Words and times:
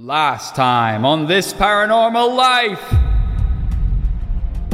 Last 0.00 0.54
time 0.54 1.04
on 1.04 1.26
this 1.26 1.52
paranormal 1.52 2.36
life. 2.36 2.94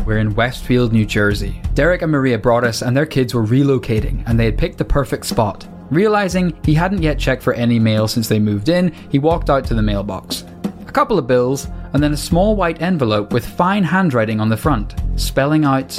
We're 0.05 0.19
in 0.19 0.35
Westfield, 0.35 0.93
New 0.93 1.07
Jersey. 1.07 1.63
Derek 1.73 2.03
and 2.03 2.13
Maria 2.13 2.39
brought 2.39 2.63
us, 2.63 2.83
and 2.83 2.95
their 2.95 3.07
kids 3.07 3.33
were 3.33 3.47
relocating, 3.47 4.23
and 4.27 4.39
they 4.39 4.45
had 4.45 4.59
picked 4.59 4.77
the 4.77 4.85
perfect 4.85 5.25
spot. 5.25 5.67
Realizing 5.91 6.55
he 6.63 6.75
hadn't 6.75 7.01
yet 7.01 7.19
checked 7.19 7.43
for 7.43 7.55
any 7.55 7.79
mail 7.79 8.07
since 8.07 8.29
they 8.29 8.39
moved 8.39 8.69
in, 8.69 8.93
he 9.09 9.19
walked 9.19 9.49
out 9.49 9.65
to 9.65 9.75
the 9.75 9.81
mailbox. 9.81 10.45
A 10.87 10.93
couple 10.93 11.19
of 11.19 11.27
bills, 11.27 11.69
and 11.95 12.03
then 12.03 12.13
a 12.13 12.19
small 12.19 12.55
white 12.55 12.83
envelope 12.83 13.33
with 13.33 13.47
fine 13.47 13.85
handwriting 13.85 14.41
on 14.41 14.51
the 14.51 14.59
front, 14.59 14.95
spelling 15.17 15.65
out 15.65 15.99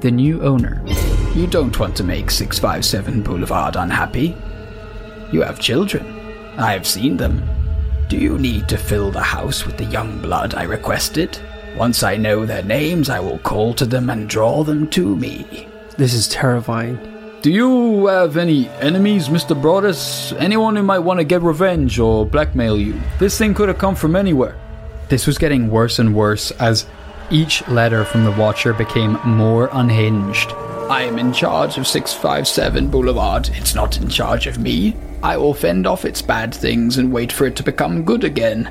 the 0.00 0.10
new 0.10 0.42
owner. 0.42 0.84
You 1.34 1.46
don't 1.46 1.80
want 1.80 1.96
to 1.96 2.04
make 2.04 2.30
657 2.30 3.22
Boulevard 3.22 3.76
unhappy. 3.76 4.36
You 5.32 5.40
have 5.40 5.58
children. 5.58 6.04
I 6.58 6.72
have 6.72 6.86
seen 6.86 7.16
them. 7.16 7.48
Do 8.12 8.18
you 8.18 8.38
need 8.38 8.68
to 8.68 8.76
fill 8.76 9.10
the 9.10 9.22
house 9.22 9.64
with 9.64 9.78
the 9.78 9.86
young 9.86 10.20
blood 10.20 10.54
I 10.54 10.64
requested? 10.64 11.38
Once 11.78 12.02
I 12.02 12.18
know 12.18 12.44
their 12.44 12.62
names, 12.62 13.08
I 13.08 13.18
will 13.20 13.38
call 13.38 13.72
to 13.72 13.86
them 13.86 14.10
and 14.10 14.28
draw 14.28 14.64
them 14.64 14.86
to 14.90 15.16
me. 15.16 15.66
This 15.96 16.12
is 16.12 16.28
terrifying. 16.28 16.98
Do 17.40 17.50
you 17.50 18.08
have 18.08 18.36
any 18.36 18.68
enemies, 18.80 19.30
Mr. 19.30 19.58
Broaddus? 19.58 20.38
Anyone 20.38 20.76
who 20.76 20.82
might 20.82 20.98
want 20.98 21.20
to 21.20 21.24
get 21.24 21.40
revenge 21.40 21.98
or 21.98 22.26
blackmail 22.26 22.76
you? 22.76 23.00
This 23.18 23.38
thing 23.38 23.54
could 23.54 23.68
have 23.68 23.78
come 23.78 23.94
from 23.94 24.14
anywhere. 24.14 24.58
This 25.08 25.26
was 25.26 25.38
getting 25.38 25.70
worse 25.70 25.98
and 25.98 26.14
worse 26.14 26.50
as 26.60 26.84
each 27.30 27.66
letter 27.66 28.04
from 28.04 28.24
the 28.24 28.32
Watcher 28.32 28.74
became 28.74 29.12
more 29.24 29.70
unhinged. 29.72 30.52
I 30.90 31.04
am 31.04 31.18
in 31.18 31.32
charge 31.32 31.78
of 31.78 31.86
657 31.86 32.88
Boulevard. 32.88 33.48
It's 33.54 33.74
not 33.74 33.96
in 33.96 34.10
charge 34.10 34.46
of 34.46 34.58
me. 34.58 34.94
I 35.24 35.36
will 35.36 35.54
fend 35.54 35.86
off 35.86 36.04
its 36.04 36.20
bad 36.20 36.52
things 36.52 36.98
and 36.98 37.12
wait 37.12 37.30
for 37.30 37.46
it 37.46 37.54
to 37.54 37.62
become 37.62 38.02
good 38.02 38.24
again. 38.24 38.68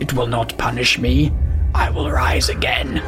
It 0.00 0.12
will 0.14 0.26
not 0.26 0.58
punish 0.58 0.98
me. 0.98 1.32
I 1.76 1.90
will 1.90 2.10
rise 2.10 2.48
again. 2.48 3.00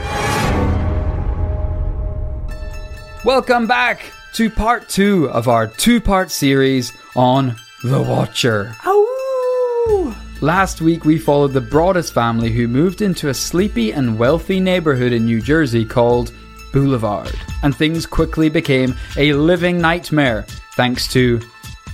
Welcome 3.24 3.66
back 3.66 4.12
to 4.34 4.48
part 4.48 4.88
two 4.88 5.28
of 5.30 5.48
our 5.48 5.66
two 5.66 6.00
part 6.00 6.30
series 6.30 6.92
on 7.16 7.56
The 7.82 8.00
Watcher. 8.00 8.76
Ow! 8.86 10.16
Last 10.40 10.80
week, 10.80 11.04
we 11.04 11.18
followed 11.18 11.52
the 11.52 11.60
Broaddus 11.60 12.12
family 12.12 12.52
who 12.52 12.68
moved 12.68 13.02
into 13.02 13.28
a 13.28 13.34
sleepy 13.34 13.92
and 13.92 14.16
wealthy 14.16 14.60
neighborhood 14.60 15.12
in 15.12 15.24
New 15.24 15.40
Jersey 15.40 15.84
called 15.84 16.32
Boulevard. 16.72 17.34
And 17.64 17.74
things 17.74 18.06
quickly 18.06 18.48
became 18.48 18.94
a 19.16 19.32
living 19.32 19.78
nightmare 19.80 20.42
thanks 20.76 21.08
to 21.08 21.40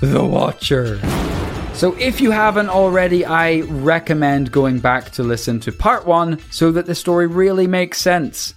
The 0.01 0.25
Watcher. 0.25 0.98
So, 1.75 1.95
if 1.98 2.23
you 2.23 2.31
haven't 2.31 2.70
already, 2.70 3.27
I 3.27 3.61
recommend 3.61 4.51
going 4.51 4.79
back 4.79 5.11
to 5.12 5.23
listen 5.23 5.61
to 5.61 5.73
part 5.73 6.06
one 6.06 6.39
so 6.51 6.73
that 6.73 6.87
the 6.87 6.95
story 6.95 7.27
really 7.27 7.67
makes 7.67 8.01
sense. 8.01 8.55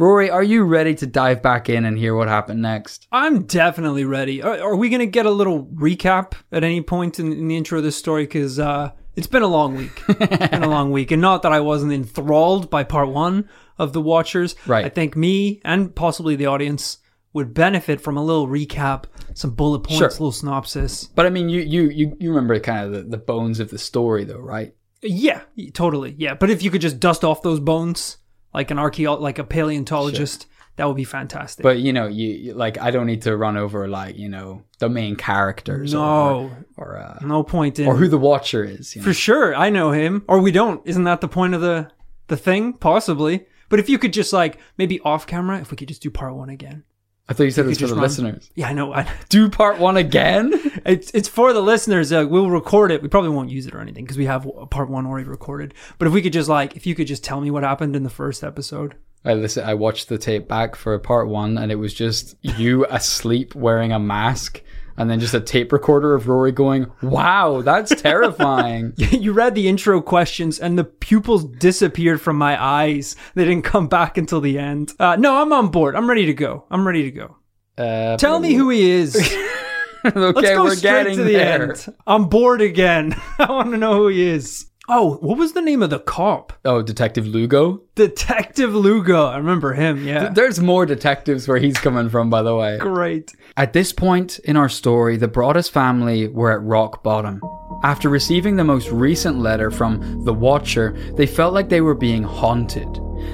Rory, 0.00 0.28
are 0.28 0.42
you 0.42 0.64
ready 0.64 0.96
to 0.96 1.06
dive 1.06 1.40
back 1.40 1.68
in 1.68 1.84
and 1.84 1.96
hear 1.96 2.16
what 2.16 2.26
happened 2.26 2.62
next? 2.62 3.06
I'm 3.12 3.44
definitely 3.44 4.04
ready. 4.04 4.42
Are, 4.42 4.60
are 4.60 4.76
we 4.76 4.88
going 4.88 4.98
to 4.98 5.06
get 5.06 5.24
a 5.24 5.30
little 5.30 5.66
recap 5.66 6.32
at 6.50 6.64
any 6.64 6.80
point 6.80 7.20
in, 7.20 7.32
in 7.32 7.46
the 7.46 7.56
intro 7.56 7.78
of 7.78 7.84
this 7.84 7.96
story? 7.96 8.24
Because 8.24 8.58
uh, 8.58 8.90
it's 9.14 9.28
been 9.28 9.42
a 9.42 9.46
long 9.46 9.76
week. 9.76 10.02
it's 10.08 10.48
been 10.48 10.64
a 10.64 10.68
long 10.68 10.90
week. 10.90 11.12
And 11.12 11.22
not 11.22 11.42
that 11.42 11.52
I 11.52 11.60
wasn't 11.60 11.92
enthralled 11.92 12.70
by 12.70 12.82
part 12.82 13.08
one 13.08 13.48
of 13.78 13.92
The 13.92 14.00
Watchers. 14.00 14.56
Right. 14.66 14.84
I 14.84 14.88
think 14.88 15.16
me 15.16 15.60
and 15.64 15.94
possibly 15.94 16.34
the 16.34 16.46
audience 16.46 16.98
would 17.32 17.54
benefit 17.54 18.00
from 18.00 18.16
a 18.16 18.24
little 18.24 18.46
recap, 18.46 19.04
some 19.34 19.50
bullet 19.54 19.80
points, 19.80 19.98
Sure. 19.98 20.08
a 20.08 20.12
little 20.12 20.32
synopsis. 20.32 21.04
But 21.04 21.26
I 21.26 21.30
mean, 21.30 21.48
you 21.48 21.60
you 21.60 21.88
you, 21.88 22.16
you 22.20 22.30
remember 22.30 22.58
kind 22.60 22.86
of 22.86 22.92
the, 22.92 23.02
the 23.02 23.18
bones 23.18 23.60
of 23.60 23.70
the 23.70 23.78
story, 23.78 24.24
though, 24.24 24.38
right? 24.38 24.74
Yeah, 25.02 25.42
totally. 25.72 26.14
Yeah. 26.18 26.34
But 26.34 26.50
if 26.50 26.62
you 26.62 26.70
could 26.70 26.80
just 26.80 27.00
dust 27.00 27.24
off 27.24 27.42
those 27.42 27.58
bones 27.60 28.18
like 28.54 28.70
an 28.70 28.76
archeo, 28.76 29.18
like 29.18 29.38
a 29.38 29.44
paleontologist, 29.44 30.46
that 30.76 30.86
would 30.86 30.96
be 30.96 31.04
fantastic. 31.04 31.62
But 31.62 31.78
you 31.78 31.92
know, 31.92 32.06
you, 32.06 32.28
you 32.28 32.54
like 32.54 32.78
I 32.78 32.90
don't 32.90 33.06
need 33.06 33.22
to 33.22 33.36
run 33.36 33.56
over 33.56 33.88
like 33.88 34.16
you 34.16 34.28
know 34.28 34.62
the 34.78 34.88
main 34.88 35.16
characters, 35.16 35.92
no, 35.92 36.50
or 36.76 36.94
or, 36.94 36.98
uh, 36.98 37.18
no 37.22 37.42
point 37.42 37.78
in 37.78 37.86
or 37.86 37.96
who 37.96 38.08
the 38.08 38.18
Watcher 38.18 38.64
is. 38.64 38.94
You 38.94 39.02
know? 39.02 39.06
For 39.06 39.14
sure, 39.14 39.54
I 39.54 39.70
know 39.70 39.90
him, 39.90 40.24
or 40.28 40.38
we 40.38 40.52
don't. 40.52 40.86
Isn't 40.86 41.04
that 41.04 41.20
the 41.20 41.28
point 41.28 41.54
of 41.54 41.60
the 41.60 41.90
the 42.28 42.36
thing? 42.36 42.74
Possibly. 42.74 43.46
But 43.68 43.80
if 43.80 43.88
you 43.88 43.98
could 43.98 44.12
just 44.12 44.32
like 44.32 44.58
maybe 44.76 45.00
off 45.00 45.26
camera, 45.26 45.58
if 45.58 45.70
we 45.70 45.76
could 45.76 45.88
just 45.88 46.02
do 46.02 46.10
part 46.10 46.34
one 46.34 46.50
again. 46.50 46.84
I 47.28 47.34
thought 47.34 47.44
you 47.44 47.50
said 47.50 47.66
it 47.66 47.68
was 47.68 47.78
for 47.78 47.86
the 47.86 47.94
run- 47.94 48.02
listeners. 48.02 48.50
Yeah, 48.54 48.68
I 48.68 48.72
know. 48.72 48.92
I, 48.92 49.08
Do 49.28 49.48
part 49.48 49.78
one 49.78 49.96
again. 49.96 50.52
it's 50.84 51.10
it's 51.12 51.28
for 51.28 51.52
the 51.52 51.62
listeners. 51.62 52.12
Uh, 52.12 52.26
we'll 52.28 52.50
record 52.50 52.90
it. 52.90 53.00
We 53.02 53.08
probably 53.08 53.30
won't 53.30 53.50
use 53.50 53.66
it 53.66 53.74
or 53.74 53.80
anything 53.80 54.04
because 54.04 54.18
we 54.18 54.26
have 54.26 54.46
part 54.70 54.90
one 54.90 55.06
already 55.06 55.28
recorded. 55.28 55.74
But 55.98 56.08
if 56.08 56.14
we 56.14 56.20
could 56.20 56.32
just 56.32 56.48
like, 56.48 56.76
if 56.76 56.86
you 56.86 56.94
could 56.94 57.06
just 57.06 57.24
tell 57.24 57.40
me 57.40 57.50
what 57.50 57.62
happened 57.62 57.94
in 57.96 58.02
the 58.02 58.10
first 58.10 58.42
episode. 58.42 58.96
I 59.24 59.34
listen. 59.34 59.64
I 59.64 59.74
watched 59.74 60.08
the 60.08 60.18
tape 60.18 60.48
back 60.48 60.74
for 60.74 60.98
part 60.98 61.28
one, 61.28 61.56
and 61.56 61.70
it 61.70 61.76
was 61.76 61.94
just 61.94 62.34
you 62.42 62.84
asleep 62.90 63.54
wearing 63.54 63.92
a 63.92 64.00
mask, 64.00 64.60
and 64.96 65.10
then 65.10 65.20
just 65.20 65.34
a 65.34 65.40
tape 65.40 65.72
recorder 65.72 66.14
of 66.14 66.28
Rory 66.28 66.52
going, 66.52 66.86
"Wow, 67.02 67.62
that's 67.62 67.94
terrifying." 68.02 68.92
you 68.96 69.32
read 69.32 69.54
the 69.54 69.68
intro 69.68 70.00
questions 70.00 70.58
and 70.58 70.78
the 70.78 70.84
pupils 70.84 71.44
disappeared 71.44 72.20
from 72.20 72.36
my 72.36 72.62
eyes. 72.62 73.16
They 73.34 73.44
didn't 73.44 73.64
come 73.64 73.88
back 73.88 74.18
until 74.18 74.40
the 74.40 74.58
end. 74.58 74.92
Uh, 74.98 75.16
no, 75.16 75.40
I'm 75.40 75.52
on 75.52 75.68
board. 75.68 75.96
I'm 75.96 76.08
ready 76.08 76.26
to 76.26 76.34
go. 76.34 76.64
I'm 76.70 76.86
ready 76.86 77.02
to 77.04 77.10
go. 77.10 77.36
Uh, 77.78 78.16
Tell 78.16 78.38
me 78.40 78.52
who 78.54 78.68
he 78.70 78.90
is. 78.90 79.16
okay, 80.04 80.18
Let's 80.18 80.40
go 80.50 80.64
we're 80.64 80.74
straight 80.76 81.04
getting 81.04 81.16
to 81.16 81.24
the 81.24 81.32
there. 81.34 81.70
end. 81.72 81.94
I'm 82.06 82.28
bored 82.28 82.60
again. 82.60 83.14
I 83.38 83.50
want 83.50 83.70
to 83.70 83.78
know 83.78 83.94
who 83.94 84.08
he 84.08 84.22
is. 84.26 84.66
Oh, 84.88 85.14
what 85.18 85.38
was 85.38 85.52
the 85.52 85.62
name 85.62 85.82
of 85.82 85.90
the 85.90 86.00
cop? 86.00 86.52
Oh, 86.64 86.82
Detective 86.82 87.26
Lugo. 87.26 87.82
Detective 87.94 88.74
Lugo. 88.74 89.26
I 89.26 89.36
remember 89.36 89.74
him. 89.74 90.04
Yeah. 90.04 90.30
There's 90.30 90.58
more 90.58 90.86
detectives 90.86 91.46
where 91.46 91.58
he's 91.58 91.78
coming 91.78 92.08
from, 92.08 92.30
by 92.30 92.42
the 92.42 92.56
way. 92.56 92.78
Great. 92.78 93.32
At 93.56 93.72
this 93.72 93.92
point 93.92 94.40
in 94.40 94.56
our 94.56 94.68
story, 94.68 95.16
the 95.16 95.28
Broaddus 95.28 95.70
family 95.70 96.26
were 96.26 96.50
at 96.50 96.62
rock 96.62 97.04
bottom. 97.04 97.40
After 97.84 98.08
receiving 98.08 98.56
the 98.56 98.64
most 98.64 98.90
recent 98.90 99.38
letter 99.38 99.70
from 99.70 100.24
the 100.24 100.34
Watcher, 100.34 100.96
they 101.16 101.26
felt 101.26 101.54
like 101.54 101.68
they 101.68 101.80
were 101.80 101.94
being 101.94 102.22
haunted. 102.24 102.88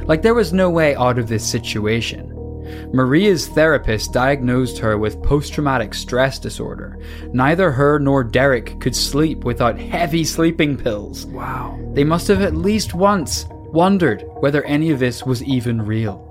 Like 0.07 0.23
there 0.23 0.35
was 0.35 0.53
no 0.53 0.69
way 0.69 0.95
out 0.97 1.19
of 1.19 1.29
this 1.29 1.49
situation. 1.49 2.35
Maria's 2.93 3.49
therapist 3.49 4.13
diagnosed 4.13 4.79
her 4.79 4.97
with 4.97 5.23
post 5.23 5.53
traumatic 5.53 5.93
stress 5.95 6.39
disorder. 6.39 6.99
Neither 7.33 7.71
her 7.71 7.99
nor 7.99 8.25
Derek 8.25 8.81
could 8.81 8.97
sleep 8.97 9.45
without 9.45 9.79
heavy 9.79 10.25
sleeping 10.25 10.77
pills. 10.77 11.27
Wow. 11.27 11.79
They 11.93 12.05
must 12.05 12.29
have 12.29 12.41
at 12.41 12.55
least 12.55 12.95
once 12.95 13.47
wondered 13.51 14.25
whether 14.41 14.65
any 14.65 14.91
of 14.91 14.99
this 14.99 15.25
was 15.25 15.43
even 15.45 15.83
real. 15.83 16.25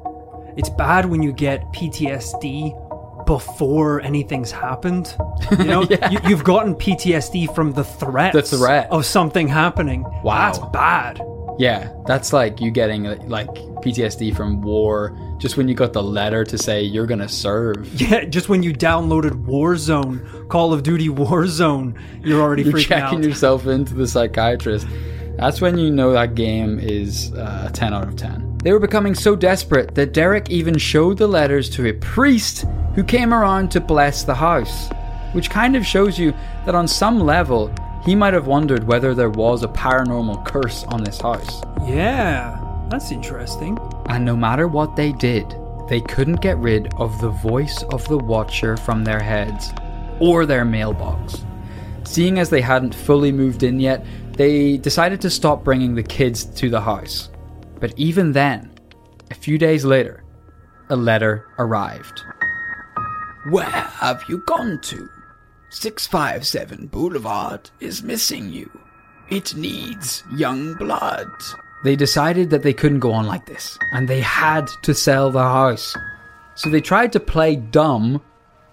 It's 0.58 0.70
bad 0.70 1.06
when 1.06 1.22
you 1.22 1.32
get 1.32 1.62
PTSD 1.74 3.26
before 3.28 4.02
anything's 4.02 4.52
happened. 4.52 5.16
You 5.60 5.66
know, 5.66 5.82
you, 6.12 6.20
you've 6.28 6.44
gotten 6.44 6.74
PTSD 6.74 7.54
from 7.54 7.74
the 7.74 7.84
threat. 7.84 8.34
The 8.34 8.42
threat. 8.42 8.88
of 8.90 9.06
something 9.06 9.48
happening. 9.48 10.04
Wow. 10.24 10.52
That's 10.52 10.60
bad. 10.72 11.22
Yeah, 11.60 11.92
that's 12.06 12.34
like 12.34 12.62
you 12.62 12.70
getting 12.70 13.04
like 13.28 13.48
PTSD 13.48 14.36
from 14.36 14.62
war 14.62 15.18
just 15.40 15.58
when 15.58 15.68
you 15.68 15.74
got 15.76 15.94
the 15.94 16.04
letter 16.04 16.44
to 16.44 16.58
say 16.58 16.82
you're 16.84 17.08
gonna 17.08 17.30
serve. 17.30 17.88
Yeah, 18.02 18.26
just 18.26 18.48
when 18.50 18.62
you 18.64 18.74
downloaded 18.74 19.46
Warzone, 19.46 20.48
Call 20.50 20.72
of 20.74 20.84
Duty 20.84 21.10
Warzone, 21.10 22.00
you're 22.24 22.42
already 22.42 22.64
You're 22.64 22.74
freaking 22.74 22.86
checking 22.88 23.20
out. 23.20 23.24
yourself 23.24 23.66
into 23.68 23.94
the 23.96 24.08
psychiatrist. 24.08 24.88
That's 25.38 25.62
when 25.62 25.78
you 25.78 25.92
know 25.92 26.14
that 26.14 26.36
game 26.36 26.80
is 26.80 27.32
uh, 27.34 27.68
a 27.70 27.72
10 27.72 27.94
out 27.94 28.08
of 28.08 28.16
10. 28.16 28.58
They 28.64 28.72
were 28.72 28.80
becoming 28.80 29.14
so 29.14 29.36
desperate 29.36 29.94
that 29.96 30.12
Derek 30.14 30.50
even 30.50 30.78
showed 30.78 31.18
the 31.20 31.28
letters 31.28 31.70
to 31.72 31.88
a 31.88 31.94
priest 31.94 32.66
who 32.96 33.04
came 33.04 33.34
around 33.34 33.70
to 33.72 33.80
bless 33.80 34.24
the 34.24 34.34
house. 34.34 34.90
Which 35.34 35.50
kind 35.52 35.76
of 35.76 35.86
shows 35.86 36.18
you 36.18 36.32
that 36.66 36.74
on 36.74 36.88
some 36.88 37.20
level, 37.20 37.72
he 38.08 38.16
might 38.16 38.34
have 38.34 38.48
wondered 38.48 38.86
whether 38.86 39.14
there 39.14 39.30
was 39.30 39.64
a 39.64 39.68
paranormal 39.68 40.46
curse 40.46 40.86
on 40.86 41.04
this 41.04 41.20
house. 41.20 41.62
Yeah, 41.86 42.58
that's 42.90 43.12
interesting. 43.12 43.78
And 44.06 44.24
no 44.24 44.34
matter 44.34 44.70
what 44.70 44.96
they 44.96 45.12
did, 45.12 45.54
they 45.90 46.00
couldn't 46.00 46.40
get 46.40 46.58
rid 46.58 46.88
of 46.94 47.20
the 47.20 47.32
voice 47.32 47.84
of 47.92 48.08
the 48.08 48.18
Watcher 48.18 48.78
from 48.78 49.04
their 49.04 49.20
heads 49.20 49.74
or 50.22 50.46
their 50.46 50.64
mailbox. 50.64 51.44
Seeing 52.06 52.40
as 52.40 52.50
they 52.50 52.62
hadn't 52.62 52.96
fully 52.96 53.34
moved 53.34 53.64
in 53.64 53.78
yet, 53.78 54.06
they 54.38 54.78
decided 54.78 55.20
to 55.20 55.30
stop 55.30 55.66
bringing 55.66 55.94
the 55.94 56.02
kids 56.02 56.46
to 56.46 56.70
the 56.70 56.80
house. 56.80 57.30
But 57.82 57.94
even 57.98 58.32
then, 58.32 58.72
a 59.32 59.36
few 59.36 59.58
days 59.58 59.84
later, 59.84 60.24
a 60.90 60.96
letter 60.96 61.46
arrived. 61.60 62.22
Where 63.50 63.66
have 63.66 64.24
you 64.30 64.42
gone 64.48 64.80
to? 64.84 65.10
657 65.70 66.88
Boulevard 66.88 67.70
is 67.80 68.04
missing 68.04 68.50
you. 68.52 68.70
It 69.30 69.56
needs 69.56 70.24
young 70.36 70.76
blood. 70.76 71.30
They 71.84 71.96
decided 71.96 72.50
that 72.50 72.64
they 72.64 72.74
couldn't 72.74 73.02
go 73.02 73.12
on 73.12 73.28
like 73.28 73.46
this, 73.46 73.78
and 73.92 74.08
they 74.08 74.22
had 74.22 74.68
to 74.84 74.94
sell 74.94 75.30
the 75.30 75.44
house. 75.44 75.96
So 76.56 76.70
they 76.70 76.82
tried 76.82 77.12
to 77.14 77.20
play 77.20 77.56
dumb 77.56 78.22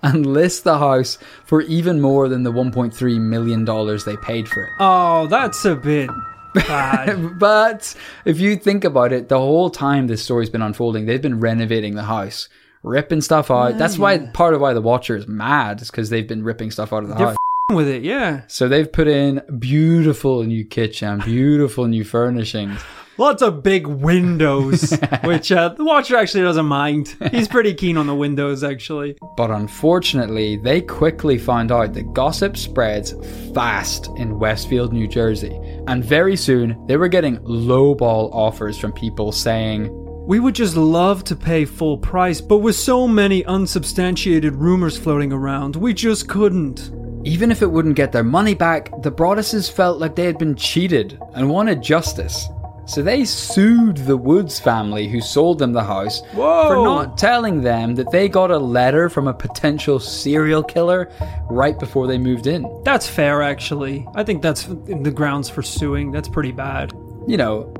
and 0.02 0.24
list 0.32 0.64
the 0.64 0.78
house 0.78 1.18
for 1.44 1.62
even 1.62 2.00
more 2.00 2.28
than 2.28 2.44
the 2.44 2.52
$1.3 2.52 3.20
million 3.20 3.64
they 4.04 4.16
paid 4.16 4.48
for 4.48 4.64
it. 4.64 4.72
Oh, 4.78 5.26
that's 5.26 5.64
a 5.64 5.74
bit 5.74 6.10
bad. 6.54 7.38
but 7.38 7.94
if 8.24 8.38
you 8.38 8.56
think 8.56 8.84
about 8.84 9.12
it, 9.12 9.28
the 9.28 9.38
whole 9.38 9.70
time 9.70 10.06
this 10.06 10.22
story's 10.22 10.50
been 10.50 10.62
unfolding, 10.62 11.06
they've 11.06 11.20
been 11.20 11.40
renovating 11.40 11.96
the 11.96 12.04
house, 12.04 12.48
ripping 12.84 13.20
stuff 13.22 13.50
out. 13.50 13.78
That's 13.78 13.98
why 13.98 14.18
part 14.18 14.54
of 14.54 14.60
why 14.60 14.74
the 14.74 14.80
Watcher 14.82 15.16
is 15.16 15.26
mad 15.26 15.80
is 15.82 15.90
because 15.90 16.10
they've 16.10 16.28
been 16.28 16.44
ripping 16.44 16.70
stuff 16.70 16.92
out 16.92 17.02
of 17.02 17.08
the 17.08 17.14
They're 17.16 17.26
house. 17.28 17.36
with 17.72 17.88
it, 17.88 18.04
yeah. 18.04 18.42
So 18.46 18.68
they've 18.68 18.90
put 18.90 19.08
in 19.08 19.42
beautiful 19.58 20.44
new 20.44 20.64
kitchen, 20.64 21.20
beautiful 21.24 21.86
new 21.88 22.04
furnishings. 22.04 22.80
Lots 23.16 23.42
of 23.42 23.62
big 23.62 23.86
windows, 23.86 24.92
which 25.22 25.52
uh, 25.52 25.68
the 25.68 25.84
watcher 25.84 26.16
actually 26.16 26.42
doesn't 26.42 26.66
mind. 26.66 27.14
He's 27.30 27.46
pretty 27.46 27.72
keen 27.72 27.96
on 27.96 28.08
the 28.08 28.14
windows, 28.14 28.64
actually. 28.64 29.16
But 29.36 29.52
unfortunately, 29.52 30.56
they 30.56 30.80
quickly 30.80 31.38
found 31.38 31.70
out 31.70 31.92
that 31.92 32.12
gossip 32.12 32.56
spreads 32.56 33.14
fast 33.54 34.08
in 34.16 34.40
Westfield, 34.40 34.92
New 34.92 35.06
Jersey. 35.06 35.56
And 35.86 36.04
very 36.04 36.34
soon, 36.34 36.84
they 36.88 36.96
were 36.96 37.06
getting 37.06 37.38
lowball 37.44 38.34
offers 38.34 38.76
from 38.76 38.92
people 38.92 39.30
saying, 39.30 39.92
We 40.26 40.40
would 40.40 40.54
just 40.54 40.74
love 40.76 41.22
to 41.24 41.36
pay 41.36 41.66
full 41.66 41.98
price, 41.98 42.40
but 42.40 42.58
with 42.58 42.76
so 42.76 43.06
many 43.06 43.44
unsubstantiated 43.44 44.54
rumors 44.54 44.96
floating 44.96 45.32
around, 45.32 45.76
we 45.76 45.92
just 45.92 46.28
couldn't. 46.28 46.90
even 47.26 47.50
if 47.50 47.62
it 47.62 47.70
wouldn't 47.70 47.96
get 47.96 48.12
their 48.12 48.24
money 48.24 48.54
back, 48.54 48.90
the 49.02 49.10
Broadduses 49.10 49.70
felt 49.70 49.98
like 49.98 50.14
they 50.14 50.24
had 50.26 50.36
been 50.38 50.54
cheated 50.54 51.18
and 51.34 51.48
wanted 51.48 51.82
justice. 51.82 52.48
So 52.86 53.02
they 53.02 53.24
sued 53.24 53.96
the 53.96 54.16
Woods 54.16 54.60
family 54.60 55.08
who 55.08 55.22
sold 55.22 55.58
them 55.58 55.72
the 55.72 55.82
house 55.82 56.20
Whoa. 56.34 56.68
for 56.68 56.84
not 56.84 57.16
telling 57.16 57.62
them 57.62 57.94
that 57.94 58.10
they 58.10 58.28
got 58.28 58.50
a 58.50 58.58
letter 58.58 59.08
from 59.08 59.26
a 59.26 59.32
potential 59.32 59.98
serial 59.98 60.62
killer 60.62 61.10
right 61.48 61.78
before 61.78 62.06
they 62.06 62.18
moved 62.18 62.46
in. 62.46 62.66
That's 62.84 63.08
fair, 63.08 63.40
actually. 63.40 64.06
I 64.14 64.22
think 64.22 64.42
that's 64.42 64.64
the 64.64 65.10
grounds 65.14 65.48
for 65.48 65.62
suing. 65.62 66.12
That's 66.12 66.28
pretty 66.28 66.52
bad. 66.52 66.92
You 67.26 67.38
know, 67.38 67.72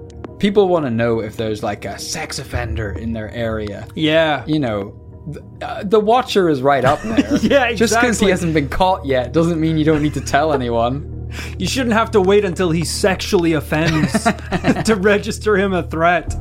people 0.45 0.69
want 0.69 0.85
to 0.85 0.91
know 0.91 1.21
if 1.21 1.39
there's 1.39 1.63
like 1.63 1.87
a 1.87 1.99
sex 1.99 2.39
offender 2.39 2.93
in 2.93 3.15
their 3.15 3.31
area. 3.31 3.89
Yeah. 3.95 4.45
You 4.47 4.59
know, 4.59 4.95
th- 5.33 5.43
uh, 5.63 5.85
the 5.85 5.99
Watcher 5.99 6.51
is 6.51 6.61
right 6.61 6.85
up 6.85 7.01
there. 7.01 7.17
Yeah, 7.43 7.65
exactly. 7.65 7.77
Just 7.77 7.95
because 7.95 8.21
he 8.21 8.29
hasn't 8.29 8.53
been 8.53 8.69
caught 8.69 9.07
yet 9.07 9.33
doesn't 9.33 9.59
mean 9.59 9.79
you 9.79 9.87
don't 9.87 10.03
need 10.03 10.13
to 10.13 10.21
tell 10.21 10.53
anyone. 10.53 11.11
You 11.59 11.67
shouldn't 11.67 11.95
have 11.95 12.11
to 12.13 12.21
wait 12.21 12.45
until 12.45 12.71
he 12.71 12.85
sexually 12.85 13.55
offends 13.55 14.23
to 14.85 14.95
register 15.01 15.57
him 15.57 15.73
a 15.73 15.83
threat. 15.83 16.33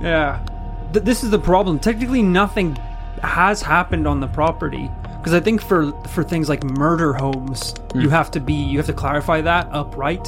Yeah. 0.00 0.46
Th- 0.92 1.04
this 1.04 1.24
is 1.24 1.30
the 1.30 1.38
problem. 1.40 1.78
Technically, 1.80 2.22
nothing 2.22 2.76
has 3.22 3.60
happened 3.60 4.06
on 4.06 4.20
the 4.20 4.28
property. 4.28 4.88
Because 5.20 5.34
I 5.34 5.40
think 5.40 5.60
for 5.60 5.92
for 6.08 6.24
things 6.24 6.48
like 6.48 6.64
murder 6.64 7.12
homes, 7.12 7.74
you 7.94 8.08
have 8.08 8.30
to 8.30 8.40
be 8.40 8.54
you 8.54 8.78
have 8.78 8.86
to 8.86 8.94
clarify 8.94 9.42
that 9.42 9.68
upright. 9.70 10.26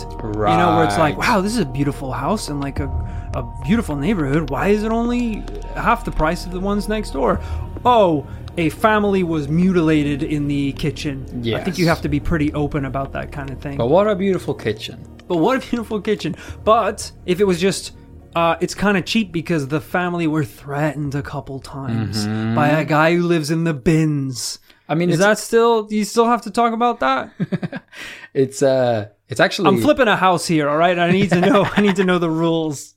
You 0.53 0.59
know, 0.59 0.77
where 0.77 0.85
it's 0.85 0.99
like, 0.99 1.17
wow, 1.17 1.41
this 1.41 1.53
is 1.53 1.59
a 1.59 1.65
beautiful 1.65 2.13
house 2.13 2.49
and 2.51 2.61
like 2.61 2.79
a, 2.79 2.89
a 3.35 3.43
beautiful 3.65 3.97
neighborhood. 3.97 4.51
Why 4.51 4.69
is 4.69 4.83
it 4.83 4.93
only 4.93 5.43
half 5.75 6.05
the 6.05 6.11
price 6.11 6.45
of 6.45 6.53
the 6.53 6.61
ones 6.61 6.89
next 6.89 7.13
door? 7.13 7.41
Oh, 7.87 8.27
a 8.59 8.69
family 8.69 9.23
was 9.23 9.49
mutilated 9.49 10.23
in 10.23 10.47
the 10.47 10.73
kitchen. 10.75 11.43
I 11.55 11.65
think 11.65 11.79
you 11.79 11.89
have 11.89 12.03
to 12.03 12.09
be 12.11 12.21
pretty 12.21 12.53
open 12.53 12.85
about 12.85 13.13
that 13.13 13.33
kind 13.33 13.49
of 13.51 13.61
thing. 13.61 13.79
But 13.79 13.87
what 13.87 14.07
a 14.07 14.15
beautiful 14.15 14.53
kitchen. 14.53 15.03
But 15.27 15.39
what 15.39 15.65
a 15.65 15.71
beautiful 15.71 16.03
kitchen. 16.03 16.37
But 16.65 17.11
if 17.25 17.41
it 17.41 17.45
was 17.45 17.59
just 17.59 17.93
uh, 18.35 18.57
it's 18.61 18.75
kind 18.75 18.97
of 18.97 19.05
cheap 19.05 19.31
because 19.31 19.69
the 19.69 19.81
family 19.81 20.27
were 20.27 20.45
threatened 20.45 21.15
a 21.15 21.23
couple 21.23 21.61
times 21.61 22.27
by 22.55 22.69
a 22.69 22.85
guy 22.85 23.15
who 23.15 23.23
lives 23.23 23.51
in 23.51 23.65
the 23.65 23.75
bins. 23.75 24.59
I 24.89 24.95
mean, 24.95 25.11
Is 25.11 25.19
that 25.19 25.39
still? 25.39 25.85
Do 25.85 25.97
you 25.97 26.05
still 26.05 26.27
have 26.27 26.43
to 26.43 26.51
talk 26.51 26.73
about 26.73 27.01
that? 27.01 27.31
it's 28.35 28.63
uh, 28.63 29.09
it's 29.29 29.41
actually 29.41 29.69
I'm 29.69 29.81
flipping 29.81 30.09
a 30.09 30.17
house 30.17 30.47
here. 30.47 30.69
All 30.69 30.77
right, 30.77 30.99
I 30.99 31.11
need 31.11 31.31
to 31.31 31.41
know. 31.41 31.65
I 31.65 31.81
need 31.81 31.97
to 31.97 32.05
know 32.05 32.19
the 32.19 32.31
rules. 32.31 32.95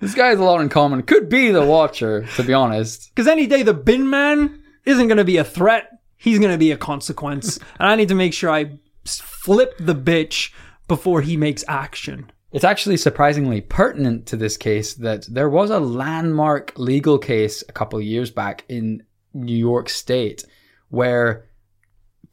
this 0.00 0.14
guy 0.14 0.28
has 0.28 0.38
a 0.38 0.44
lot 0.44 0.60
in 0.60 0.68
common. 0.68 1.02
Could 1.02 1.28
be 1.28 1.50
the 1.50 1.64
Watcher, 1.64 2.26
to 2.36 2.42
be 2.42 2.52
honest. 2.52 3.10
Because 3.14 3.28
any 3.28 3.46
day 3.46 3.62
the 3.62 3.74
bin 3.74 4.10
man 4.10 4.62
isn't 4.84 5.08
going 5.08 5.18
to 5.18 5.24
be 5.24 5.36
a 5.36 5.44
threat. 5.44 5.88
He's 6.16 6.38
going 6.38 6.50
to 6.50 6.58
be 6.58 6.72
a 6.72 6.76
consequence, 6.76 7.58
and 7.78 7.88
I 7.88 7.94
need 7.94 8.08
to 8.08 8.14
make 8.14 8.34
sure 8.34 8.50
I 8.50 8.78
flip 9.04 9.74
the 9.78 9.94
bitch 9.94 10.52
before 10.88 11.22
he 11.22 11.36
makes 11.36 11.64
action. 11.68 12.32
It's 12.50 12.64
actually 12.64 12.96
surprisingly 12.96 13.60
pertinent 13.60 14.26
to 14.26 14.36
this 14.36 14.56
case 14.56 14.94
that 14.94 15.26
there 15.30 15.50
was 15.50 15.70
a 15.70 15.78
landmark 15.78 16.72
legal 16.78 17.18
case 17.18 17.62
a 17.68 17.72
couple 17.72 17.98
of 17.98 18.04
years 18.04 18.30
back 18.30 18.64
in 18.68 19.04
New 19.34 19.56
York 19.56 19.88
State 19.88 20.44
where 20.90 21.44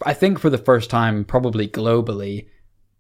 I 0.06 0.14
think 0.14 0.40
for 0.40 0.50
the 0.50 0.58
first 0.58 0.90
time, 0.90 1.24
probably 1.26 1.68
globally, 1.68 2.48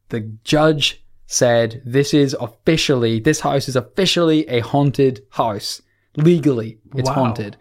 the 0.09 0.21
judge 0.43 1.03
said 1.27 1.81
this 1.85 2.13
is 2.13 2.35
officially, 2.39 3.19
this 3.19 3.39
house 3.41 3.67
is 3.67 3.75
officially 3.75 4.47
a 4.47 4.59
haunted 4.61 5.23
house. 5.31 5.81
Legally, 6.17 6.77
it's 6.95 7.09
Wow. 7.09 7.15
haunted. 7.15 7.57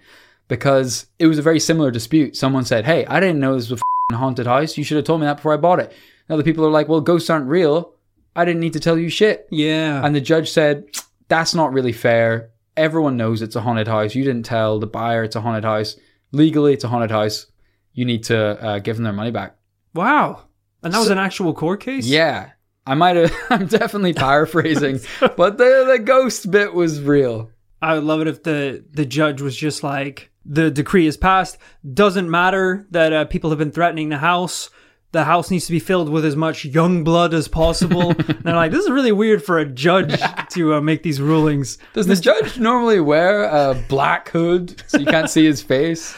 Because 0.46 1.06
it 1.18 1.26
was 1.26 1.38
a 1.38 1.42
very 1.42 1.58
similar 1.58 1.90
dispute. 1.90 2.36
Someone 2.36 2.64
said, 2.64 2.84
Hey, 2.84 3.06
I 3.06 3.18
didn't 3.18 3.40
know 3.40 3.54
this 3.54 3.70
was 3.70 3.80
a 3.80 3.82
f***ing 4.10 4.18
haunted 4.18 4.46
house. 4.46 4.76
You 4.76 4.84
should 4.84 4.96
have 4.98 5.06
told 5.06 5.20
me 5.20 5.26
that 5.26 5.36
before 5.38 5.54
I 5.54 5.56
bought 5.56 5.80
it. 5.80 5.90
And 6.28 6.34
other 6.34 6.42
people 6.42 6.64
are 6.66 6.70
like, 6.70 6.86
Well, 6.86 7.00
ghosts 7.00 7.30
aren't 7.30 7.48
real. 7.48 7.94
I 8.36 8.44
didn't 8.44 8.60
need 8.60 8.74
to 8.74 8.80
tell 8.80 8.98
you 8.98 9.08
shit. 9.08 9.46
Yeah. 9.50 10.04
And 10.04 10.14
the 10.14 10.20
judge 10.20 10.50
said, 10.50 10.84
That's 11.28 11.54
not 11.54 11.72
really 11.72 11.92
fair. 11.92 12.50
Everyone 12.76 13.16
knows 13.16 13.40
it's 13.40 13.56
a 13.56 13.62
haunted 13.62 13.88
house. 13.88 14.14
You 14.14 14.22
didn't 14.24 14.44
tell 14.44 14.78
the 14.78 14.86
buyer 14.86 15.24
it's 15.24 15.36
a 15.36 15.40
haunted 15.40 15.64
house. 15.64 15.96
Legally, 16.32 16.74
it's 16.74 16.84
a 16.84 16.88
haunted 16.88 17.10
house. 17.10 17.46
You 17.94 18.04
need 18.04 18.24
to 18.24 18.38
uh, 18.38 18.78
give 18.80 18.96
them 18.96 19.04
their 19.04 19.12
money 19.12 19.30
back. 19.30 19.56
wow. 19.94 20.42
And 20.82 20.92
that 20.92 20.98
was 20.98 21.08
an 21.08 21.16
actual 21.18 21.54
court 21.54 21.80
case. 21.80 22.06
Yeah. 22.06 22.50
I 22.86 22.92
might 22.94 23.16
have, 23.16 23.32
I'm 23.50 23.66
definitely 23.66 24.12
paraphrasing, 24.28 25.00
but 25.20 25.56
the, 25.56 25.86
the 25.90 25.98
ghost 25.98 26.50
bit 26.50 26.74
was 26.74 27.00
real. 27.00 27.50
I 27.80 27.94
would 27.94 28.04
love 28.04 28.20
it 28.20 28.28
if 28.28 28.42
the 28.42 28.84
the 28.92 29.04
judge 29.06 29.40
was 29.40 29.56
just 29.56 29.82
like 29.82 30.30
the 30.44 30.70
decree 30.70 31.06
is 31.06 31.16
passed. 31.16 31.56
Doesn't 31.90 32.30
matter 32.30 32.86
that 32.90 33.12
uh, 33.12 33.24
people 33.26 33.50
have 33.50 33.58
been 33.58 33.70
threatening 33.72 34.10
the 34.10 34.18
house. 34.18 34.68
The 35.12 35.24
house 35.24 35.50
needs 35.50 35.66
to 35.66 35.72
be 35.72 35.78
filled 35.78 36.08
with 36.08 36.24
as 36.24 36.34
much 36.34 36.64
young 36.64 37.04
blood 37.04 37.32
as 37.34 37.46
possible. 37.46 38.10
and 38.28 38.48
I'm 38.48 38.56
like, 38.56 38.72
this 38.72 38.84
is 38.84 38.90
really 38.90 39.12
weird 39.12 39.44
for 39.44 39.58
a 39.58 39.64
judge 39.66 40.20
to 40.50 40.74
uh, 40.74 40.80
make 40.80 41.02
these 41.02 41.20
rulings. 41.20 41.78
Does 41.92 42.06
the 42.06 42.16
judge 42.16 42.58
normally 42.58 43.00
wear 43.00 43.44
a 43.44 43.74
black 43.88 44.28
hood 44.30 44.82
so 44.86 44.98
you 44.98 45.06
can't 45.06 45.30
see 45.30 45.44
his 45.44 45.62
face? 45.62 46.16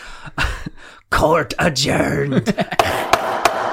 Court 1.10 1.54
adjourned. 1.58 2.54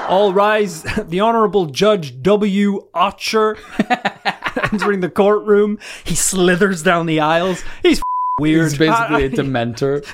All 0.08 0.32
rise. 0.32 0.82
The 0.82 1.20
Honorable 1.20 1.66
Judge 1.66 2.20
W. 2.22 2.88
Archer 2.94 3.56
entering 4.72 5.00
the 5.00 5.10
courtroom. 5.10 5.78
He 6.04 6.14
slithers 6.14 6.82
down 6.82 7.06
the 7.06 7.20
aisles. 7.20 7.62
He's 7.82 8.00
weird. 8.38 8.70
He's 8.70 8.78
basically 8.78 9.24
I- 9.24 9.26
a 9.26 9.30
dementor. 9.30 10.04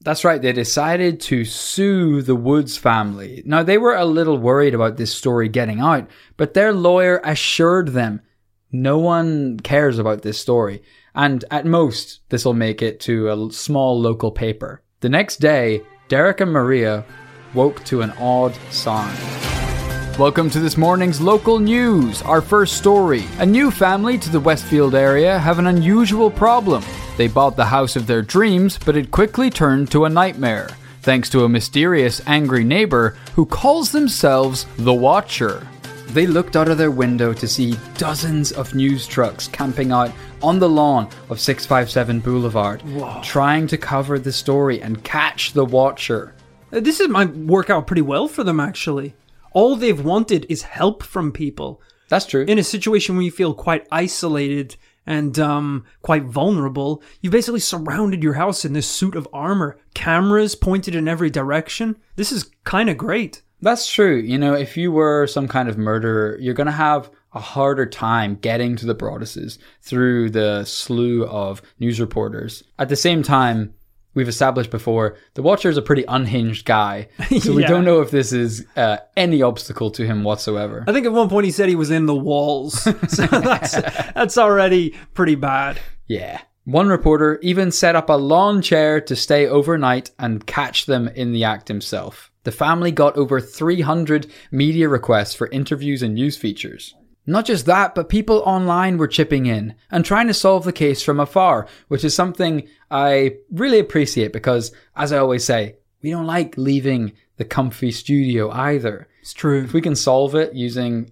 That's 0.00 0.24
right, 0.24 0.40
they 0.40 0.52
decided 0.52 1.20
to 1.22 1.44
sue 1.44 2.22
the 2.22 2.36
Woods 2.36 2.76
family. 2.76 3.42
Now, 3.44 3.64
they 3.64 3.76
were 3.76 3.96
a 3.96 4.04
little 4.04 4.38
worried 4.38 4.72
about 4.72 4.96
this 4.96 5.12
story 5.12 5.48
getting 5.48 5.80
out, 5.80 6.08
but 6.36 6.54
their 6.54 6.72
lawyer 6.72 7.20
assured 7.24 7.88
them 7.88 8.20
no 8.70 8.98
one 8.98 9.58
cares 9.58 9.98
about 9.98 10.22
this 10.22 10.38
story. 10.38 10.82
And 11.12 11.44
at 11.50 11.66
most, 11.66 12.20
this 12.28 12.44
will 12.44 12.54
make 12.54 12.82
it 12.82 13.00
to 13.00 13.28
a 13.30 13.52
small 13.52 14.00
local 14.00 14.30
paper. 14.30 14.80
The 15.06 15.10
next 15.10 15.36
day, 15.36 15.82
Derek 16.08 16.40
and 16.40 16.50
Maria 16.50 17.04
woke 17.54 17.84
to 17.84 18.02
an 18.02 18.10
odd 18.18 18.52
sound. 18.72 19.16
Welcome 20.18 20.50
to 20.50 20.58
this 20.58 20.76
morning's 20.76 21.20
local 21.20 21.60
news. 21.60 22.22
Our 22.22 22.42
first 22.42 22.76
story. 22.76 23.22
A 23.38 23.46
new 23.46 23.70
family 23.70 24.18
to 24.18 24.28
the 24.28 24.40
Westfield 24.40 24.96
area 24.96 25.38
have 25.38 25.60
an 25.60 25.68
unusual 25.68 26.28
problem. 26.28 26.82
They 27.16 27.28
bought 27.28 27.54
the 27.54 27.66
house 27.66 27.94
of 27.94 28.08
their 28.08 28.20
dreams, 28.20 28.80
but 28.84 28.96
it 28.96 29.12
quickly 29.12 29.48
turned 29.48 29.92
to 29.92 30.06
a 30.06 30.10
nightmare, 30.10 30.70
thanks 31.02 31.30
to 31.30 31.44
a 31.44 31.48
mysterious, 31.48 32.20
angry 32.26 32.64
neighbor 32.64 33.16
who 33.36 33.46
calls 33.46 33.92
themselves 33.92 34.66
the 34.76 34.92
Watcher. 34.92 35.68
They 36.08 36.26
looked 36.26 36.56
out 36.56 36.68
of 36.68 36.78
their 36.78 36.90
window 36.90 37.32
to 37.34 37.48
see 37.48 37.76
dozens 37.98 38.52
of 38.52 38.74
news 38.74 39.06
trucks 39.06 39.48
camping 39.48 39.92
out 39.92 40.12
on 40.42 40.58
the 40.58 40.68
lawn 40.68 41.08
of 41.28 41.40
657 41.40 42.20
Boulevard, 42.20 42.82
trying 43.22 43.66
to 43.66 43.76
cover 43.76 44.18
the 44.18 44.32
story 44.32 44.80
and 44.80 45.02
catch 45.04 45.52
the 45.52 45.64
Watcher. 45.64 46.34
Uh, 46.72 46.80
This 46.80 47.00
is 47.00 47.08
might 47.08 47.34
work 47.36 47.70
out 47.70 47.86
pretty 47.86 48.02
well 48.02 48.28
for 48.28 48.44
them, 48.44 48.60
actually. 48.60 49.14
All 49.52 49.76
they've 49.76 50.02
wanted 50.02 50.46
is 50.48 50.62
help 50.62 51.02
from 51.02 51.32
people. 51.32 51.80
That's 52.08 52.26
true. 52.26 52.44
In 52.46 52.58
a 52.58 52.64
situation 52.64 53.16
where 53.16 53.24
you 53.24 53.30
feel 53.30 53.52
quite 53.52 53.86
isolated 53.90 54.76
and 55.06 55.38
um, 55.38 55.84
quite 56.02 56.24
vulnerable, 56.24 57.02
you 57.20 57.30
basically 57.30 57.60
surrounded 57.60 58.22
your 58.22 58.34
house 58.34 58.64
in 58.64 58.72
this 58.72 58.86
suit 58.86 59.14
of 59.16 59.28
armor, 59.32 59.78
cameras 59.94 60.54
pointed 60.54 60.94
in 60.94 61.08
every 61.08 61.30
direction. 61.30 61.96
This 62.16 62.32
is 62.32 62.50
kind 62.64 62.88
of 62.88 62.96
great. 62.96 63.42
That's 63.60 63.90
true. 63.90 64.16
You 64.16 64.38
know, 64.38 64.54
if 64.54 64.76
you 64.76 64.92
were 64.92 65.26
some 65.26 65.48
kind 65.48 65.68
of 65.68 65.78
murderer, 65.78 66.36
you're 66.40 66.54
going 66.54 66.66
to 66.66 66.72
have 66.72 67.10
a 67.32 67.40
harder 67.40 67.86
time 67.86 68.36
getting 68.36 68.76
to 68.76 68.86
the 68.86 68.94
Broadduses 68.94 69.58
through 69.82 70.30
the 70.30 70.64
slew 70.64 71.24
of 71.26 71.62
news 71.78 72.00
reporters. 72.00 72.62
At 72.78 72.88
the 72.88 72.96
same 72.96 73.22
time, 73.22 73.74
we've 74.14 74.28
established 74.28 74.70
before, 74.70 75.16
the 75.34 75.42
Watcher 75.42 75.68
is 75.68 75.76
a 75.76 75.82
pretty 75.82 76.04
unhinged 76.08 76.64
guy. 76.66 77.08
So 77.40 77.52
we 77.54 77.62
Yeah. 77.62 77.68
don't 77.68 77.84
know 77.84 78.00
if 78.00 78.10
this 78.10 78.32
is 78.32 78.64
uh, 78.76 78.98
any 79.16 79.42
obstacle 79.42 79.90
to 79.92 80.06
him 80.06 80.22
whatsoever. 80.24 80.84
I 80.86 80.92
think 80.92 81.06
at 81.06 81.12
one 81.12 81.28
point 81.28 81.44
he 81.46 81.50
said 81.52 81.68
he 81.68 81.74
was 81.76 81.90
in 81.90 82.06
the 82.06 82.14
walls. 82.14 82.74
So 83.08 83.26
that's, 83.26 83.72
that's 84.14 84.38
already 84.38 84.94
pretty 85.14 85.34
bad. 85.34 85.80
Yeah. 86.06 86.40
One 86.64 86.88
reporter 86.88 87.38
even 87.42 87.70
set 87.70 87.94
up 87.96 88.08
a 88.10 88.14
lawn 88.14 88.60
chair 88.60 89.00
to 89.02 89.14
stay 89.16 89.46
overnight 89.46 90.10
and 90.18 90.44
catch 90.46 90.86
them 90.86 91.08
in 91.08 91.32
the 91.32 91.44
act 91.44 91.68
himself. 91.68 92.30
The 92.46 92.52
family 92.52 92.92
got 92.92 93.16
over 93.16 93.40
300 93.40 94.28
media 94.52 94.88
requests 94.88 95.34
for 95.34 95.48
interviews 95.48 96.00
and 96.00 96.14
news 96.14 96.36
features. 96.36 96.94
Not 97.26 97.44
just 97.44 97.66
that, 97.66 97.92
but 97.96 98.08
people 98.08 98.40
online 98.46 98.98
were 98.98 99.08
chipping 99.08 99.46
in 99.46 99.74
and 99.90 100.04
trying 100.04 100.28
to 100.28 100.32
solve 100.32 100.62
the 100.64 100.72
case 100.72 101.02
from 101.02 101.18
afar, 101.18 101.66
which 101.88 102.04
is 102.04 102.14
something 102.14 102.68
I 102.88 103.38
really 103.50 103.80
appreciate 103.80 104.32
because, 104.32 104.70
as 104.94 105.12
I 105.12 105.18
always 105.18 105.42
say, 105.44 105.74
we 106.02 106.10
don't 106.10 106.28
like 106.28 106.56
leaving 106.56 107.14
the 107.36 107.44
comfy 107.44 107.90
studio 107.90 108.48
either. 108.52 109.08
It's 109.22 109.32
true. 109.32 109.64
If 109.64 109.72
we 109.72 109.80
can 109.80 109.96
solve 109.96 110.36
it 110.36 110.54
using 110.54 111.10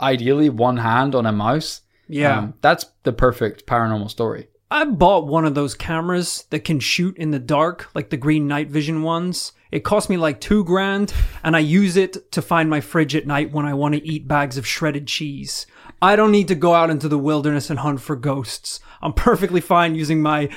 ideally 0.00 0.48
one 0.48 0.78
hand 0.78 1.14
on 1.14 1.26
a 1.26 1.32
mouse, 1.32 1.82
Yeah. 2.08 2.38
um, 2.38 2.54
that's 2.62 2.86
the 3.02 3.12
perfect 3.12 3.66
paranormal 3.66 4.08
story. 4.08 4.48
I 4.70 4.86
bought 4.86 5.26
one 5.26 5.44
of 5.44 5.54
those 5.54 5.74
cameras 5.74 6.46
that 6.48 6.64
can 6.64 6.80
shoot 6.80 7.14
in 7.18 7.30
the 7.30 7.38
dark, 7.38 7.90
like 7.94 8.08
the 8.08 8.16
green 8.16 8.48
night 8.48 8.70
vision 8.70 9.02
ones. 9.02 9.52
It 9.72 9.84
cost 9.84 10.10
me 10.10 10.18
like 10.18 10.38
two 10.38 10.64
grand, 10.64 11.14
and 11.42 11.56
I 11.56 11.60
use 11.60 11.96
it 11.96 12.30
to 12.32 12.42
find 12.42 12.68
my 12.68 12.82
fridge 12.82 13.16
at 13.16 13.26
night 13.26 13.52
when 13.52 13.64
I 13.64 13.72
want 13.72 13.94
to 13.94 14.06
eat 14.06 14.28
bags 14.28 14.58
of 14.58 14.66
shredded 14.66 15.06
cheese. 15.06 15.66
I 16.02 16.14
don't 16.14 16.30
need 16.30 16.48
to 16.48 16.54
go 16.54 16.74
out 16.74 16.90
into 16.90 17.08
the 17.08 17.18
wilderness 17.18 17.70
and 17.70 17.78
hunt 17.78 18.02
for 18.02 18.14
ghosts. 18.14 18.80
I'm 19.00 19.14
perfectly 19.14 19.62
fine 19.62 19.94
using 19.94 20.20
my, 20.20 20.50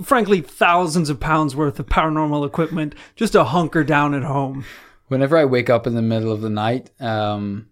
frankly, 0.00 0.40
thousands 0.40 1.10
of 1.10 1.18
pounds 1.18 1.56
worth 1.56 1.80
of 1.80 1.86
paranormal 1.86 2.46
equipment 2.46 2.94
just 3.16 3.32
to 3.32 3.42
hunker 3.42 3.82
down 3.82 4.14
at 4.14 4.22
home. 4.22 4.64
Whenever 5.08 5.36
I 5.36 5.46
wake 5.46 5.68
up 5.68 5.88
in 5.88 5.96
the 5.96 6.02
middle 6.02 6.30
of 6.30 6.40
the 6.40 6.48
night, 6.48 6.90
um, 7.00 7.70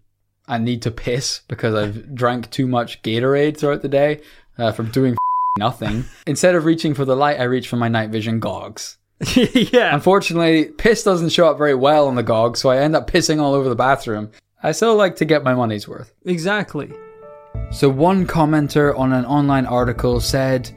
I 0.49 0.57
need 0.57 0.81
to 0.81 0.91
piss 0.91 1.41
because 1.47 1.75
I've 1.75 2.13
drank 2.13 2.49
too 2.51 2.67
much 2.67 3.01
Gatorade 3.03 3.55
throughout 3.55 3.83
the 3.83 3.87
day 3.87 4.19
uh, 4.57 4.73
from 4.73 4.91
doing 4.91 5.15
nothing. 5.57 6.03
Instead 6.27 6.55
of 6.55 6.65
reaching 6.65 6.93
for 6.93 7.05
the 7.05 7.15
light, 7.15 7.39
I 7.39 7.43
reach 7.43 7.69
for 7.69 7.77
my 7.77 7.87
night 7.87 8.09
vision 8.09 8.41
gogs. 8.41 8.97
yeah. 9.35 9.93
Unfortunately, 9.93 10.65
piss 10.65 11.03
doesn't 11.03 11.29
show 11.29 11.49
up 11.49 11.57
very 11.57 11.75
well 11.75 12.07
on 12.07 12.15
the 12.15 12.23
GOG, 12.23 12.57
so 12.57 12.69
I 12.69 12.77
end 12.77 12.95
up 12.95 13.09
pissing 13.09 13.39
all 13.39 13.53
over 13.53 13.67
the 13.67 13.75
bathroom. 13.75 14.31
I 14.63 14.71
still 14.71 14.95
like 14.95 15.17
to 15.17 15.25
get 15.25 15.43
my 15.43 15.53
money's 15.53 15.87
worth. 15.87 16.13
Exactly. 16.25 16.91
So, 17.71 17.89
one 17.89 18.25
commenter 18.25 18.97
on 18.97 19.13
an 19.13 19.25
online 19.25 19.65
article 19.65 20.19
said 20.19 20.71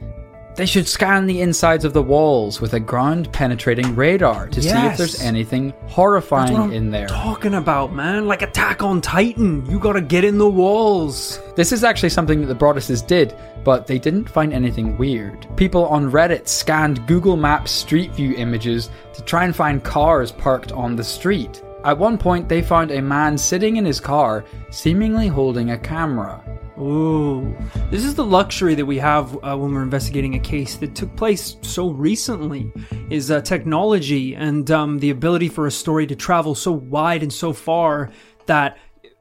they 0.55 0.65
should 0.65 0.87
scan 0.87 1.25
the 1.25 1.41
insides 1.41 1.83
of 1.83 1.93
the 1.93 2.01
walls 2.03 2.61
with 2.61 2.73
a 2.73 2.79
ground 2.79 3.31
penetrating 3.33 3.95
radar 3.95 4.47
to 4.49 4.61
see 4.61 4.69
if 4.69 4.97
there's 4.97 5.21
anything 5.21 5.73
horrifying 5.87 6.71
in 6.73 6.91
there. 6.91 7.07
Talking 7.07 7.55
about, 7.55 7.93
man. 7.93 8.27
Like 8.27 8.41
Attack 8.43 8.83
on 8.83 9.01
Titan. 9.01 9.65
You 9.69 9.79
gotta 9.79 10.01
get 10.01 10.23
in 10.23 10.37
the 10.37 10.49
walls. 10.49 11.39
This 11.55 11.71
is 11.71 11.83
actually 11.83 12.09
something 12.09 12.41
that 12.41 12.47
the 12.47 12.55
Broadduses 12.55 13.05
did, 13.05 13.35
but 13.63 13.87
they 13.87 13.97
didn't 13.97 14.29
find 14.29 14.53
anything 14.53 14.97
weird. 14.97 15.47
People 15.57 15.87
on 15.87 16.11
Reddit 16.11 16.47
scanned 16.47 17.05
Google 17.07 17.35
Maps 17.37 17.71
Street 17.71 18.11
View 18.13 18.35
images 18.35 18.89
to 19.13 19.23
try 19.23 19.45
and 19.45 19.55
find 19.55 19.83
cars 19.83 20.31
parked 20.31 20.71
on 20.71 20.95
the 20.95 21.03
street. 21.03 21.63
At 21.83 21.97
one 21.97 22.17
point, 22.17 22.47
they 22.47 22.61
found 22.61 22.91
a 22.91 23.01
man 23.01 23.37
sitting 23.37 23.75
in 23.75 23.85
his 23.85 23.99
car, 23.99 24.45
seemingly 24.69 25.27
holding 25.27 25.71
a 25.71 25.77
camera. 25.77 26.41
Ooh. 26.79 27.55
This 27.91 28.03
is 28.03 28.15
the 28.15 28.25
luxury 28.25 28.73
that 28.75 28.85
we 28.85 28.97
have 28.97 29.35
uh, 29.43 29.55
when 29.55 29.73
we're 29.73 29.83
investigating 29.83 30.33
a 30.35 30.39
case 30.39 30.75
that 30.77 30.95
took 30.95 31.15
place 31.15 31.55
so 31.61 31.89
recently 31.89 32.71
is 33.11 33.29
uh, 33.29 33.41
technology 33.41 34.35
and 34.35 34.69
um, 34.71 34.97
the 34.99 35.11
ability 35.11 35.49
for 35.49 35.67
a 35.67 35.71
story 35.71 36.07
to 36.07 36.15
travel 36.15 36.55
so 36.55 36.71
wide 36.71 37.21
and 37.21 37.31
so 37.31 37.53
far 37.53 38.09
that 38.47 38.77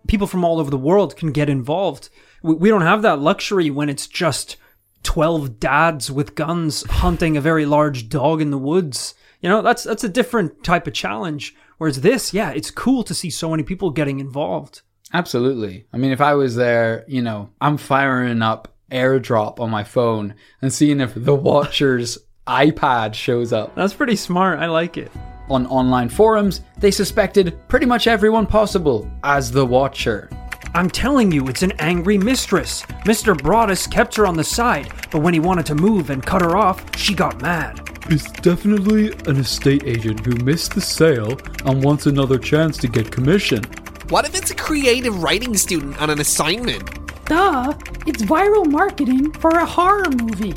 people 0.06 0.26
from 0.26 0.44
all 0.44 0.58
over 0.58 0.70
the 0.70 0.78
world 0.78 1.14
can 1.16 1.30
get 1.30 1.50
involved. 1.50 2.08
We, 2.42 2.54
we 2.54 2.68
don't 2.70 2.82
have 2.82 3.02
that 3.02 3.18
luxury 3.18 3.68
when 3.70 3.90
it's 3.90 4.06
just 4.06 4.56
12 5.02 5.60
dads 5.60 6.10
with 6.10 6.34
guns 6.34 6.84
hunting 6.88 7.36
a 7.36 7.42
very 7.42 7.66
large 7.66 8.08
dog 8.08 8.40
in 8.40 8.50
the 8.50 8.58
woods. 8.58 9.14
You 9.42 9.48
know, 9.50 9.60
that's 9.60 9.82
that's 9.82 10.04
a 10.04 10.08
different 10.08 10.64
type 10.64 10.86
of 10.86 10.94
challenge. 10.94 11.54
Whereas 11.76 12.00
this, 12.00 12.32
yeah, 12.32 12.50
it's 12.50 12.70
cool 12.70 13.02
to 13.02 13.14
see 13.14 13.28
so 13.28 13.50
many 13.50 13.62
people 13.62 13.90
getting 13.90 14.20
involved. 14.20 14.82
Absolutely. 15.12 15.86
I 15.92 15.98
mean, 15.98 16.12
if 16.12 16.20
I 16.20 16.34
was 16.34 16.56
there, 16.56 17.04
you 17.06 17.22
know, 17.22 17.50
I'm 17.60 17.76
firing 17.76 18.42
up 18.42 18.68
airdrop 18.90 19.60
on 19.60 19.70
my 19.70 19.84
phone 19.84 20.34
and 20.60 20.72
seeing 20.72 21.00
if 21.00 21.12
the 21.14 21.34
Watcher's 21.34 22.18
iPad 22.46 23.14
shows 23.14 23.52
up. 23.52 23.74
That's 23.74 23.94
pretty 23.94 24.16
smart. 24.16 24.58
I 24.58 24.66
like 24.66 24.96
it. 24.96 25.10
On 25.48 25.66
online 25.66 26.08
forums, 26.08 26.62
they 26.78 26.90
suspected 26.90 27.58
pretty 27.68 27.86
much 27.86 28.06
everyone 28.06 28.46
possible 28.46 29.10
as 29.22 29.50
the 29.50 29.66
Watcher. 29.66 30.30
I'm 30.74 30.88
telling 30.88 31.30
you, 31.30 31.48
it's 31.48 31.62
an 31.62 31.72
angry 31.78 32.16
mistress. 32.16 32.82
Mr. 33.04 33.36
Broaddus 33.36 33.90
kept 33.90 34.16
her 34.16 34.26
on 34.26 34.36
the 34.36 34.44
side, 34.44 34.90
but 35.10 35.20
when 35.20 35.34
he 35.34 35.40
wanted 35.40 35.66
to 35.66 35.74
move 35.74 36.08
and 36.08 36.24
cut 36.24 36.40
her 36.40 36.56
off, 36.56 36.82
she 36.96 37.12
got 37.12 37.42
mad. 37.42 37.86
It's 38.08 38.30
definitely 38.32 39.12
an 39.26 39.36
estate 39.36 39.84
agent 39.84 40.24
who 40.24 40.32
missed 40.44 40.74
the 40.74 40.80
sale 40.80 41.36
and 41.66 41.84
wants 41.84 42.06
another 42.06 42.38
chance 42.38 42.78
to 42.78 42.88
get 42.88 43.12
commission. 43.12 43.62
What 44.12 44.26
if 44.26 44.34
it's 44.34 44.50
a 44.50 44.54
creative 44.54 45.22
writing 45.22 45.56
student 45.56 45.98
on 45.98 46.10
an 46.10 46.20
assignment? 46.20 46.84
Duh, 47.24 47.72
it's 48.06 48.22
viral 48.22 48.70
marketing 48.70 49.32
for 49.32 49.48
a 49.48 49.64
horror 49.64 50.10
movie. 50.10 50.52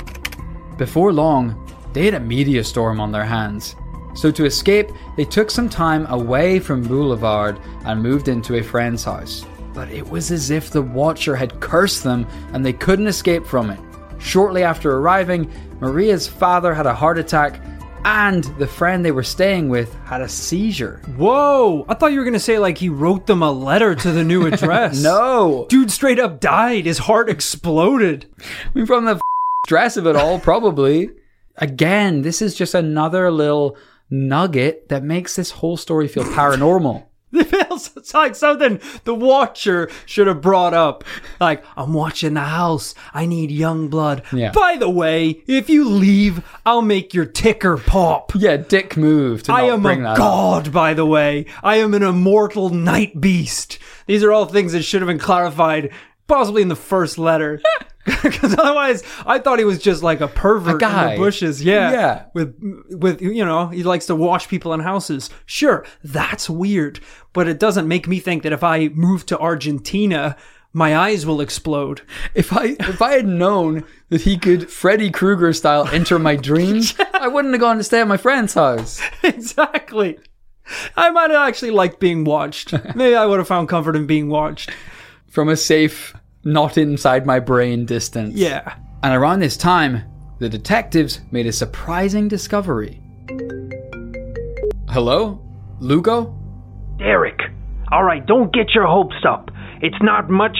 Before 0.77 1.13
long, 1.13 1.65
they 1.93 2.03
had 2.03 2.15
a 2.15 2.19
media 2.19 2.65
storm 2.65 2.99
on 2.99 3.13
their 3.13 3.23
hands. 3.23 3.77
So 4.13 4.29
to 4.29 4.43
escape, 4.43 4.89
they 5.15 5.23
took 5.23 5.49
some 5.49 5.69
time 5.69 6.05
away 6.07 6.59
from 6.59 6.83
Boulevard 6.83 7.57
and 7.85 8.03
moved 8.03 8.27
into 8.27 8.55
a 8.55 8.61
friend's 8.61 9.05
house. 9.05 9.45
But 9.73 9.89
it 9.89 10.05
was 10.05 10.31
as 10.31 10.51
if 10.51 10.69
the 10.69 10.81
Watcher 10.81 11.37
had 11.37 11.61
cursed 11.61 12.03
them 12.03 12.27
and 12.51 12.65
they 12.65 12.73
couldn't 12.73 13.07
escape 13.07 13.45
from 13.45 13.69
it. 13.69 13.79
Shortly 14.19 14.63
after 14.63 14.97
arriving, 14.97 15.49
Maria's 15.79 16.27
father 16.27 16.73
had 16.73 16.87
a 16.87 16.93
heart 16.93 17.17
attack 17.17 17.61
and 18.05 18.43
the 18.59 18.67
friend 18.67 19.03
they 19.03 19.11
were 19.11 19.23
staying 19.23 19.67
with 19.67 19.93
had 20.05 20.21
a 20.21 20.29
seizure. 20.29 21.01
Whoa! 21.17 21.85
I 21.89 21.95
thought 21.95 22.11
you 22.13 22.19
were 22.19 22.25
gonna 22.25 22.39
say 22.39 22.59
like 22.59 22.77
he 22.77 22.87
wrote 22.87 23.25
them 23.25 23.41
a 23.41 23.51
letter 23.51 23.95
to 23.95 24.11
the 24.11 24.23
new 24.23 24.45
address. 24.51 25.01
No! 25.01 25.65
Dude 25.69 25.91
straight 25.91 26.19
up 26.19 26.39
died. 26.39 26.85
His 26.85 26.99
heart 26.99 27.29
exploded. 27.29 28.27
I 28.39 28.69
mean, 28.77 28.85
from 28.85 29.05
the 29.05 29.15
f- 29.15 29.21
stress 29.65 29.97
of 29.97 30.05
it 30.07 30.15
all, 30.15 30.39
probably. 30.39 31.09
Again, 31.57 32.21
this 32.21 32.41
is 32.41 32.53
just 32.55 32.75
another 32.75 33.31
little 33.31 33.75
nugget 34.09 34.89
that 34.89 35.03
makes 35.03 35.35
this 35.35 35.51
whole 35.51 35.77
story 35.77 36.07
feel 36.07 36.23
paranormal. 36.25 37.05
It 37.45 37.67
feels 37.67 38.13
like 38.13 38.35
something 38.35 38.79
the 39.03 39.13
Watcher 39.13 39.89
should 40.05 40.27
have 40.27 40.41
brought 40.41 40.73
up. 40.73 41.03
Like, 41.39 41.63
I'm 41.77 41.93
watching 41.93 42.33
the 42.35 42.41
house. 42.41 42.95
I 43.13 43.25
need 43.25 43.51
young 43.51 43.87
blood. 43.89 44.23
Yeah. 44.31 44.51
By 44.51 44.77
the 44.77 44.89
way, 44.89 45.43
if 45.47 45.69
you 45.69 45.87
leave, 45.89 46.43
I'll 46.65 46.81
make 46.81 47.13
your 47.13 47.25
ticker 47.25 47.77
pop. 47.77 48.31
Yeah, 48.35 48.57
dick 48.57 48.95
move 48.97 49.43
to 49.43 49.51
not 49.51 49.61
I 49.61 49.63
am 49.67 49.81
bring 49.81 49.99
a 49.99 50.03
that 50.03 50.11
up. 50.11 50.17
god, 50.17 50.71
by 50.73 50.93
the 50.93 51.05
way. 51.05 51.45
I 51.63 51.77
am 51.77 51.93
an 51.93 52.03
immortal 52.03 52.69
night 52.69 53.19
beast. 53.19 53.79
These 54.07 54.23
are 54.23 54.31
all 54.31 54.45
things 54.45 54.73
that 54.73 54.83
should 54.83 55.01
have 55.01 55.07
been 55.07 55.19
clarified, 55.19 55.91
possibly 56.27 56.61
in 56.61 56.67
the 56.69 56.75
first 56.75 57.17
letter. 57.17 57.61
Because 58.21 58.53
otherwise, 58.55 59.01
I 59.25 59.39
thought 59.39 59.57
he 59.57 59.65
was 59.65 59.79
just 59.79 60.03
like 60.03 60.21
a 60.21 60.27
pervert 60.27 60.75
A 60.75 60.77
guy. 60.77 61.13
in 61.13 61.19
the 61.19 61.25
bushes. 61.25 61.63
Yeah, 61.63 61.91
Yeah. 61.91 62.25
With 62.35 62.55
with 62.91 63.19
you 63.19 63.43
know, 63.43 63.69
he 63.69 63.81
likes 63.81 64.05
to 64.07 64.15
watch 64.15 64.47
people 64.47 64.73
in 64.75 64.79
houses. 64.79 65.31
Sure, 65.47 65.83
that's 66.03 66.47
weird, 66.47 66.99
but 67.35 67.47
it 67.49 67.59
doesn't 67.59 67.87
make 67.87 68.07
me 68.07 68.19
think 68.19 68.41
that 68.41 68.53
if 68.53 68.63
I 68.63 68.87
move 68.87 69.25
to 69.27 69.37
Argentina, 69.37 70.37
my 70.71 70.95
eyes 70.95 71.25
will 71.25 71.41
explode. 71.41 72.01
If 72.33 72.51
I 72.51 72.77
if 72.79 73.01
I 73.01 73.11
had 73.11 73.27
known 73.27 73.83
that 74.09 74.21
he 74.21 74.37
could 74.37 74.71
Freddy 74.71 75.11
Krueger 75.11 75.53
style 75.53 75.87
enter 75.89 76.17
my 76.17 76.37
dreams, 76.37 76.95
I 77.13 77.27
wouldn't 77.27 77.53
have 77.53 77.61
gone 77.61 77.77
to 77.77 77.83
stay 77.83 77.99
at 77.99 78.07
my 78.07 78.17
friend's 78.17 78.53
house. 78.53 79.01
exactly. 79.23 80.17
I 80.95 81.11
might 81.11 81.29
have 81.29 81.47
actually 81.47 81.71
liked 81.71 81.99
being 81.99 82.23
watched. 82.23 82.73
Maybe 82.95 83.15
I 83.15 83.25
would 83.25 83.39
have 83.39 83.47
found 83.47 83.69
comfort 83.69 83.97
in 83.97 84.07
being 84.07 84.29
watched. 84.29 84.71
From 85.27 85.49
a 85.49 85.57
safe, 85.57 86.15
not 86.45 86.77
inside 86.77 87.25
my 87.25 87.39
brain 87.39 87.85
distance. 87.85 88.33
Yeah. 88.33 88.75
And 89.03 89.13
around 89.13 89.41
this 89.41 89.57
time, 89.57 90.03
the 90.39 90.47
detectives 90.47 91.19
made 91.31 91.47
a 91.47 91.51
surprising 91.51 92.29
discovery. 92.29 93.01
Hello? 94.89 95.41
Lugo? 95.81 96.44
Derek. 96.97 97.39
All 97.91 98.03
right, 98.03 98.25
don't 98.25 98.53
get 98.53 98.73
your 98.73 98.87
hopes 98.87 99.15
up. 99.27 99.49
It's 99.81 99.97
not 100.01 100.29
much. 100.29 100.57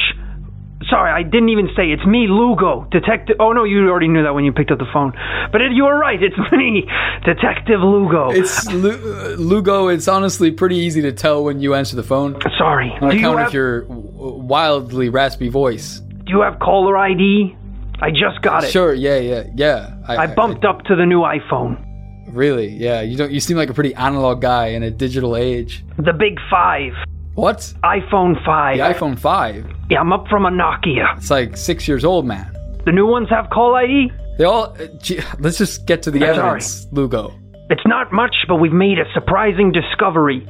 Sorry, 0.89 1.09
I 1.11 1.23
didn't 1.23 1.49
even 1.49 1.69
say 1.75 1.89
it's 1.89 2.05
me, 2.05 2.27
Lugo, 2.29 2.87
detective. 2.91 3.37
Oh 3.39 3.53
no, 3.53 3.63
you 3.63 3.89
already 3.89 4.07
knew 4.07 4.23
that 4.23 4.35
when 4.35 4.43
you 4.45 4.51
picked 4.51 4.69
up 4.69 4.77
the 4.77 4.85
phone. 4.93 5.13
But 5.51 5.61
it, 5.61 5.71
you 5.71 5.85
were 5.85 5.97
right. 5.97 6.21
It's 6.21 6.35
me, 6.51 6.83
Detective 7.23 7.79
Lugo. 7.79 8.29
It's 8.29 8.71
Lu- 8.71 8.91
uh, 8.91 9.29
Lugo. 9.37 9.87
It's 9.87 10.07
honestly 10.07 10.51
pretty 10.51 10.75
easy 10.75 11.01
to 11.03 11.11
tell 11.11 11.43
when 11.43 11.59
you 11.59 11.73
answer 11.73 11.95
the 11.95 12.03
phone 12.03 12.39
Sorry. 12.57 12.91
on 13.01 13.09
Do 13.09 13.17
you 13.17 13.37
have 13.37 13.47
of 13.47 13.53
your 13.53 13.85
wildly 13.87 15.09
raspy 15.09 15.49
voice. 15.49 15.99
Do 15.99 16.31
you 16.31 16.41
have 16.41 16.59
caller 16.59 16.97
ID? 16.97 17.55
I 18.01 18.11
just 18.11 18.41
got 18.41 18.63
it. 18.63 18.71
Sure, 18.71 18.93
yeah, 18.93 19.17
yeah, 19.17 19.43
yeah. 19.55 19.95
I 20.07 20.27
bumped 20.27 20.65
up 20.65 20.83
to 20.83 20.95
the 20.95 21.05
new 21.05 21.21
iPhone. 21.21 21.94
Really? 22.27 22.67
Yeah. 22.67 23.01
You 23.01 23.17
don't. 23.17 23.31
You 23.31 23.39
seem 23.39 23.57
like 23.57 23.69
a 23.69 23.73
pretty 23.73 23.93
analog 23.95 24.41
guy 24.41 24.67
in 24.67 24.83
a 24.83 24.91
digital 24.91 25.35
age. 25.35 25.83
The 25.97 26.13
big 26.13 26.37
five. 26.49 26.93
What? 27.35 27.73
iPhone 27.83 28.43
5. 28.45 28.77
The 28.77 28.83
iPhone 28.83 29.19
Five. 29.19 29.69
Yeah, 29.89 29.99
I'm 29.99 30.13
up 30.13 30.25
from 30.29 30.45
a 30.45 30.49
Nokia. 30.49 31.17
It's 31.17 31.29
like 31.29 31.57
six 31.57 31.85
years 31.85 32.05
old, 32.05 32.25
man. 32.25 32.49
The 32.85 32.93
new 32.93 33.05
ones 33.05 33.27
have 33.29 33.49
call 33.49 33.75
ID? 33.75 34.09
They 34.37 34.45
all. 34.45 34.73
Uh, 34.79 34.87
gee, 34.99 35.19
let's 35.39 35.57
just 35.57 35.85
get 35.85 36.01
to 36.03 36.11
the 36.11 36.19
Sorry. 36.19 36.31
evidence, 36.37 36.87
Lugo. 36.93 37.33
It's 37.69 37.85
not 37.85 38.13
much, 38.13 38.35
but 38.47 38.57
we've 38.57 38.71
made 38.71 38.99
a 38.99 39.11
surprising 39.13 39.71
discovery. 39.71 40.47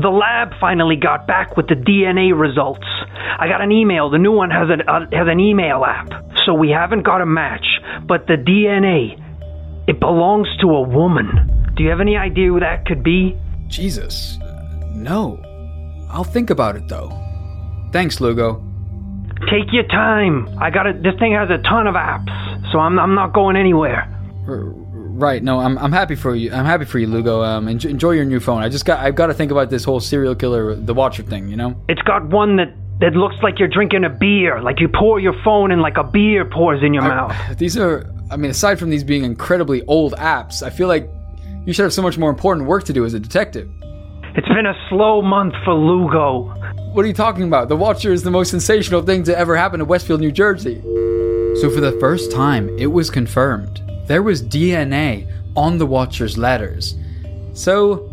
The 0.00 0.08
lab 0.08 0.52
finally 0.60 0.96
got 0.96 1.26
back 1.26 1.56
with 1.56 1.68
the 1.68 1.76
DNA 1.76 2.38
results. 2.38 2.86
I 3.38 3.46
got 3.48 3.60
an 3.62 3.70
email. 3.70 4.10
The 4.10 4.18
new 4.18 4.32
one 4.32 4.50
has 4.50 4.68
an 4.68 4.82
uh, 4.88 5.06
has 5.12 5.28
an 5.28 5.38
email 5.40 5.84
app, 5.84 6.10
so 6.44 6.52
we 6.54 6.68
haven't 6.70 7.04
got 7.04 7.20
a 7.20 7.26
match. 7.26 7.64
But 8.06 8.26
the 8.26 8.34
DNA, 8.34 9.16
it 9.88 9.98
belongs 9.98 10.46
to 10.60 10.68
a 10.68 10.82
woman. 10.82 11.72
Do 11.76 11.82
you 11.82 11.90
have 11.90 12.00
any 12.00 12.16
idea 12.16 12.48
who 12.48 12.60
that 12.60 12.84
could 12.84 13.02
be? 13.02 13.36
Jesus. 13.68 14.38
No. 14.92 15.42
I'll 16.10 16.24
think 16.24 16.50
about 16.50 16.76
it 16.76 16.88
though. 16.88 17.10
Thanks, 17.92 18.20
Lugo. 18.20 18.62
Take 19.50 19.72
your 19.72 19.84
time. 19.84 20.48
I 20.60 20.70
got 20.70 20.86
it. 20.86 21.02
This 21.02 21.14
thing 21.18 21.32
has 21.32 21.48
a 21.48 21.58
ton 21.62 21.86
of 21.86 21.94
apps, 21.94 22.72
so 22.72 22.78
I'm 22.78 22.98
I'm 22.98 23.14
not 23.14 23.32
going 23.32 23.56
anywhere. 23.56 24.06
Right. 24.46 25.42
No, 25.42 25.60
I'm, 25.60 25.78
I'm 25.78 25.92
happy 25.92 26.14
for 26.14 26.34
you. 26.34 26.52
I'm 26.52 26.64
happy 26.64 26.84
for 26.84 26.98
you, 26.98 27.06
Lugo. 27.06 27.42
Um, 27.42 27.68
enjoy, 27.68 27.88
enjoy 27.90 28.10
your 28.12 28.24
new 28.24 28.40
phone. 28.40 28.62
I 28.62 28.68
just 28.68 28.84
got 28.84 29.00
I've 29.00 29.14
got 29.14 29.26
to 29.28 29.34
think 29.34 29.50
about 29.50 29.70
this 29.70 29.84
whole 29.84 30.00
serial 30.00 30.34
killer, 30.34 30.74
the 30.74 30.94
Watcher 30.94 31.22
thing. 31.22 31.48
You 31.48 31.56
know. 31.56 31.80
It's 31.88 32.02
got 32.02 32.26
one 32.28 32.56
that 32.56 32.74
that 33.00 33.14
looks 33.14 33.36
like 33.42 33.58
you're 33.58 33.68
drinking 33.68 34.04
a 34.04 34.10
beer, 34.10 34.60
like 34.60 34.80
you 34.80 34.88
pour 34.88 35.20
your 35.20 35.34
phone 35.44 35.70
and 35.70 35.80
like 35.80 35.96
a 35.96 36.04
beer 36.04 36.44
pours 36.44 36.82
in 36.82 36.92
your 36.92 37.02
mouth. 37.02 37.34
These 37.58 37.76
are. 37.76 38.12
I 38.30 38.36
mean, 38.36 38.50
aside 38.50 38.78
from 38.78 38.90
these 38.90 39.04
being 39.04 39.24
incredibly 39.24 39.82
old 39.86 40.12
apps, 40.16 40.62
I 40.62 40.68
feel 40.68 40.86
like 40.86 41.08
you 41.64 41.72
should 41.72 41.84
have 41.84 41.94
so 41.94 42.02
much 42.02 42.18
more 42.18 42.28
important 42.28 42.66
work 42.66 42.84
to 42.84 42.92
do 42.92 43.06
as 43.06 43.14
a 43.14 43.20
detective. 43.20 43.70
It's 44.34 44.48
been 44.48 44.66
a 44.66 44.74
slow 44.90 45.22
month 45.22 45.54
for 45.64 45.72
Lugo. 45.72 46.42
What 46.92 47.04
are 47.04 47.08
you 47.08 47.14
talking 47.14 47.44
about? 47.44 47.70
The 47.70 47.76
Watcher 47.76 48.12
is 48.12 48.22
the 48.22 48.30
most 48.30 48.50
sensational 48.50 49.00
thing 49.00 49.22
to 49.24 49.36
ever 49.36 49.56
happen 49.56 49.78
to 49.78 49.86
Westfield, 49.86 50.20
New 50.20 50.30
Jersey. 50.30 50.82
So, 51.60 51.70
for 51.70 51.80
the 51.80 51.96
first 51.98 52.30
time, 52.30 52.68
it 52.78 52.88
was 52.88 53.08
confirmed 53.08 53.82
there 54.06 54.22
was 54.22 54.42
DNA 54.42 55.26
on 55.56 55.78
the 55.78 55.86
Watcher's 55.86 56.36
letters. 56.36 56.96
So, 57.54 58.12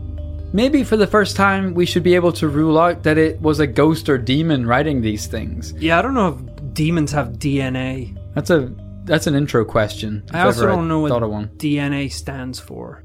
maybe 0.55 0.83
for 0.83 0.95
the 0.95 1.05
first 1.05 1.35
time, 1.35 1.73
we 1.73 1.85
should 1.85 2.01
be 2.01 2.15
able 2.15 2.31
to 2.31 2.47
rule 2.47 2.79
out 2.79 3.03
that 3.03 3.17
it 3.17 3.39
was 3.41 3.59
a 3.59 3.67
ghost 3.67 4.07
or 4.07 4.17
demon 4.17 4.65
writing 4.65 5.01
these 5.01 5.27
things. 5.27 5.73
Yeah, 5.73 5.99
I 5.99 6.01
don't 6.01 6.13
know 6.13 6.29
if 6.29 6.73
demons 6.73 7.11
have 7.11 7.33
DNA. 7.33 8.17
That's 8.33 8.49
a 8.49 8.73
that's 9.03 9.27
an 9.27 9.35
intro 9.35 9.65
question. 9.65 10.23
I 10.31 10.41
also 10.41 10.65
don't 10.65 10.87
know 10.87 11.01
what 11.01 11.09
thought 11.09 11.23
of 11.23 11.29
one. 11.29 11.49
DNA 11.57 12.11
stands 12.11 12.59
for. 12.59 13.03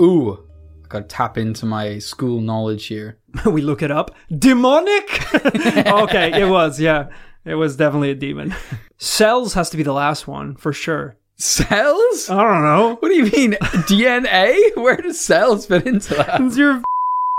Ooh, 0.00 0.46
I 0.84 0.88
gotta 0.88 1.06
tap 1.06 1.38
into 1.38 1.66
my 1.66 1.98
school 1.98 2.40
knowledge 2.40 2.86
here. 2.86 3.18
we 3.46 3.62
look 3.62 3.82
it 3.82 3.90
up. 3.90 4.14
Demonic? 4.30 5.34
okay, 5.34 6.42
it 6.42 6.48
was, 6.48 6.78
yeah. 6.78 7.08
It 7.44 7.54
was 7.54 7.76
definitely 7.76 8.10
a 8.10 8.14
demon. 8.14 8.54
Cells 8.98 9.54
has 9.54 9.70
to 9.70 9.76
be 9.76 9.82
the 9.82 9.92
last 9.92 10.28
one, 10.28 10.56
for 10.56 10.72
sure. 10.72 11.16
Cells? 11.38 12.30
I 12.30 12.42
don't 12.42 12.62
know. 12.62 12.96
What 13.00 13.08
do 13.08 13.14
you 13.14 13.24
mean 13.24 13.52
DNA? 13.86 14.74
Where 14.76 14.96
does 14.96 15.20
cells 15.20 15.66
fit 15.66 15.86
into 15.86 16.14
that? 16.14 16.40
It's 16.40 16.56
your 16.56 16.82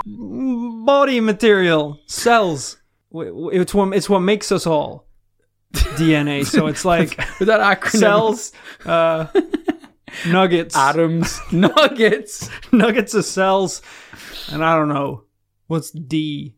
body 0.06 1.20
material. 1.20 2.00
Cells. 2.06 2.77
It's 3.12 3.74
what, 3.74 3.96
it's 3.96 4.10
what 4.10 4.20
makes 4.20 4.51
us 4.51 4.68
all. 4.68 5.08
DNA. 5.74 6.46
So 6.46 6.68
it's 6.68 6.86
like 6.94 7.18
With 7.39 7.48
that 7.48 7.60
acronym, 7.60 8.00
cells, 8.00 8.51
uh, 8.86 9.27
nuggets, 10.27 10.75
atoms, 10.75 11.39
nuggets, 11.51 12.50
nuggets 12.72 13.13
of 13.13 13.25
cells, 13.25 13.82
and 14.51 14.63
I 14.63 14.75
don't 14.75 14.89
know. 14.89 15.24
What's 15.68 15.92
D? 15.92 16.54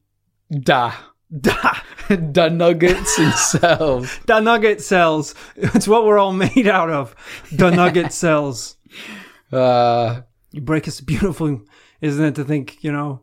da, 0.51 0.93
Da. 1.37 1.77
da 2.31 2.49
nuggets 2.49 3.19
and 3.19 3.33
cells. 3.35 4.19
The 4.25 4.39
nugget 4.39 4.81
cells. 4.81 5.35
It's 5.55 5.87
what 5.87 6.05
we're 6.05 6.17
all 6.17 6.33
made 6.33 6.67
out 6.67 6.89
of. 6.89 7.15
The 7.51 7.69
nugget 7.69 8.11
cells. 8.23 8.77
Uh, 9.51 10.21
You 10.51 10.61
break 10.61 10.87
us 10.87 11.01
beautiful, 11.01 11.61
isn't 12.01 12.23
it, 12.25 12.35
to 12.35 12.43
think, 12.43 12.83
you 12.83 12.91
know, 12.91 13.21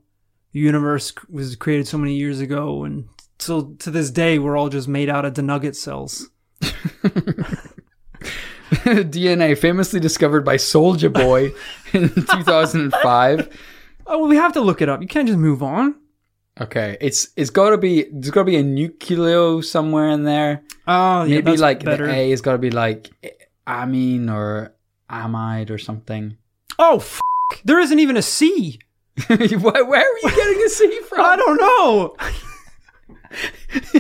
the 0.53 0.61
universe 0.61 1.13
was 1.29 1.57
created 1.57 1.89
so 1.89 1.99
many 1.99 2.15
years 2.15 2.41
ago 2.41 2.85
and 2.85 3.09
till 3.39 3.75
to 3.77 3.91
this 3.91 4.11
day 4.11 4.39
we're 4.39 4.57
all 4.57 4.69
just 4.69 4.87
made 4.89 5.09
out 5.11 5.25
of 5.25 5.35
the 5.35 5.43
nugget 5.43 5.75
cells. 5.77 6.31
DNA 8.63 9.57
famously 9.59 10.01
discovered 10.01 10.45
by 10.45 10.57
Soldier 10.57 11.09
Boy 11.11 11.53
in 11.93 12.09
2005. 12.11 13.59
Oh, 14.07 14.19
well, 14.21 14.29
we 14.29 14.37
have 14.37 14.53
to 14.55 14.61
look 14.61 14.81
it 14.81 14.89
up. 14.89 15.03
You 15.03 15.09
can't 15.09 15.27
just 15.27 15.39
move 15.39 15.63
on. 15.63 15.97
Okay, 16.59 16.97
it's 17.03 17.29
it's 17.37 17.51
got 17.51 17.71
to 17.71 17.77
be 17.79 18.05
there's 18.11 18.31
got 18.31 18.41
to 18.43 18.45
be 18.45 18.57
a 18.57 18.65
nucleo 18.65 19.63
somewhere 19.63 20.09
in 20.09 20.25
there. 20.25 20.63
Oh, 20.89 21.25
yeah, 21.25 21.37
Maybe 21.37 21.57
like 21.59 21.85
better. 21.85 22.07
the 22.07 22.13
A 22.15 22.31
has 22.31 22.41
got 22.41 22.53
to 22.53 22.59
be 22.59 22.71
like 22.71 23.11
amine 23.67 24.31
or 24.31 24.73
amide 25.11 25.69
or 25.71 25.77
something. 25.79 26.37
Oh, 26.79 26.97
f- 26.97 27.21
there 27.65 27.79
isn't 27.79 27.99
even 27.99 28.17
a 28.17 28.23
C. 28.23 28.79
where, 29.27 29.39
where 29.85 30.01
are 30.01 30.19
you 30.23 30.31
getting 30.31 30.63
a 30.65 30.69
C 30.69 31.01
from? 31.09 31.21
I 31.21 31.37
don't 31.37 31.57
know. 31.59 32.17
That's 33.73 33.93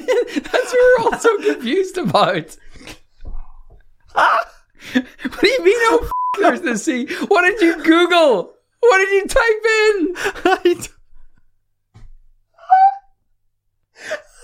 what 0.72 0.72
we're 0.72 1.04
all 1.04 1.18
so 1.18 1.36
confused 1.42 1.98
about. 1.98 2.56
what 4.12 4.46
do 4.94 5.48
you 5.48 5.64
mean? 5.64 5.76
Oh, 5.78 6.00
f- 6.04 6.40
there's 6.40 6.60
the 6.62 6.78
C. 6.78 7.06
What 7.28 7.42
did 7.42 7.60
you 7.60 7.82
Google? 7.82 8.54
What 8.80 8.98
did 8.98 9.10
you 9.10 9.26
type 9.26 10.66
in? 10.66 10.82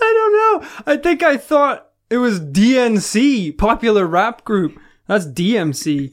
I 0.02 0.12
don't 0.14 0.32
know. 0.62 0.68
I 0.86 0.96
think 0.96 1.22
I 1.22 1.36
thought 1.36 1.88
it 2.10 2.18
was 2.18 2.40
DNC, 2.40 3.56
popular 3.56 4.06
rap 4.06 4.44
group. 4.44 4.78
That's 5.06 5.26
DMC. 5.26 6.12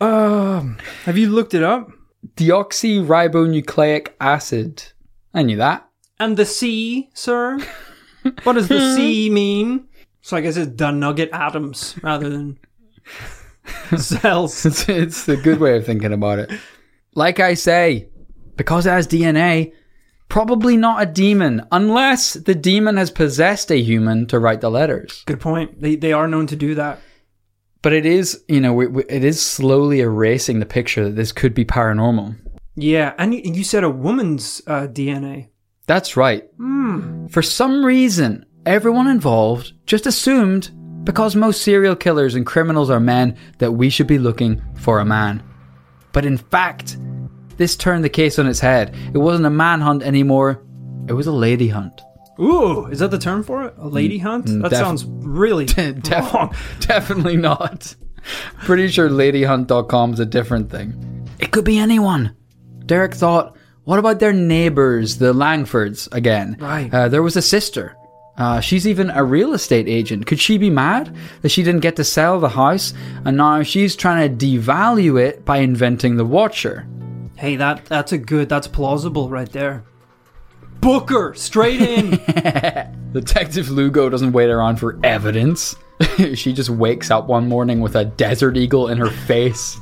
um, 0.00 0.78
have 1.04 1.16
you 1.16 1.30
looked 1.30 1.54
it 1.54 1.62
up? 1.62 1.90
Deoxyribonucleic 2.36 4.08
acid. 4.20 4.82
I 5.32 5.42
knew 5.42 5.56
that. 5.56 5.88
And 6.18 6.36
the 6.36 6.44
C, 6.44 7.10
sir? 7.14 7.58
What 8.44 8.54
does 8.54 8.68
the 8.68 8.94
C 8.94 9.30
mean? 9.30 9.88
So 10.22 10.36
I 10.36 10.40
guess 10.40 10.56
it's 10.56 10.76
the 10.76 10.90
nugget 10.90 11.30
atoms 11.32 11.96
rather 12.02 12.30
than 12.30 12.58
cells. 13.96 14.64
It's, 14.64 14.88
it's 14.88 15.28
a 15.28 15.36
good 15.36 15.60
way 15.60 15.76
of 15.76 15.84
thinking 15.84 16.12
about 16.12 16.38
it. 16.38 16.50
Like 17.14 17.40
I 17.40 17.54
say, 17.54 18.08
because 18.56 18.86
it 18.86 18.90
has 18.90 19.06
DNA, 19.06 19.72
probably 20.28 20.76
not 20.76 21.02
a 21.02 21.06
demon, 21.06 21.66
unless 21.70 22.34
the 22.34 22.54
demon 22.54 22.96
has 22.96 23.10
possessed 23.10 23.70
a 23.70 23.82
human 23.82 24.26
to 24.26 24.38
write 24.38 24.60
the 24.60 24.70
letters. 24.70 25.22
Good 25.26 25.40
point. 25.40 25.80
They 25.80 25.96
they 25.96 26.12
are 26.12 26.28
known 26.28 26.46
to 26.48 26.56
do 26.56 26.74
that. 26.74 27.00
But 27.82 27.92
it 27.92 28.06
is, 28.06 28.42
you 28.48 28.60
know, 28.62 28.72
we, 28.72 28.86
we, 28.86 29.04
it 29.10 29.24
is 29.24 29.42
slowly 29.42 30.00
erasing 30.00 30.58
the 30.58 30.66
picture 30.66 31.04
that 31.04 31.16
this 31.16 31.32
could 31.32 31.52
be 31.52 31.66
paranormal. 31.66 32.34
Yeah, 32.76 33.12
and 33.18 33.34
you, 33.34 33.42
you 33.44 33.62
said 33.62 33.84
a 33.84 33.90
woman's 33.90 34.62
uh, 34.66 34.86
DNA. 34.86 35.48
That's 35.86 36.16
right. 36.16 36.48
For 37.28 37.42
some 37.42 37.84
reason, 37.84 38.46
everyone 38.64 39.06
involved 39.06 39.74
just 39.86 40.06
assumed 40.06 40.70
because 41.04 41.36
most 41.36 41.60
serial 41.60 41.94
killers 41.94 42.34
and 42.34 42.46
criminals 42.46 42.88
are 42.88 43.00
men 43.00 43.36
that 43.58 43.72
we 43.72 43.90
should 43.90 44.06
be 44.06 44.18
looking 44.18 44.62
for 44.76 44.98
a 44.98 45.04
man. 45.04 45.42
But 46.12 46.24
in 46.24 46.38
fact, 46.38 46.96
this 47.56 47.76
turned 47.76 48.04
the 48.04 48.08
case 48.08 48.38
on 48.38 48.46
its 48.46 48.60
head. 48.60 48.94
It 49.12 49.18
wasn't 49.18 49.46
a 49.46 49.50
manhunt 49.50 50.02
anymore, 50.02 50.62
it 51.08 51.12
was 51.12 51.26
a 51.26 51.32
lady 51.32 51.68
hunt. 51.68 52.00
Ooh, 52.40 52.86
is 52.86 52.98
that 52.98 53.10
the 53.12 53.18
term 53.18 53.42
for 53.44 53.64
it? 53.64 53.74
A 53.78 53.86
lady 53.88 54.18
hunt? 54.18 54.46
that 54.46 54.70
def- 54.70 54.78
sounds 54.78 55.04
really 55.04 55.64
Def- 55.66 56.10
wrong. 56.34 56.54
definitely 56.80 57.36
not. 57.36 57.94
Pretty 58.64 58.88
sure 58.88 59.08
ladyhunt.com 59.08 60.14
is 60.14 60.20
a 60.20 60.26
different 60.26 60.70
thing. 60.70 61.28
It 61.38 61.52
could 61.52 61.64
be 61.64 61.78
anyone. 61.78 62.34
Derek 62.86 63.14
thought, 63.14 63.56
what 63.84 63.98
about 63.98 64.18
their 64.18 64.32
neighbors, 64.32 65.18
the 65.18 65.32
Langfords, 65.34 66.08
again? 66.12 66.56
Right. 66.58 66.92
Uh, 66.92 67.08
there 67.08 67.22
was 67.22 67.36
a 67.36 67.42
sister. 67.42 67.96
Uh, 68.36 68.58
she's 68.60 68.88
even 68.88 69.10
a 69.10 69.22
real 69.22 69.52
estate 69.52 69.86
agent. 69.86 70.26
Could 70.26 70.40
she 70.40 70.58
be 70.58 70.70
mad 70.70 71.14
that 71.42 71.50
she 71.50 71.62
didn't 71.62 71.82
get 71.82 71.94
to 71.96 72.04
sell 72.04 72.40
the 72.40 72.48
house 72.48 72.92
and 73.24 73.36
now 73.36 73.62
she's 73.62 73.94
trying 73.94 74.36
to 74.36 74.46
devalue 74.46 75.20
it 75.22 75.44
by 75.44 75.58
inventing 75.58 76.16
the 76.16 76.24
Watcher? 76.24 76.88
Hey, 77.44 77.56
that 77.56 77.84
that's 77.84 78.10
a 78.10 78.16
good. 78.16 78.48
That's 78.48 78.66
plausible 78.66 79.28
right 79.28 79.52
there. 79.52 79.84
Booker, 80.80 81.34
straight 81.36 81.78
in. 81.78 82.12
Detective 83.12 83.68
Lugo 83.68 84.08
doesn't 84.08 84.32
wait 84.32 84.48
around 84.48 84.76
for 84.76 84.98
evidence. 85.04 85.76
she 86.34 86.54
just 86.54 86.70
wakes 86.70 87.10
up 87.10 87.26
one 87.26 87.46
morning 87.46 87.82
with 87.82 87.96
a 87.96 88.06
desert 88.06 88.56
eagle 88.56 88.88
in 88.88 88.96
her 88.96 89.10
face. 89.10 89.78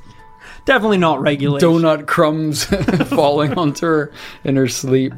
Definitely 0.64 0.98
not 0.98 1.20
regulation. 1.20 1.68
donut 1.68 2.06
crumbs 2.06 2.64
falling 3.08 3.54
onto 3.54 3.84
her 3.86 4.12
in 4.44 4.56
her 4.56 4.68
sleep. 4.68 5.12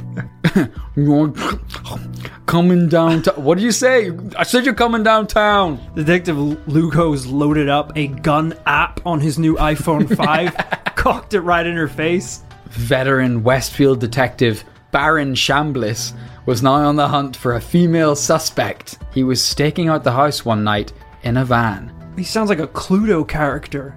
coming 2.47 2.89
downtown. 2.89 3.35
What 3.43 3.57
did 3.57 3.65
you 3.65 3.73
say? 3.73 4.11
I 4.39 4.45
said 4.45 4.65
you're 4.65 4.75
coming 4.75 5.03
downtown. 5.03 5.81
Detective 5.95 6.37
Lugo's 6.37 7.27
loaded 7.27 7.69
up 7.69 7.93
a 7.97 8.07
gun 8.09 8.55
app 8.67 9.01
on 9.05 9.21
his 9.21 9.39
new 9.39 9.57
iPhone 9.57 10.15
5. 10.17 10.57
Cocked 10.97 11.35
it 11.35 11.41
right 11.41 11.67
in 11.67 11.77
her 11.77 11.89
face. 11.89 12.43
Veteran 12.69 13.43
Westfield 13.43 14.01
detective 14.01 14.65
Baron 14.93 15.35
Shambliss 15.35 16.13
was 16.47 16.63
now 16.63 16.75
on 16.75 16.97
the 16.97 17.09
hunt 17.09 17.37
for 17.37 17.55
a 17.55 17.61
female 17.61 18.15
suspect. 18.15 18.99
He 19.13 19.25
was 19.25 19.43
staking 19.43 19.89
out 19.89 20.05
the 20.05 20.13
house 20.13 20.45
one 20.45 20.63
night 20.65 20.93
in 21.23 21.37
a 21.37 21.45
van. 21.45 21.93
He 22.17 22.25
sounds 22.25 22.49
like 22.49 22.61
a 22.61 22.69
Cluedo 22.69 23.27
character. 23.27 23.95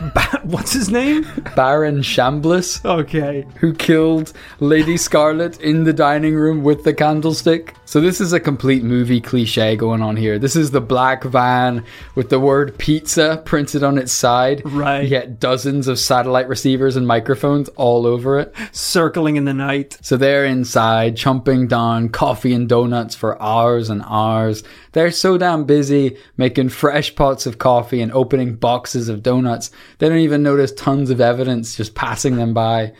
Ba- 0.00 0.40
What's 0.44 0.72
his 0.72 0.90
name? 0.90 1.26
Baron 1.56 1.98
Shambliss, 2.02 2.84
Okay. 2.84 3.44
who 3.56 3.72
killed 3.74 4.32
Lady 4.60 4.96
Scarlet 4.96 5.60
in 5.60 5.84
the 5.84 5.92
dining 5.92 6.34
room 6.34 6.62
with 6.62 6.84
the 6.84 6.94
candlestick. 6.94 7.74
So, 7.84 8.00
this 8.00 8.20
is 8.20 8.32
a 8.32 8.40
complete 8.40 8.84
movie 8.84 9.20
cliche 9.20 9.74
going 9.76 10.02
on 10.02 10.16
here. 10.16 10.38
This 10.38 10.54
is 10.56 10.70
the 10.70 10.80
black 10.80 11.24
van 11.24 11.84
with 12.14 12.28
the 12.28 12.38
word 12.38 12.76
pizza 12.78 13.42
printed 13.44 13.82
on 13.82 13.96
its 13.98 14.12
side. 14.12 14.62
Right. 14.64 15.08
Yet 15.08 15.40
dozens 15.40 15.88
of 15.88 15.98
satellite 15.98 16.48
receivers 16.48 16.96
and 16.96 17.06
microphones 17.06 17.68
all 17.70 18.06
over 18.06 18.38
it. 18.38 18.54
Circling 18.72 19.36
in 19.36 19.46
the 19.46 19.54
night. 19.54 19.96
So 20.02 20.16
they're 20.16 20.44
inside 20.44 21.16
chomping 21.16 21.66
down 21.68 22.10
coffee 22.10 22.52
and 22.52 22.68
donuts 22.68 23.14
for 23.14 23.40
hours 23.42 23.88
and 23.90 24.02
hours. 24.06 24.62
They're 24.98 25.12
so 25.12 25.38
damn 25.38 25.62
busy 25.62 26.16
making 26.36 26.70
fresh 26.70 27.14
pots 27.14 27.46
of 27.46 27.58
coffee 27.58 28.00
and 28.00 28.10
opening 28.10 28.56
boxes 28.56 29.08
of 29.08 29.22
donuts. 29.22 29.70
They 29.98 30.08
don't 30.08 30.18
even 30.18 30.42
notice 30.42 30.72
tons 30.72 31.10
of 31.10 31.20
evidence 31.20 31.76
just 31.76 31.94
passing 31.94 32.34
them 32.34 32.52
by. 32.52 32.94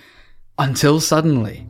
Until 0.60 1.00
suddenly. 1.00 1.66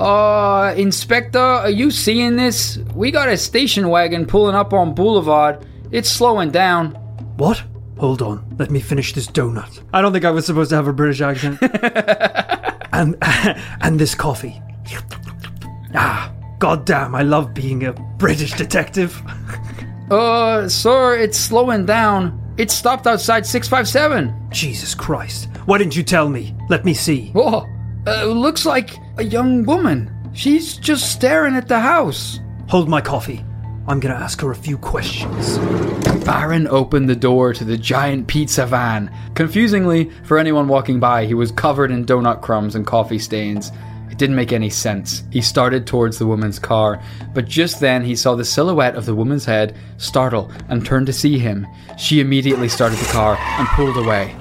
Uh, 0.00 0.74
Inspector, 0.76 1.38
are 1.38 1.70
you 1.70 1.92
seeing 1.92 2.34
this? 2.34 2.78
We 2.92 3.12
got 3.12 3.28
a 3.28 3.36
station 3.36 3.88
wagon 3.88 4.26
pulling 4.26 4.56
up 4.56 4.72
on 4.72 4.94
Boulevard. 4.94 5.64
It's 5.92 6.10
slowing 6.10 6.50
down. 6.50 6.90
What? 7.36 7.62
Hold 7.98 8.20
on. 8.20 8.56
Let 8.58 8.72
me 8.72 8.80
finish 8.80 9.12
this 9.12 9.28
donut. 9.28 9.80
I 9.92 10.02
don't 10.02 10.12
think 10.12 10.24
I 10.24 10.32
was 10.32 10.44
supposed 10.44 10.70
to 10.70 10.74
have 10.74 10.88
a 10.88 10.92
British 10.92 11.20
accent. 11.20 11.60
and 12.92 13.16
and 13.80 14.00
this 14.00 14.16
coffee. 14.16 14.60
Ah, 15.94 16.32
goddamn! 16.58 17.14
I 17.14 17.22
love 17.22 17.54
being 17.54 17.84
a 17.84 17.92
British 17.92 18.52
detective. 18.52 19.20
Uh, 20.10 20.66
sir, 20.66 21.18
it's 21.18 21.36
slowing 21.36 21.84
down. 21.84 22.54
It 22.56 22.70
stopped 22.70 23.06
outside 23.06 23.44
657. 23.44 24.34
Jesus 24.50 24.94
Christ! 24.94 25.50
Why 25.66 25.76
didn't 25.76 25.96
you 25.96 26.02
tell 26.02 26.30
me? 26.30 26.56
Let 26.70 26.86
me 26.86 26.94
see. 26.94 27.28
Whoa, 27.32 27.66
uh, 28.06 28.24
looks 28.24 28.64
like 28.64 28.96
a 29.18 29.24
young 29.24 29.64
woman. 29.64 30.10
She's 30.32 30.78
just 30.78 31.12
staring 31.12 31.54
at 31.56 31.68
the 31.68 31.78
house. 31.78 32.40
Hold 32.68 32.88
my 32.88 33.02
coffee. 33.02 33.44
I'm 33.86 34.00
gonna 34.00 34.14
ask 34.14 34.40
her 34.40 34.50
a 34.50 34.56
few 34.56 34.78
questions. 34.78 35.58
Baron 36.24 36.66
opened 36.68 37.08
the 37.08 37.16
door 37.16 37.52
to 37.52 37.64
the 37.64 37.76
giant 37.76 38.28
pizza 38.28 38.66
van. 38.66 39.10
Confusingly, 39.34 40.10
for 40.24 40.38
anyone 40.38 40.68
walking 40.68 41.00
by, 41.00 41.26
he 41.26 41.34
was 41.34 41.50
covered 41.50 41.90
in 41.90 42.04
donut 42.04 42.40
crumbs 42.42 42.74
and 42.74 42.86
coffee 42.86 43.18
stains. 43.18 43.72
It 44.18 44.26
didn't 44.26 44.34
make 44.34 44.52
any 44.52 44.68
sense. 44.68 45.22
He 45.30 45.40
started 45.40 45.86
towards 45.86 46.18
the 46.18 46.26
woman's 46.26 46.58
car, 46.58 47.00
but 47.34 47.46
just 47.46 47.78
then 47.78 48.02
he 48.02 48.16
saw 48.16 48.34
the 48.34 48.44
silhouette 48.44 48.96
of 48.96 49.06
the 49.06 49.14
woman's 49.14 49.44
head 49.44 49.76
startle 49.96 50.50
and 50.68 50.84
turn 50.84 51.06
to 51.06 51.12
see 51.12 51.38
him. 51.38 51.64
She 51.96 52.18
immediately 52.18 52.68
started 52.68 52.98
the 52.98 53.12
car 53.12 53.36
and 53.36 53.68
pulled 53.68 53.96
away. 53.96 54.34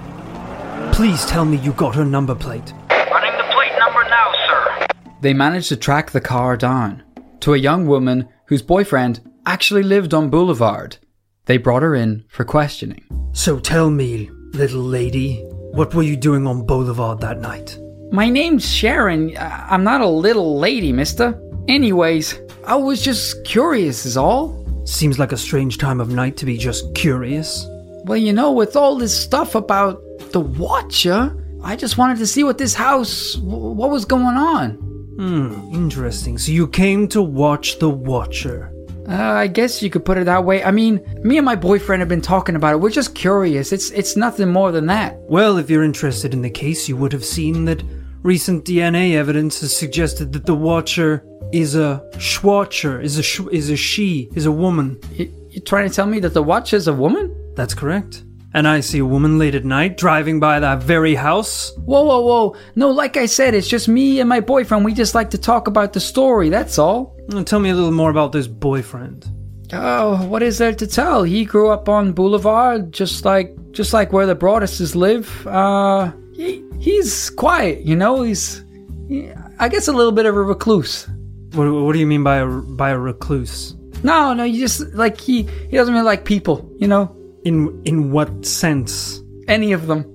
Please 0.94 1.24
tell 1.28 1.46
me 1.46 1.58
you 1.58 1.74
got 1.74 1.94
her 1.94 2.04
number 2.04 2.34
plate. 2.34 2.74
Running 2.90 3.38
the 3.38 3.44
plate 3.54 3.78
number 3.78 4.04
now, 4.10 4.34
sir. 4.48 4.88
They 5.22 5.36
managed 5.36 5.70
to 5.70 5.78
track 5.78 6.10
the 6.10 6.22
car 6.22 6.58
down 6.58 7.04
to 7.42 7.54
a 7.54 7.58
young 7.60 7.86
woman 7.86 8.30
whose 8.48 8.64
boyfriend 8.64 9.32
actually 9.46 9.84
lived 9.84 10.12
on 10.12 10.32
Boulevard. 10.32 10.98
They 11.46 11.58
brought 11.58 11.84
her 11.84 11.94
in 11.94 12.26
for 12.30 12.46
questioning. 12.46 13.04
So 13.34 13.60
tell 13.60 13.92
me, 13.92 14.32
little 14.54 14.82
lady, 14.82 15.44
what 15.74 15.94
were 15.94 16.02
you 16.02 16.18
doing 16.18 16.48
on 16.48 16.66
Boulevard 16.66 17.22
that 17.22 17.42
night? 17.42 17.78
My 18.12 18.30
name's 18.30 18.68
Sharon. 18.68 19.36
I'm 19.38 19.84
not 19.84 20.02
a 20.02 20.08
little 20.08 20.58
lady, 20.58 20.94
mister. 20.94 21.40
Anyways, 21.68 22.40
I 22.66 22.76
was 22.76 23.02
just 23.02 23.44
curious, 23.44 24.06
is 24.06 24.16
all. 24.16 24.66
Seems 24.86 25.20
like 25.20 25.34
a 25.34 25.38
strange 25.38 25.78
time 25.78 26.00
of 26.00 26.10
night 26.10 26.38
to 26.38 26.46
be 26.46 26.58
just 26.58 26.94
curious. 26.96 27.66
Well, 28.06 28.18
you 28.18 28.32
know, 28.32 28.54
with 28.54 28.78
all 28.78 28.98
this 28.98 29.18
stuff 29.18 29.56
about 29.56 30.02
the 30.32 30.40
Watcher, 30.40 31.36
I 31.62 31.76
just 31.76 31.98
wanted 31.98 32.18
to 32.20 32.28
see 32.28 32.46
what 32.46 32.58
this 32.58 32.74
house, 32.74 33.36
what 33.38 33.90
was 33.90 34.06
going 34.06 34.24
on. 34.38 34.72
Hmm, 35.18 35.74
interesting. 35.74 36.38
So 36.38 36.54
you 36.54 36.68
came 36.68 37.10
to 37.10 37.22
watch 37.22 37.80
The 37.80 37.90
Watcher. 37.90 38.72
Uh, 39.08 39.14
I 39.14 39.48
guess 39.48 39.82
you 39.82 39.90
could 39.90 40.04
put 40.04 40.18
it 40.18 40.26
that 40.26 40.44
way. 40.44 40.64
I 40.64 40.72
mean, 40.72 41.02
me 41.24 41.38
and 41.38 41.46
my 41.46 41.56
boyfriend 41.56 42.02
have 42.02 42.10
been 42.10 42.22
talking 42.22 42.56
about 42.56 42.74
it. 42.74 42.78
We're 42.78 42.90
just 42.90 43.16
curious. 43.16 43.72
It's 43.72 43.90
it's 43.92 44.18
nothing 44.18 44.52
more 44.52 44.72
than 44.72 44.88
that. 44.88 45.18
Well, 45.22 45.58
if 45.58 45.70
you're 45.70 45.84
interested 45.84 46.34
in 46.34 46.42
the 46.42 46.50
case, 46.50 46.90
you 46.90 46.98
would 46.98 47.14
have 47.14 47.24
seen 47.24 47.66
that 47.66 47.84
recent 48.24 48.66
DNA 48.66 49.14
evidence 49.14 49.62
has 49.62 49.76
suggested 49.76 50.34
that 50.34 50.46
the 50.46 50.56
Watcher 50.56 51.24
is 51.54 51.76
a 51.76 52.04
Schwatcher, 52.16 53.02
is 53.02 53.18
a 53.18 53.24
sh- 53.24 53.48
is 53.52 53.70
a 53.70 53.78
she, 53.78 54.30
is 54.36 54.46
a 54.46 54.52
woman. 54.52 55.00
You, 55.14 55.32
you 55.50 55.62
trying 55.62 55.88
to 55.88 55.96
tell 55.96 56.08
me 56.08 56.20
that 56.20 56.34
the 56.34 56.44
Watcher's 56.44 56.88
a 56.88 56.94
woman? 56.94 57.54
That's 57.56 57.74
correct. 57.74 58.24
And 58.54 58.68
I 58.68 58.80
see 58.80 59.00
a 59.00 59.06
woman 59.06 59.38
late 59.38 59.56
at 59.56 59.66
night 59.66 59.98
driving 59.98 60.40
by 60.40 60.60
that 60.60 60.82
very 60.82 61.16
house. 61.16 61.72
Whoa, 61.78 62.04
whoa, 62.04 62.22
whoa. 62.22 62.56
No, 62.76 62.90
like 62.90 63.16
I 63.16 63.26
said, 63.26 63.54
it's 63.54 63.68
just 63.68 63.88
me 63.88 64.20
and 64.20 64.28
my 64.28 64.40
boyfriend. 64.40 64.84
We 64.84 64.94
just 64.94 65.16
like 65.16 65.30
to 65.32 65.38
talk 65.38 65.68
about 65.68 65.94
the 65.94 66.00
story, 66.00 66.50
that's 66.50 66.80
all. 66.80 67.17
Tell 67.46 67.60
me 67.60 67.70
a 67.70 67.76
little 67.76 67.92
more 67.92 68.10
about 68.10 68.32
this 68.32 68.48
boyfriend. 68.48 69.26
Oh, 69.74 70.26
what 70.28 70.42
is 70.42 70.58
there 70.58 70.74
to 70.74 70.88
tell? 70.88 71.24
He 71.24 71.44
grew 71.44 71.70
up 71.70 71.90
on 71.90 72.14
Boulevard, 72.14 72.94
just 72.94 73.26
like 73.26 73.54
just 73.72 73.94
like 73.94 74.14
where 74.14 74.26
the 74.26 74.36
Broadduses 74.36 74.96
live. 74.96 75.46
Uh, 75.46 76.12
he, 76.34 76.64
he's 76.80 77.30
quiet, 77.32 77.82
you 77.82 77.96
know. 77.96 78.22
He's, 78.22 78.64
he, 79.10 79.30
I 79.60 79.68
guess, 79.68 79.88
a 79.88 79.92
little 79.92 80.14
bit 80.14 80.26
of 80.26 80.36
a 80.36 80.42
recluse. 80.42 81.08
What, 81.54 81.70
what 81.70 81.94
do 81.94 82.00
you 82.00 82.08
mean 82.08 82.24
by 82.24 82.38
a 82.38 82.48
by 82.48 82.92
a 82.92 82.98
recluse? 82.98 83.76
No, 84.04 84.34
no, 84.34 84.44
you 84.44 84.60
just 84.60 84.94
like 84.94 85.20
he 85.20 85.44
he 85.70 85.76
doesn't 85.76 85.94
really 85.94 86.06
like 86.06 86.24
people, 86.24 86.72
you 86.78 86.88
know. 86.88 87.14
In 87.44 87.82
in 87.86 88.12
what 88.12 88.46
sense? 88.46 89.22
Any 89.48 89.74
of 89.74 89.88
them. 89.88 90.06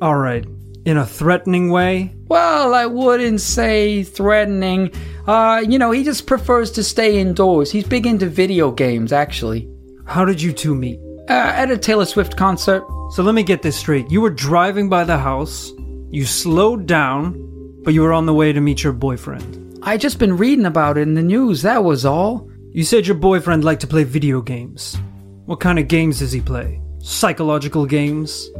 All 0.00 0.16
right. 0.16 0.44
In 0.90 0.96
a 0.96 1.06
threatening 1.06 1.70
way? 1.70 2.12
Well, 2.26 2.74
I 2.74 2.84
wouldn't 2.84 3.40
say 3.40 4.02
threatening. 4.02 4.90
Uh, 5.24 5.62
you 5.64 5.78
know, 5.78 5.92
he 5.92 6.02
just 6.02 6.26
prefers 6.26 6.72
to 6.72 6.82
stay 6.82 7.20
indoors. 7.20 7.70
He's 7.70 7.86
big 7.86 8.08
into 8.08 8.26
video 8.26 8.72
games, 8.72 9.12
actually. 9.12 9.70
How 10.04 10.24
did 10.24 10.42
you 10.42 10.52
two 10.52 10.74
meet? 10.74 10.98
Uh, 11.28 11.34
at 11.34 11.70
a 11.70 11.78
Taylor 11.78 12.06
Swift 12.06 12.36
concert. 12.36 12.82
So 13.12 13.22
let 13.22 13.36
me 13.36 13.44
get 13.44 13.62
this 13.62 13.76
straight. 13.76 14.10
You 14.10 14.20
were 14.20 14.30
driving 14.30 14.88
by 14.88 15.04
the 15.04 15.16
house, 15.16 15.70
you 16.10 16.24
slowed 16.24 16.86
down, 16.86 17.36
but 17.84 17.94
you 17.94 18.02
were 18.02 18.12
on 18.12 18.26
the 18.26 18.34
way 18.34 18.52
to 18.52 18.60
meet 18.60 18.82
your 18.82 18.92
boyfriend. 18.92 19.78
I 19.82 19.96
just 19.96 20.18
been 20.18 20.36
reading 20.36 20.66
about 20.66 20.98
it 20.98 21.02
in 21.02 21.14
the 21.14 21.22
news. 21.22 21.62
That 21.62 21.84
was 21.84 22.04
all. 22.04 22.50
You 22.72 22.82
said 22.82 23.06
your 23.06 23.14
boyfriend 23.14 23.62
liked 23.62 23.82
to 23.82 23.86
play 23.86 24.02
video 24.02 24.40
games. 24.40 24.98
What 25.44 25.60
kind 25.60 25.78
of 25.78 25.86
games 25.86 26.18
does 26.18 26.32
he 26.32 26.40
play? 26.40 26.82
Psychological 26.98 27.86
games? 27.86 28.50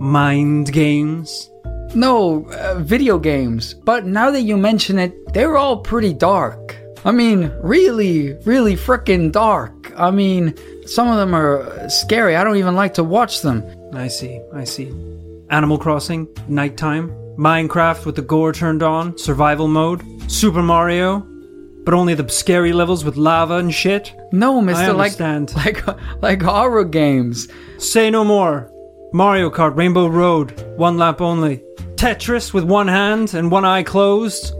Mind 0.00 0.72
games? 0.72 1.50
No, 1.94 2.46
uh, 2.50 2.80
video 2.80 3.18
games. 3.18 3.74
But 3.74 4.06
now 4.06 4.30
that 4.30 4.42
you 4.42 4.56
mention 4.56 4.98
it, 4.98 5.12
they're 5.32 5.56
all 5.56 5.78
pretty 5.78 6.12
dark. 6.12 6.76
I 7.04 7.12
mean, 7.12 7.52
really, 7.62 8.32
really 8.44 8.76
frickin' 8.76 9.30
dark. 9.30 9.92
I 9.96 10.10
mean, 10.10 10.54
some 10.86 11.08
of 11.08 11.16
them 11.16 11.34
are 11.34 11.88
scary. 11.88 12.36
I 12.36 12.44
don't 12.44 12.56
even 12.56 12.74
like 12.74 12.94
to 12.94 13.04
watch 13.04 13.42
them. 13.42 13.62
I 13.92 14.08
see, 14.08 14.40
I 14.54 14.64
see. 14.64 14.92
Animal 15.50 15.78
Crossing, 15.78 16.26
nighttime, 16.48 17.10
Minecraft 17.36 18.06
with 18.06 18.16
the 18.16 18.22
gore 18.22 18.52
turned 18.52 18.82
on, 18.82 19.18
survival 19.18 19.68
mode, 19.68 20.02
Super 20.30 20.62
Mario, 20.62 21.20
but 21.84 21.92
only 21.92 22.14
the 22.14 22.28
scary 22.28 22.72
levels 22.72 23.04
with 23.04 23.16
lava 23.16 23.56
and 23.56 23.74
shit. 23.74 24.14
No, 24.32 24.60
Mister, 24.60 24.92
like 24.92 25.20
understand. 25.20 25.54
like 25.56 26.22
like 26.22 26.42
horror 26.42 26.84
games. 26.84 27.48
Say 27.78 28.10
no 28.10 28.24
more. 28.24 28.70
Mario 29.12 29.50
Kart 29.50 29.76
Rainbow 29.76 30.06
Road, 30.06 30.60
one 30.76 30.96
lap 30.96 31.20
only. 31.20 31.62
Tetris 31.96 32.52
with 32.52 32.64
one 32.64 32.88
hand 32.88 33.34
and 33.34 33.50
one 33.50 33.64
eye 33.64 33.82
closed. 33.82 34.52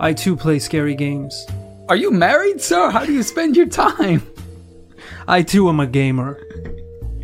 I 0.00 0.12
too 0.12 0.36
play 0.36 0.58
scary 0.58 0.94
games. 0.94 1.46
Are 1.88 1.96
you 1.96 2.10
married, 2.10 2.60
sir? 2.60 2.90
How 2.90 3.04
do 3.04 3.12
you 3.12 3.22
spend 3.22 3.56
your 3.56 3.66
time? 3.66 4.22
I 5.28 5.42
too 5.42 5.68
am 5.68 5.80
a 5.80 5.86
gamer. 5.86 6.34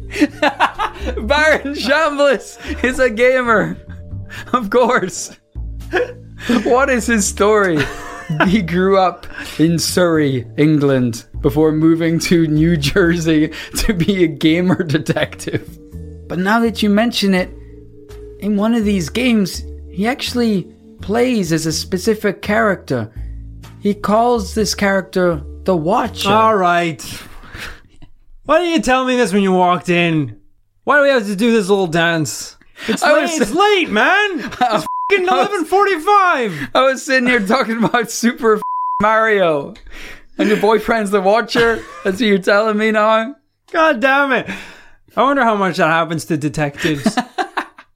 Baron 0.41 1.75
Shambliss 1.75 2.85
is 2.85 2.99
a 2.99 3.11
gamer. 3.11 3.77
Of 4.53 4.71
course. 4.71 5.37
what 6.65 6.91
is 6.91 7.07
his 7.07 7.27
story? 7.27 7.79
he 8.47 8.63
grew 8.63 8.99
up 8.99 9.27
in 9.59 9.79
Surrey, 9.79 10.47
England, 10.57 11.27
before 11.41 11.73
moving 11.73 12.19
to 12.21 12.47
New 12.47 12.77
Jersey 12.77 13.53
to 13.79 13.95
be 13.95 14.25
a 14.25 14.29
gamer 14.29 14.83
detective. 14.83 15.79
But 16.29 16.39
now 16.39 16.61
that 16.61 16.83
you 16.83 16.91
mention 16.91 17.35
it, 17.35 17.51
in 18.41 18.57
one 18.57 18.75
of 18.75 18.85
these 18.85 19.09
games, 19.09 19.63
he 19.91 20.07
actually 20.07 20.65
plays 21.01 21.53
as 21.53 21.67
a 21.67 21.73
specific 21.73 22.43
character. 22.43 23.11
He 23.81 23.95
calls 23.95 24.55
this 24.55 24.75
character 24.75 25.43
the 25.65 25.77
Watcher. 25.77 26.31
All 26.31 26.57
right. 26.57 27.03
Why 28.45 28.59
didn't 28.59 28.73
you 28.75 28.81
tell 28.83 29.05
me 29.05 29.17
this 29.17 29.33
when 29.33 29.43
you 29.43 29.53
walked 29.53 29.89
in? 29.89 30.41
Why 30.85 30.97
do 30.99 31.03
we 31.03 31.09
have 31.11 31.27
to 31.27 31.37
do 31.37 31.53
this 31.53 31.69
little 31.69 31.87
dance? 31.87 32.57
It's 32.87 33.03
I 33.03 33.13
late. 33.13 33.23
was- 33.23 33.41
it's 33.41 33.53
late, 33.53 33.91
man. 33.91 34.41
It's 35.11 35.17
fucking 35.17 35.27
eleven 35.29 35.65
forty-five. 35.65 36.69
I 36.75 36.83
was 36.83 37.03
sitting 37.03 37.29
here 37.29 37.45
talking 37.47 37.83
about 37.83 38.11
Super 38.11 38.61
Mario, 39.01 39.73
and 40.37 40.49
your 40.49 40.59
boyfriend's 40.61 41.11
the 41.11 41.21
watcher. 41.23 41.77
That's 42.05 42.21
what 42.21 42.21
you're 42.21 42.37
telling 42.39 42.77
me 42.77 42.91
now. 42.91 43.37
God 43.73 44.01
damn 44.01 44.33
it! 44.33 44.51
I 45.17 45.23
wonder 45.23 45.45
how 45.45 45.57
much 45.57 45.79
that 45.79 45.87
happens 45.89 46.27
to 46.27 46.37
detectives. 46.37 47.17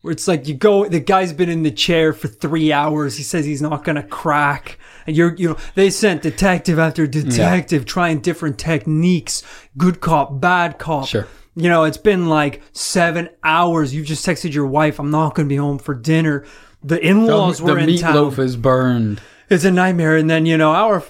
Where 0.03 0.13
it's 0.13 0.29
like 0.29 0.47
you 0.47 0.55
go, 0.55 0.87
the 0.87 1.01
guy's 1.01 1.33
been 1.33 1.49
in 1.49 1.63
the 1.63 1.71
chair 1.71 2.13
for 2.13 2.29
three 2.29 2.73
hours. 2.73 3.17
He 3.17 3.23
says 3.23 3.45
he's 3.45 3.63
not 3.63 3.85
gonna 3.85 4.03
crack, 4.03 4.79
and 5.07 5.17
you're, 5.17 5.35
you 5.37 5.49
know, 5.49 5.57
they 5.75 5.91
sent 5.91 6.23
detective 6.23 6.79
after 6.79 7.07
detective 7.07 7.87
trying 7.87 8.21
different 8.21 8.59
techniques, 8.59 9.43
good 9.77 10.01
cop, 10.01 10.41
bad 10.41 10.79
cop. 10.79 11.07
Sure. 11.07 11.27
You 11.55 11.69
know, 11.69 11.85
it's 11.85 11.99
been 11.99 12.29
like 12.29 12.63
seven 12.73 13.29
hours. 13.45 13.95
You've 13.95 14.07
just 14.07 14.27
texted 14.27 14.53
your 14.53 14.67
wife, 14.67 14.99
"I'm 14.99 15.11
not 15.11 15.35
gonna 15.35 15.49
be 15.49 15.57
home 15.57 15.79
for 15.79 15.95
dinner." 15.95 16.45
The 16.83 17.01
in-laws 17.01 17.59
the 17.59 17.65
were 17.65 17.79
in 17.79 17.97
town. 17.97 18.15
meatloaf 18.15 18.39
is 18.39 18.57
burned. 18.57 19.21
It's 19.49 19.65
a 19.65 19.71
nightmare. 19.71 20.17
And 20.17 20.29
then, 20.29 20.47
you 20.47 20.57
know, 20.57 20.73
hour 20.73 21.03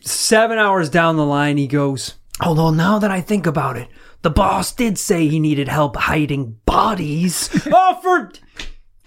seven 0.00 0.58
hours 0.58 0.90
down 0.90 1.16
the 1.16 1.24
line, 1.24 1.56
he 1.56 1.66
goes, 1.66 2.14
Although 2.40 2.70
now 2.70 2.98
that 3.00 3.10
I 3.10 3.20
think 3.20 3.46
about 3.46 3.76
it, 3.76 3.88
the 4.22 4.30
boss 4.30 4.72
did 4.72 4.98
say 4.98 5.28
he 5.28 5.38
needed 5.40 5.68
help 5.68 5.96
hiding 5.96 6.58
bodies. 6.66 7.48
oh, 7.72 7.98
for 8.02 8.30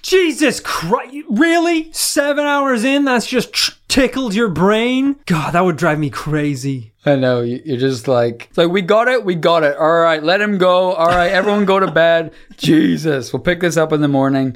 Jesus 0.01 0.59
Christ. 0.59 1.15
Really? 1.29 1.91
Seven 1.93 2.45
hours 2.45 2.83
in? 2.83 3.05
That's 3.05 3.27
just 3.27 3.53
tr- 3.53 3.71
tickled 3.87 4.33
your 4.33 4.49
brain? 4.49 5.17
God, 5.25 5.51
that 5.51 5.63
would 5.63 5.77
drive 5.77 5.99
me 5.99 6.09
crazy. 6.09 6.93
I 7.05 7.15
know 7.15 7.41
you- 7.41 7.61
you're 7.65 7.77
just 7.77 8.07
like 8.07 8.47
it's 8.49 8.57
like 8.57 8.69
we 8.69 8.81
got 8.81 9.07
it, 9.07 9.23
we 9.25 9.35
got 9.35 9.63
it. 9.63 9.75
All 9.77 9.99
right, 10.01 10.23
let 10.23 10.39
him 10.41 10.57
go. 10.57 10.93
All 10.93 11.07
right, 11.07 11.31
everyone 11.31 11.65
go 11.65 11.79
to 11.79 11.91
bed. 11.91 12.31
Jesus, 12.57 13.31
we'll 13.33 13.41
pick 13.41 13.59
this 13.59 13.77
up 13.77 13.91
in 13.91 14.01
the 14.01 14.07
morning. 14.07 14.55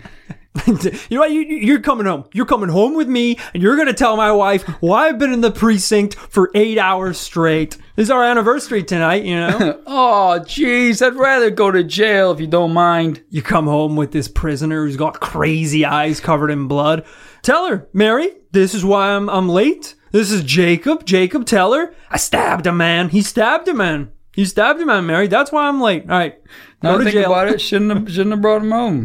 you 0.67 0.73
know 1.11 1.19
what? 1.21 1.31
You, 1.31 1.41
you're 1.41 1.81
coming 1.81 2.05
home. 2.05 2.25
You're 2.33 2.45
coming 2.45 2.69
home 2.69 2.95
with 2.95 3.07
me, 3.07 3.37
and 3.53 3.61
you're 3.61 3.75
going 3.75 3.87
to 3.87 3.93
tell 3.93 4.15
my 4.15 4.31
wife 4.31 4.63
why 4.81 5.07
I've 5.07 5.19
been 5.19 5.33
in 5.33 5.41
the 5.41 5.51
precinct 5.51 6.15
for 6.15 6.49
eight 6.55 6.77
hours 6.77 7.17
straight. 7.17 7.77
This 7.95 8.05
is 8.05 8.11
our 8.11 8.23
anniversary 8.23 8.83
tonight, 8.83 9.23
you 9.23 9.35
know? 9.35 9.81
Oh, 9.87 10.39
jeez, 10.43 11.05
I'd 11.05 11.15
rather 11.15 11.49
go 11.49 11.71
to 11.71 11.83
jail 11.83 12.31
if 12.31 12.39
you 12.39 12.47
don't 12.47 12.73
mind. 12.73 13.23
You 13.29 13.41
come 13.41 13.65
home 13.65 13.95
with 13.95 14.11
this 14.11 14.27
prisoner 14.27 14.85
who's 14.85 14.97
got 14.97 15.19
crazy 15.19 15.85
eyes 15.85 16.19
covered 16.19 16.49
in 16.51 16.67
blood. 16.67 17.05
Tell 17.41 17.67
her, 17.67 17.87
Mary, 17.93 18.31
this 18.51 18.73
is 18.73 18.83
why 18.83 19.09
I'm 19.11 19.29
I'm 19.29 19.47
late. 19.47 19.95
This 20.11 20.31
is 20.31 20.43
Jacob. 20.43 21.05
Jacob, 21.05 21.45
tell 21.45 21.73
her. 21.73 21.93
I 22.09 22.17
stabbed 22.17 22.65
a 22.67 22.71
man. 22.71 23.09
He 23.09 23.21
stabbed 23.21 23.67
a 23.67 23.73
man. 23.73 24.11
He 24.33 24.45
stabbed 24.45 24.81
a 24.81 24.85
man, 24.85 25.05
Mary. 25.05 25.27
That's 25.27 25.51
why 25.51 25.67
I'm 25.67 25.79
late. 25.79 26.03
All 26.09 26.17
right. 26.17 26.35
Now 26.81 26.93
Go 26.93 26.97
to 26.99 27.03
think 27.05 27.13
jail. 27.13 27.31
about 27.31 27.47
it. 27.49 27.61
Shouldn't 27.61 27.91
have, 27.91 28.09
shouldn't 28.11 28.31
have 28.31 28.41
brought 28.41 28.61
him 28.63 28.71
home. 28.71 29.04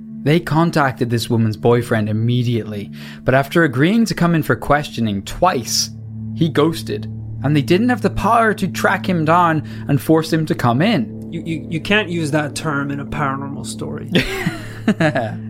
They 0.23 0.39
contacted 0.39 1.09
this 1.09 1.29
woman's 1.29 1.57
boyfriend 1.57 2.07
immediately, 2.07 2.91
but 3.23 3.33
after 3.33 3.63
agreeing 3.63 4.05
to 4.05 4.13
come 4.13 4.35
in 4.35 4.43
for 4.43 4.55
questioning 4.55 5.23
twice, 5.23 5.89
he 6.35 6.47
ghosted, 6.47 7.05
and 7.43 7.55
they 7.55 7.63
didn't 7.63 7.89
have 7.89 8.03
the 8.03 8.11
power 8.11 8.53
to 8.53 8.67
track 8.67 9.07
him 9.07 9.25
down 9.25 9.67
and 9.87 9.99
force 9.99 10.31
him 10.31 10.45
to 10.45 10.53
come 10.53 10.81
in. 10.81 11.31
You, 11.31 11.41
you, 11.41 11.67
you 11.69 11.81
can't 11.81 12.09
use 12.09 12.29
that 12.31 12.55
term 12.55 12.91
in 12.91 12.99
a 12.99 13.05
paranormal 13.05 13.65
story. 13.65 14.11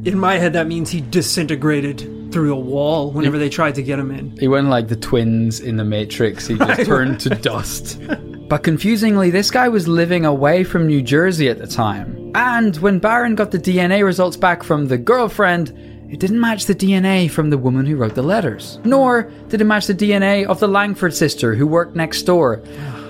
in 0.10 0.18
my 0.18 0.38
head, 0.38 0.54
that 0.54 0.68
means 0.68 0.90
he 0.90 1.02
disintegrated 1.02 2.32
through 2.32 2.54
a 2.54 2.60
wall 2.60 3.12
whenever 3.12 3.38
they 3.38 3.50
tried 3.50 3.76
to 3.76 3.84
get 3.84 4.00
him 4.00 4.10
in. 4.12 4.38
He 4.38 4.48
went 4.48 4.68
like 4.68 4.88
the 4.88 4.96
twins 4.96 5.60
in 5.60 5.76
the 5.76 5.84
Matrix, 5.84 6.48
he 6.48 6.58
just 6.58 6.86
turned 6.86 7.20
to 7.22 7.30
dust. 7.30 8.00
But 8.48 8.64
confusingly, 8.64 9.32
this 9.32 9.52
guy 9.52 9.68
was 9.68 9.88
living 9.88 10.26
away 10.26 10.64
from 10.64 10.88
New 10.88 11.02
Jersey 11.02 11.50
at 11.50 11.58
the 11.58 11.68
time. 11.68 12.21
And 12.36 12.76
when 12.78 13.00
Baron 13.00 13.36
got 13.36 13.52
the 13.52 13.60
DNA 13.60 14.06
results 14.06 14.38
back 14.38 14.64
from 14.64 14.88
the 14.88 14.98
girlfriend, 14.98 15.70
it 16.10 16.20
didn't 16.20 16.40
match 16.40 16.66
the 16.66 16.76
DNA 16.76 17.30
from 17.30 17.50
the 17.50 17.58
woman 17.58 17.86
who 17.86 17.96
wrote 17.96 18.16
the 18.16 18.22
letters. 18.22 18.80
Nor 18.84 19.24
did 19.50 19.62
it 19.62 19.66
match 19.66 19.88
the 19.88 19.96
DNA 19.96 20.46
of 20.46 20.60
the 20.60 20.68
Langford 20.68 21.14
sister 21.14 21.56
who 21.56 21.68
worked 21.68 21.96
next 21.96 22.24
door. 22.24 22.62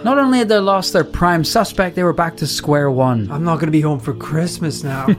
Not 0.04 0.18
only 0.18 0.40
had 0.40 0.50
they 0.50 0.58
lost 0.58 0.94
their 0.94 1.04
prime 1.04 1.44
suspect, 1.44 1.96
they 1.96 2.04
were 2.04 2.14
back 2.14 2.38
to 2.38 2.48
square 2.48 2.90
one. 2.90 3.32
I'm 3.32 3.44
not 3.44 3.56
going 3.56 3.68
to 3.68 3.72
be 3.72 3.82
home 3.82 4.00
for 4.00 4.14
Christmas 4.14 4.84
now. 4.84 5.08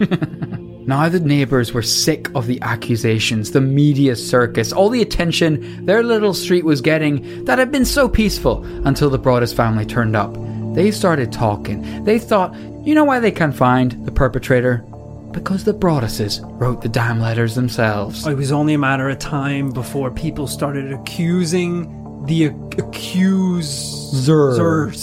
Now 0.84 1.08
the 1.08 1.20
neighbours 1.20 1.72
were 1.72 1.82
sick 1.82 2.28
of 2.34 2.48
the 2.48 2.60
accusations, 2.60 3.52
the 3.52 3.60
media 3.60 4.16
circus, 4.16 4.72
all 4.72 4.88
the 4.88 5.00
attention 5.00 5.86
their 5.86 6.02
little 6.02 6.34
street 6.34 6.64
was 6.64 6.80
getting 6.80 7.44
that 7.44 7.60
had 7.60 7.70
been 7.70 7.84
so 7.84 8.08
peaceful 8.08 8.64
until 8.84 9.08
the 9.08 9.18
Broaddus 9.18 9.54
family 9.54 9.86
turned 9.86 10.16
up. 10.16 10.36
They 10.74 10.90
started 10.90 11.30
talking. 11.30 12.02
They 12.02 12.18
thought, 12.18 12.52
you 12.84 12.94
know 12.94 13.04
why 13.04 13.20
they 13.20 13.30
can't 13.30 13.54
find 13.54 14.04
the 14.06 14.12
perpetrator? 14.12 14.84
Because 15.32 15.64
the 15.64 15.72
Broadduses 15.72 16.40
wrote 16.60 16.82
the 16.82 16.88
damn 16.88 17.20
letters 17.20 17.54
themselves. 17.54 18.26
it 18.26 18.36
was 18.36 18.52
only 18.52 18.74
a 18.74 18.78
matter 18.78 19.08
of 19.08 19.18
time 19.18 19.70
before 19.70 20.10
people 20.10 20.46
started 20.46 20.92
accusing 20.92 22.00
the 22.26 22.44
ac- 22.44 22.54
accusers. 22.78 24.28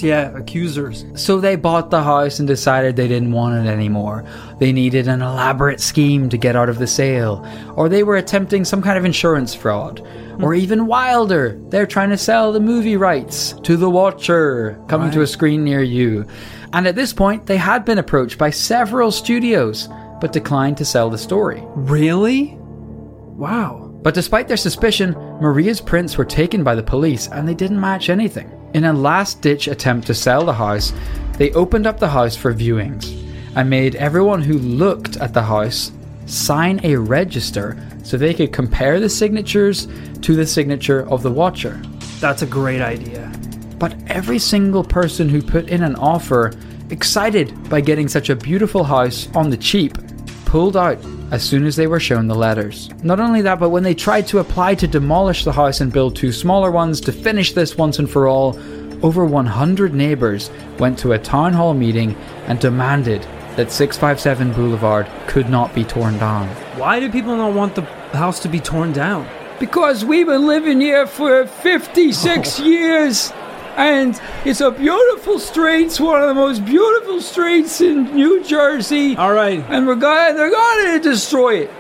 Yeah, 0.03 0.35
accusers. 0.37 1.05
So 1.15 1.39
they 1.39 1.55
bought 1.55 1.89
the 1.89 2.03
house 2.03 2.39
and 2.39 2.47
decided 2.47 2.95
they 2.95 3.07
didn't 3.07 3.31
want 3.31 3.65
it 3.65 3.69
anymore. 3.69 4.23
They 4.59 4.71
needed 4.71 5.07
an 5.07 5.21
elaborate 5.21 5.81
scheme 5.81 6.29
to 6.29 6.37
get 6.37 6.55
out 6.55 6.69
of 6.69 6.79
the 6.79 6.87
sale, 6.87 7.45
or 7.75 7.89
they 7.89 8.03
were 8.03 8.17
attempting 8.17 8.65
some 8.65 8.81
kind 8.81 8.97
of 8.97 9.05
insurance 9.05 9.53
fraud. 9.55 9.99
Hmm. 9.99 10.43
Or 10.43 10.53
even 10.53 10.87
wilder, 10.87 11.57
they're 11.69 11.87
trying 11.87 12.09
to 12.11 12.17
sell 12.17 12.53
the 12.53 12.59
movie 12.59 12.97
rights 12.97 13.53
to 13.63 13.75
The 13.75 13.89
Watcher, 13.89 14.79
coming 14.87 15.11
to 15.11 15.21
a 15.21 15.27
screen 15.27 15.63
near 15.63 15.81
you. 15.83 16.25
And 16.73 16.87
at 16.87 16.95
this 16.95 17.13
point, 17.13 17.45
they 17.45 17.57
had 17.57 17.85
been 17.85 17.97
approached 17.97 18.37
by 18.37 18.51
several 18.51 19.11
studios, 19.11 19.89
but 20.21 20.33
declined 20.33 20.77
to 20.77 20.85
sell 20.85 21.09
the 21.09 21.17
story. 21.17 21.63
Really? 21.75 22.57
Wow. 22.59 23.89
But 24.01 24.13
despite 24.13 24.47
their 24.47 24.57
suspicion, 24.57 25.13
Maria's 25.41 25.81
prints 25.81 26.17
were 26.17 26.25
taken 26.25 26.63
by 26.63 26.75
the 26.75 26.83
police 26.83 27.27
and 27.27 27.47
they 27.47 27.53
didn't 27.53 27.79
match 27.79 28.09
anything. 28.09 28.51
In 28.73 28.85
a 28.85 28.93
last 28.93 29.41
ditch 29.41 29.67
attempt 29.67 30.07
to 30.07 30.13
sell 30.13 30.45
the 30.45 30.53
house, 30.53 30.93
they 31.37 31.51
opened 31.51 31.87
up 31.87 31.99
the 31.99 32.09
house 32.09 32.35
for 32.35 32.53
viewings 32.53 33.15
and 33.55 33.69
made 33.69 33.95
everyone 33.95 34.41
who 34.41 34.59
looked 34.59 35.17
at 35.17 35.33
the 35.33 35.41
house 35.41 35.91
sign 36.25 36.79
a 36.83 36.95
register 36.95 37.75
so 38.03 38.15
they 38.15 38.33
could 38.33 38.53
compare 38.53 38.99
the 38.99 39.09
signatures 39.09 39.87
to 40.21 40.35
the 40.35 40.45
signature 40.45 41.09
of 41.09 41.23
the 41.23 41.31
watcher. 41.31 41.81
That's 42.19 42.41
a 42.41 42.45
great 42.45 42.81
idea. 42.81 43.31
But 43.79 43.95
every 44.07 44.39
single 44.39 44.83
person 44.83 45.29
who 45.29 45.41
put 45.41 45.69
in 45.69 45.83
an 45.83 45.95
offer, 45.95 46.51
excited 46.89 47.69
by 47.69 47.81
getting 47.81 48.07
such 48.07 48.29
a 48.29 48.35
beautiful 48.35 48.83
house 48.83 49.29
on 49.35 49.49
the 49.49 49.57
cheap, 49.57 49.97
pulled 50.45 50.75
out 50.75 50.97
as 51.31 51.43
soon 51.43 51.65
as 51.65 51.75
they 51.75 51.87
were 51.87 51.99
shown 51.99 52.27
the 52.27 52.35
letters. 52.35 52.89
Not 53.03 53.19
only 53.19 53.41
that, 53.43 53.59
but 53.59 53.69
when 53.69 53.83
they 53.83 53.93
tried 53.93 54.27
to 54.27 54.39
apply 54.39 54.75
to 54.75 54.87
demolish 54.87 55.43
the 55.43 55.51
house 55.51 55.79
and 55.79 55.93
build 55.93 56.15
two 56.15 56.31
smaller 56.31 56.71
ones 56.71 56.99
to 57.01 57.11
finish 57.11 57.53
this 57.53 57.77
once 57.77 57.99
and 57.99 58.09
for 58.09 58.27
all, 58.27 58.57
over 59.01 59.23
100 59.23 59.93
neighbours 59.93 60.49
went 60.77 60.99
to 60.99 61.13
a 61.13 61.19
town 61.19 61.53
hall 61.53 61.73
meeting 61.73 62.15
and 62.47 62.59
demanded 62.59 63.21
that 63.55 63.71
657 63.71 64.53
Boulevard 64.53 65.07
could 65.27 65.49
not 65.49 65.73
be 65.73 65.83
torn 65.83 66.17
down. 66.17 66.47
Why 66.77 66.99
do 66.99 67.11
people 67.11 67.37
not 67.37 67.53
want 67.53 67.75
the 67.75 67.83
house 68.17 68.39
to 68.41 68.49
be 68.49 68.59
torn 68.59 68.91
down? 68.91 69.27
Because 69.59 70.03
we've 70.03 70.27
been 70.27 70.47
living 70.47 70.81
here 70.81 71.05
for 71.05 71.45
56 71.45 72.59
years. 72.61 73.31
And 73.75 74.19
it's 74.45 74.61
a 74.61 74.71
beautiful 74.71 75.39
street. 75.39 75.85
It's 75.85 75.99
one 75.99 76.21
of 76.21 76.27
the 76.27 76.33
most 76.33 76.65
beautiful 76.65 77.21
streets 77.21 77.81
in 77.81 78.15
New 78.15 78.43
Jersey. 78.43 79.15
All 79.15 79.33
right. 79.33 79.63
And 79.69 79.87
we're 79.87 79.95
going, 79.95 80.35
they're 80.35 80.51
going 80.51 81.01
to 81.01 81.09
destroy 81.09 81.59
it. 81.59 81.71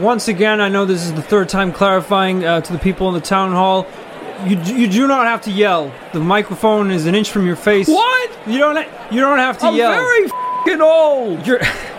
Once 0.00 0.28
again, 0.28 0.60
I 0.60 0.68
know 0.68 0.84
this 0.84 1.04
is 1.04 1.12
the 1.12 1.22
third 1.22 1.48
time 1.48 1.72
clarifying 1.72 2.44
uh, 2.44 2.60
to 2.62 2.72
the 2.72 2.78
people 2.78 3.08
in 3.08 3.14
the 3.14 3.20
town 3.20 3.52
hall. 3.52 3.86
You, 4.46 4.58
you 4.62 4.88
do 4.88 5.06
not 5.06 5.26
have 5.26 5.42
to 5.42 5.50
yell. 5.50 5.92
The 6.12 6.20
microphone 6.20 6.90
is 6.90 7.06
an 7.06 7.14
inch 7.14 7.30
from 7.30 7.46
your 7.46 7.56
face. 7.56 7.88
What? 7.88 8.30
You 8.46 8.58
don't. 8.58 8.88
You 9.10 9.20
don't 9.20 9.38
have 9.38 9.58
to 9.58 9.66
yell. 9.66 9.72
I'm 9.72 9.76
yell. 9.76 9.92
very 9.92 10.28
fing 10.64 10.80
old. 10.80 11.46
You're, 11.46 11.60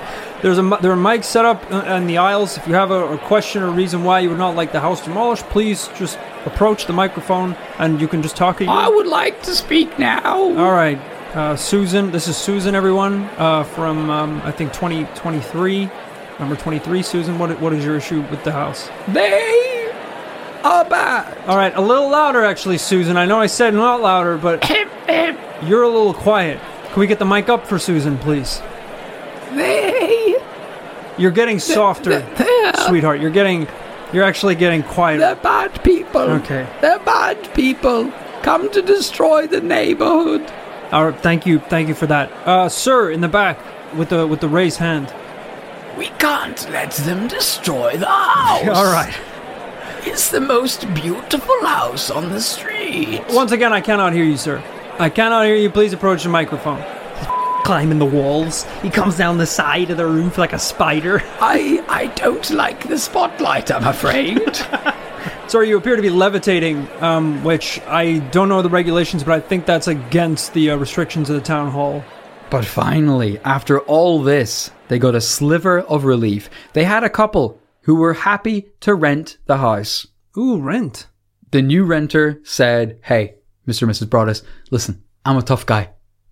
there's 0.46 0.60
a 0.60 0.78
there 0.80 0.92
are 0.92 0.96
mics 0.96 1.24
set 1.24 1.44
up 1.44 1.66
uh, 1.72 1.96
in 1.96 2.06
the 2.06 2.20
aisles. 2.20 2.56
If 2.56 2.68
you 2.68 2.76
have 2.76 2.92
a, 2.92 3.14
a 3.14 3.18
question 3.18 3.64
or 3.64 3.72
reason 3.72 4.04
why 4.04 4.20
you 4.20 4.30
would 4.30 4.38
not 4.38 4.56
like 4.56 4.72
the 4.72 4.80
house 4.80 5.04
demolished, 5.04 5.44
please 5.46 5.90
just 5.98 6.20
approach 6.46 6.86
the 6.86 6.94
microphone 6.94 7.56
and 7.80 8.00
you 8.00 8.08
can 8.08 8.22
just 8.22 8.38
talk 8.38 8.62
at. 8.62 8.68
I 8.70 8.88
would 8.88 9.08
like 9.08 9.42
to 9.42 9.56
speak 9.56 9.98
now. 9.98 10.36
All 10.36 10.72
right, 10.72 11.00
uh, 11.34 11.56
Susan. 11.56 12.12
This 12.12 12.28
is 12.28 12.38
Susan, 12.38 12.76
everyone, 12.76 13.24
uh, 13.40 13.64
from 13.64 14.12
um, 14.12 14.40
I 14.44 14.52
think 14.52 14.72
2023, 14.72 15.90
number 16.38 16.56
23. 16.56 17.02
Susan, 17.02 17.40
what 17.40 17.60
what 17.60 17.74
is 17.74 17.84
your 17.84 17.98
issue 17.98 18.22
with 18.30 18.44
the 18.44 18.52
house? 18.52 18.88
They 19.08 19.92
are 20.64 20.86
bad. 20.86 21.40
All 21.48 21.58
right, 21.58 21.76
a 21.76 21.82
little 21.82 22.12
louder, 22.12 22.44
actually, 22.44 22.78
Susan. 22.78 23.18
I 23.18 23.26
know 23.26 23.40
I 23.40 23.48
said 23.48 23.74
not 23.74 24.00
louder, 24.00 24.38
but 24.38 24.64
you're 25.64 25.82
a 25.82 25.90
little 25.90 26.14
quiet. 26.14 26.60
Can 26.92 27.00
we 27.00 27.08
get 27.08 27.18
the 27.18 27.26
mic 27.26 27.50
up 27.50 27.66
for 27.66 27.80
Susan, 27.80 28.20
please? 28.20 28.62
They, 29.56 30.35
You're 31.18 31.32
getting 31.32 31.60
softer, 31.60 32.26
sweetheart. 32.88 33.22
You're 33.22 33.30
getting, 33.32 33.68
you're 34.12 34.24
actually 34.24 34.56
getting 34.56 34.84
quieter. 34.84 35.20
they're 35.20 35.36
bad 35.36 35.84
people. 35.84 36.22
Okay. 36.22 36.68
They're 36.82 37.00
bad 37.00 37.54
people. 37.54 38.12
Come 38.42 38.70
to 38.72 38.82
destroy 38.82 39.48
the 39.48 39.62
neighborhood. 39.62 40.52
All 40.92 41.10
right, 41.10 41.20
thank 41.20 41.46
you, 41.46 41.60
thank 41.60 41.88
you 41.88 41.96
for 41.96 42.06
that, 42.08 42.32
uh, 42.48 42.70
sir, 42.70 43.10
in 43.12 43.22
the 43.22 43.28
back 43.28 43.58
with 43.96 44.10
the 44.10 44.28
with 44.28 44.40
the 44.40 44.48
raised 44.48 44.78
hand. 44.78 45.14
We 45.98 46.08
can't 46.20 46.70
let 46.70 46.92
them 46.92 47.28
destroy 47.28 47.98
the 47.98 48.06
house. 48.08 48.68
All 48.68 48.92
right. 48.92 49.16
It's 50.08 50.30
the 50.30 50.42
most 50.42 50.94
beautiful 50.94 51.66
house 51.66 52.12
on 52.12 52.30
the 52.30 52.40
street. 52.42 53.24
Once 53.30 53.52
again, 53.52 53.74
I 53.74 53.82
cannot 53.82 54.14
hear 54.14 54.26
you, 54.26 54.38
sir. 54.38 54.62
I 55.00 55.10
cannot 55.10 55.46
hear 55.46 55.56
you. 55.56 55.70
Please 55.72 55.94
approach 55.94 56.24
the 56.24 56.30
microphone. 56.30 56.84
Climbing 57.66 57.98
the 58.00 58.06
walls. 58.06 58.64
He 58.84 58.90
comes 58.92 59.18
down 59.18 59.40
the 59.40 59.46
side 59.48 59.90
of 59.90 59.98
the 59.98 60.06
roof 60.06 60.38
like 60.38 60.54
a 60.54 60.60
spider. 60.60 61.22
I 61.42 61.84
I 61.90 62.08
don't 62.16 62.48
like 62.52 62.88
the 62.88 62.98
spotlight, 62.98 63.72
I'm 63.72 63.86
afraid. 63.88 64.56
Sorry, 65.48 65.70
you 65.70 65.78
appear 65.78 65.96
to 65.96 66.02
be 66.02 66.10
levitating, 66.12 66.88
um, 67.02 67.44
which 67.44 67.82
I 67.88 68.20
don't 68.32 68.50
know 68.50 68.62
the 68.62 68.70
regulations, 68.70 69.24
but 69.24 69.34
I 69.34 69.40
think 69.40 69.66
that's 69.66 69.88
against 69.88 70.54
the 70.54 70.72
uh, 70.72 70.76
restrictions 70.78 71.30
of 71.30 71.36
the 71.36 71.42
town 71.42 71.72
hall. 71.72 72.04
but 72.52 72.66
finally, 72.66 73.40
after 73.40 73.80
all 73.82 74.22
this, 74.22 74.70
they 74.88 75.00
got 75.00 75.16
a 75.16 75.22
sliver 75.22 75.80
of 75.82 76.04
relief. 76.06 76.50
They 76.74 76.84
had 76.84 77.04
a 77.04 77.10
couple 77.10 77.60
who 77.82 77.96
were 77.96 78.14
happy 78.14 78.68
to 78.82 78.94
rent 78.94 79.38
the 79.48 79.58
house. 79.58 80.06
Ooh, 80.38 80.60
rent. 80.62 81.08
The 81.52 81.62
new 81.64 81.84
renter 81.84 82.42
said, 82.44 83.00
Hey, 83.04 83.36
Mr. 83.68 83.84
and 83.84 83.92
Mrs. 83.92 84.08
Broaddus, 84.08 84.44
listen, 84.70 85.04
I'm 85.26 85.38
a 85.38 85.42
tough 85.42 85.66
guy. 85.66 85.90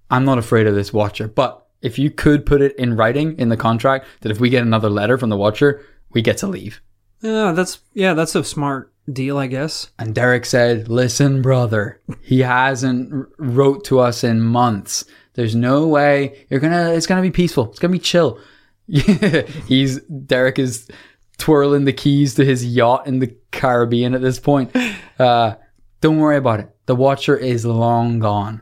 I'm 0.10 0.26
not 0.26 0.38
afraid 0.38 0.68
of 0.68 0.76
this 0.76 0.94
watcher, 0.94 1.28
but 1.28 1.68
if 1.82 2.00
you 2.00 2.10
could 2.10 2.46
put 2.46 2.62
it 2.62 2.76
in 2.78 2.96
writing 2.96 3.38
in 3.38 3.50
the 3.50 3.58
contract 3.58 4.08
that 4.22 4.32
if 4.32 4.40
we 4.40 4.50
get 4.50 4.64
another 4.64 4.90
letter 4.90 5.18
from 5.18 5.30
the 5.30 5.38
watcher, 5.38 5.82
we 6.12 6.22
get 6.22 6.38
to 6.38 6.48
leave. 6.48 6.82
Yeah, 7.22 7.52
that's 7.52 7.80
yeah, 7.94 8.14
that's 8.14 8.36
a 8.36 8.44
smart 8.44 8.92
deal, 9.12 9.38
I 9.38 9.48
guess. 9.48 9.90
And 9.98 10.14
Derek 10.14 10.46
said, 10.46 10.90
"Listen, 10.90 11.42
brother, 11.42 12.02
he 12.22 12.42
hasn't 12.42 13.28
wrote 13.38 13.86
to 13.86 14.00
us 14.00 14.24
in 14.24 14.42
months. 14.42 15.06
There's 15.34 15.56
no 15.56 15.88
way 15.88 16.46
you're 16.50 16.60
gonna. 16.60 16.92
It's 16.92 17.08
gonna 17.08 17.22
be 17.22 17.32
peaceful. 17.32 17.70
It's 17.70 17.80
gonna 17.80 17.92
be 17.92 18.00
chill." 18.00 18.40
Yeah, 18.88 19.42
he's 19.68 20.02
Derek 20.02 20.60
is 20.60 20.90
twirling 21.38 21.86
the 21.86 21.94
keys 21.94 22.36
to 22.36 22.46
his 22.46 22.66
yacht 22.66 23.08
in 23.08 23.20
the 23.20 23.36
Caribbean 23.52 24.14
at 24.14 24.22
this 24.22 24.40
point. 24.40 24.76
Uh, 25.18 25.56
don't 26.02 26.20
worry 26.20 26.38
about 26.38 26.60
it. 26.60 26.70
The 26.86 26.96
Watcher 26.96 27.38
is 27.38 27.66
long 27.66 28.20
gone. 28.20 28.62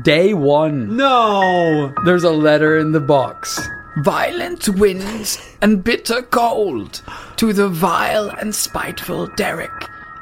Day 0.00 0.32
one. 0.32 0.96
No. 0.96 1.92
There's 2.06 2.24
a 2.24 2.30
letter 2.30 2.78
in 2.78 2.92
the 2.92 3.00
box. 3.00 3.60
Violent 3.98 4.66
winds 4.70 5.38
and 5.60 5.84
bitter 5.84 6.22
cold 6.22 7.02
to 7.36 7.52
the 7.52 7.68
vile 7.68 8.30
and 8.30 8.54
spiteful 8.54 9.26
Derek 9.36 9.70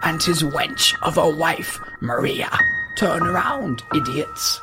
and 0.03 0.21
his 0.21 0.43
wench 0.43 0.93
of 1.03 1.19
a 1.19 1.31
wife, 1.31 1.79
Maria. 2.01 2.51
Turn 2.97 3.23
around, 3.23 3.85
idiots. 3.95 4.61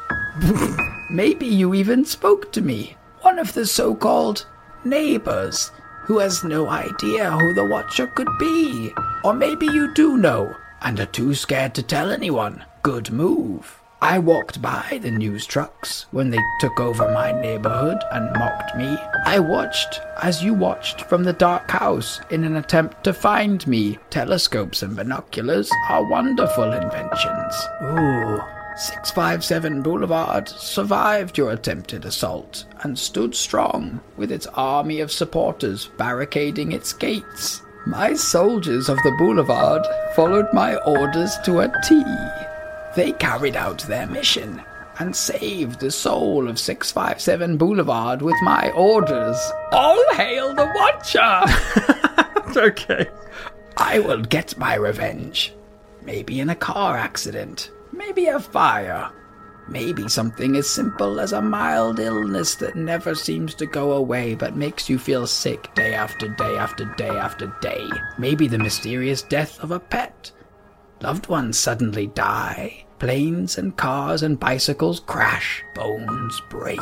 Maybe 1.10 1.46
you 1.46 1.74
even 1.74 2.04
spoke 2.04 2.52
to 2.52 2.62
me, 2.62 2.98
one 3.22 3.40
of 3.40 3.54
the 3.54 3.66
so 3.66 3.96
called 3.96 4.46
neighbors, 4.84 5.72
who 6.04 6.20
has 6.20 6.44
no 6.44 6.68
idea 6.68 7.32
who 7.32 7.54
the 7.54 7.66
Watcher 7.66 8.08
could 8.08 8.30
be. 8.38 8.94
Or 9.24 9.34
maybe 9.34 9.68
you 9.68 9.94
do 9.94 10.18
know 10.18 10.54
and 10.82 11.00
are 11.00 11.06
too 11.06 11.34
scared 11.34 11.76
to 11.76 11.82
tell 11.84 12.12
anyone. 12.12 12.66
Good 12.84 13.10
move. 13.10 13.77
I 14.02 14.20
walked 14.20 14.62
by 14.62 15.00
the 15.02 15.10
news 15.10 15.48
trucks 15.48 16.06
when 16.12 16.30
they 16.30 16.40
took 16.60 16.80
over 16.80 17.12
my 17.12 17.32
neighborhood 17.32 17.98
and 18.12 18.32
mocked 18.38 18.78
me. 18.78 18.96
I 19.26 19.40
watched 19.40 20.02
as 20.22 20.44
you 20.44 20.54
watched 20.54 21.02
from 21.06 21.24
the 21.24 21.34
dark 21.34 21.72
house 21.72 22.22
in 22.30 22.44
an 22.44 22.58
attempt 22.58 23.04
to 23.06 23.14
find 23.14 23.66
me. 23.66 23.98
Telescopes 24.12 24.84
and 24.84 24.96
binoculars 24.96 25.72
are 25.90 26.08
wonderful 26.08 26.74
inventions. 26.74 27.68
Ooh. 27.82 28.40
657 28.78 29.82
Boulevard 29.82 30.48
survived 30.48 31.36
your 31.36 31.52
attempted 31.52 32.06
assault 32.06 32.66
and 32.84 33.00
stood 33.00 33.34
strong 33.34 34.00
with 34.16 34.32
its 34.32 34.46
army 34.54 35.00
of 35.00 35.12
supporters 35.12 35.90
barricading 35.98 36.72
its 36.72 36.94
gates. 36.94 37.64
My 37.88 38.14
soldiers 38.14 38.90
of 38.90 38.98
the 38.98 39.16
boulevard 39.18 39.82
followed 40.16 40.54
my 40.54 40.76
orders 40.76 41.36
to 41.46 41.62
a 41.62 41.74
T. 41.88 42.04
They 42.98 43.12
carried 43.12 43.56
out 43.56 43.84
their 43.84 44.08
mission 44.08 44.60
and 44.98 45.16
saved 45.16 45.80
the 45.80 45.92
soul 45.92 46.50
of 46.50 46.58
657 46.58 47.56
Boulevard 47.56 48.24
with 48.24 48.34
my 48.42 48.72
orders. 48.72 49.38
All 49.72 50.04
hail 50.16 50.56
the 50.56 50.66
Watcher! 50.76 51.44
Okay. 52.58 53.08
I 53.78 54.00
will 54.00 54.24
get 54.24 54.58
my 54.58 54.74
revenge. 54.74 55.54
Maybe 56.02 56.40
in 56.40 56.50
a 56.50 56.56
car 56.56 56.98
accident. 56.98 57.70
Maybe 57.92 58.26
a 58.26 58.40
fire. 58.40 59.12
Maybe 59.68 60.10
something 60.10 60.56
as 60.56 60.68
simple 60.68 61.20
as 61.20 61.34
a 61.34 61.42
mild 61.42 62.00
illness 62.00 62.56
that 62.56 62.76
never 62.76 63.14
seems 63.14 63.54
to 63.56 63.68
go 63.68 63.92
away 63.92 64.34
but 64.34 64.56
makes 64.56 64.90
you 64.90 64.98
feel 64.98 65.28
sick 65.28 65.72
day 65.76 65.94
after 65.94 66.30
day 66.30 66.58
after 66.58 66.86
day 66.96 67.10
after 67.10 67.56
day. 67.62 67.88
Maybe 68.18 68.48
the 68.48 68.58
mysterious 68.58 69.22
death 69.22 69.60
of 69.60 69.70
a 69.70 69.80
pet. 69.80 70.32
Loved 71.00 71.28
ones 71.28 71.60
suddenly 71.60 72.08
die. 72.08 72.86
Planes 73.00 73.58
and 73.58 73.76
cars 73.78 74.24
and 74.24 74.40
bicycles 74.40 75.00
crash. 75.02 75.64
Bones 75.76 76.42
break. 76.50 76.80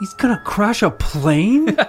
He's 0.00 0.14
gonna 0.14 0.40
crash 0.44 0.82
a 0.82 0.90
plane? 0.90 1.76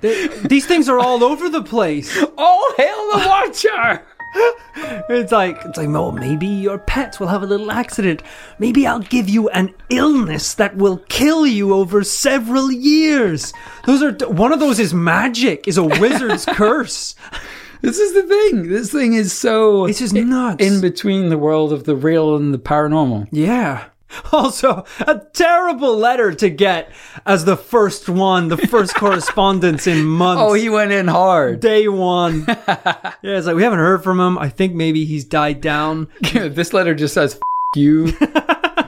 They- 0.00 0.28
these 0.28 0.64
things 0.64 0.88
are 0.88 1.00
all 1.00 1.24
over 1.24 1.48
the 1.48 1.60
place. 1.64 2.16
Oh, 2.38 2.74
hail 2.76 3.18
the 3.20 3.28
Watcher! 3.28 4.04
It's 5.10 5.32
like 5.32 5.60
it's 5.64 5.76
like, 5.76 5.88
oh, 5.88 6.12
maybe 6.12 6.46
your 6.46 6.78
pets 6.78 7.18
will 7.18 7.26
have 7.26 7.42
a 7.42 7.46
little 7.46 7.72
accident. 7.72 8.22
Maybe 8.60 8.86
I'll 8.86 9.00
give 9.00 9.28
you 9.28 9.48
an 9.48 9.74
illness 9.90 10.54
that 10.54 10.76
will 10.76 10.98
kill 11.08 11.46
you 11.48 11.74
over 11.74 12.04
several 12.04 12.70
years. 12.70 13.52
Those 13.86 14.02
are 14.04 14.12
one 14.28 14.52
of 14.52 14.60
those 14.60 14.78
is 14.78 14.94
magic, 14.94 15.66
is 15.66 15.78
a 15.78 15.82
wizard's 15.82 16.44
curse. 16.48 17.16
This 17.80 17.98
is 17.98 18.14
the 18.14 18.22
thing. 18.22 18.68
This 18.68 18.90
thing 18.92 19.14
is 19.14 19.32
so. 19.32 19.84
It's 19.86 19.98
just 20.00 20.14
nuts. 20.14 20.62
in 20.64 20.80
between 20.80 21.28
the 21.28 21.38
world 21.38 21.72
of 21.72 21.84
the 21.84 21.94
real 21.96 22.36
and 22.36 22.52
the 22.52 22.58
paranormal. 22.58 23.28
Yeah. 23.32 23.84
Also, 24.32 24.86
a 25.00 25.20
terrible 25.34 25.94
letter 25.94 26.32
to 26.32 26.48
get 26.48 26.90
as 27.26 27.44
the 27.44 27.58
first 27.58 28.08
one, 28.08 28.48
the 28.48 28.56
first 28.56 28.94
correspondence 29.02 29.86
in 29.86 30.02
months. 30.06 30.42
Oh, 30.42 30.54
he 30.54 30.70
went 30.70 30.92
in 30.92 31.08
hard. 31.08 31.60
day 31.60 31.88
one. 31.88 32.44
yeah, 32.48 33.14
it's 33.22 33.46
like 33.46 33.54
we 33.54 33.62
haven't 33.62 33.80
heard 33.80 34.02
from 34.02 34.18
him. 34.18 34.38
I 34.38 34.48
think 34.48 34.74
maybe 34.74 35.04
he's 35.04 35.24
died 35.24 35.60
down. 35.60 36.08
this 36.32 36.72
letter 36.72 36.94
just 36.94 37.12
says 37.12 37.34
F- 37.34 37.40
you. 37.76 38.06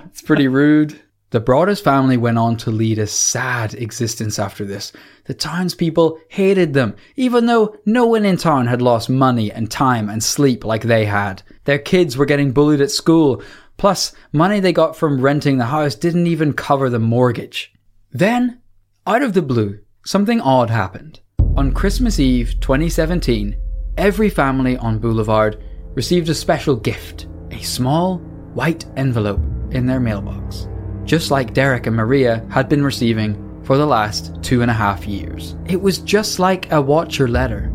it's 0.06 0.22
pretty 0.22 0.48
rude. 0.48 0.98
The 1.30 1.40
Broaddus 1.40 1.80
family 1.80 2.16
went 2.16 2.38
on 2.38 2.56
to 2.58 2.72
lead 2.72 2.98
a 2.98 3.06
sad 3.06 3.74
existence 3.74 4.38
after 4.40 4.64
this. 4.64 4.92
The 5.26 5.34
townspeople 5.34 6.18
hated 6.28 6.74
them, 6.74 6.96
even 7.14 7.46
though 7.46 7.76
no 7.86 8.04
one 8.06 8.24
in 8.24 8.36
town 8.36 8.66
had 8.66 8.82
lost 8.82 9.08
money 9.08 9.52
and 9.52 9.70
time 9.70 10.08
and 10.08 10.24
sleep 10.24 10.64
like 10.64 10.82
they 10.82 11.04
had. 11.04 11.42
Their 11.66 11.78
kids 11.78 12.16
were 12.16 12.26
getting 12.26 12.50
bullied 12.50 12.80
at 12.80 12.90
school, 12.90 13.44
plus, 13.76 14.12
money 14.32 14.58
they 14.58 14.72
got 14.72 14.96
from 14.96 15.20
renting 15.20 15.58
the 15.58 15.66
house 15.66 15.94
didn't 15.94 16.26
even 16.26 16.52
cover 16.52 16.90
the 16.90 16.98
mortgage. 16.98 17.72
Then, 18.10 18.60
out 19.06 19.22
of 19.22 19.32
the 19.32 19.42
blue, 19.42 19.78
something 20.04 20.40
odd 20.40 20.68
happened. 20.68 21.20
On 21.56 21.72
Christmas 21.72 22.18
Eve 22.18 22.58
2017, 22.60 23.56
every 23.96 24.30
family 24.30 24.76
on 24.78 24.98
Boulevard 24.98 25.62
received 25.94 26.28
a 26.28 26.34
special 26.34 26.74
gift 26.74 27.28
a 27.52 27.62
small, 27.62 28.18
white 28.54 28.86
envelope 28.96 29.40
in 29.70 29.86
their 29.86 30.00
mailbox, 30.00 30.68
just 31.10 31.32
like 31.32 31.52
Derek 31.52 31.88
and 31.88 31.96
Maria 31.96 32.46
had 32.52 32.68
been 32.68 32.84
receiving 32.84 33.34
for 33.64 33.76
the 33.76 33.84
last 33.84 34.32
two 34.44 34.62
and 34.62 34.70
a 34.70 34.74
half 34.74 35.08
years. 35.08 35.56
It 35.66 35.82
was 35.82 35.98
just 35.98 36.38
like 36.38 36.70
a 36.70 36.80
Watcher 36.80 37.26
letter. 37.26 37.68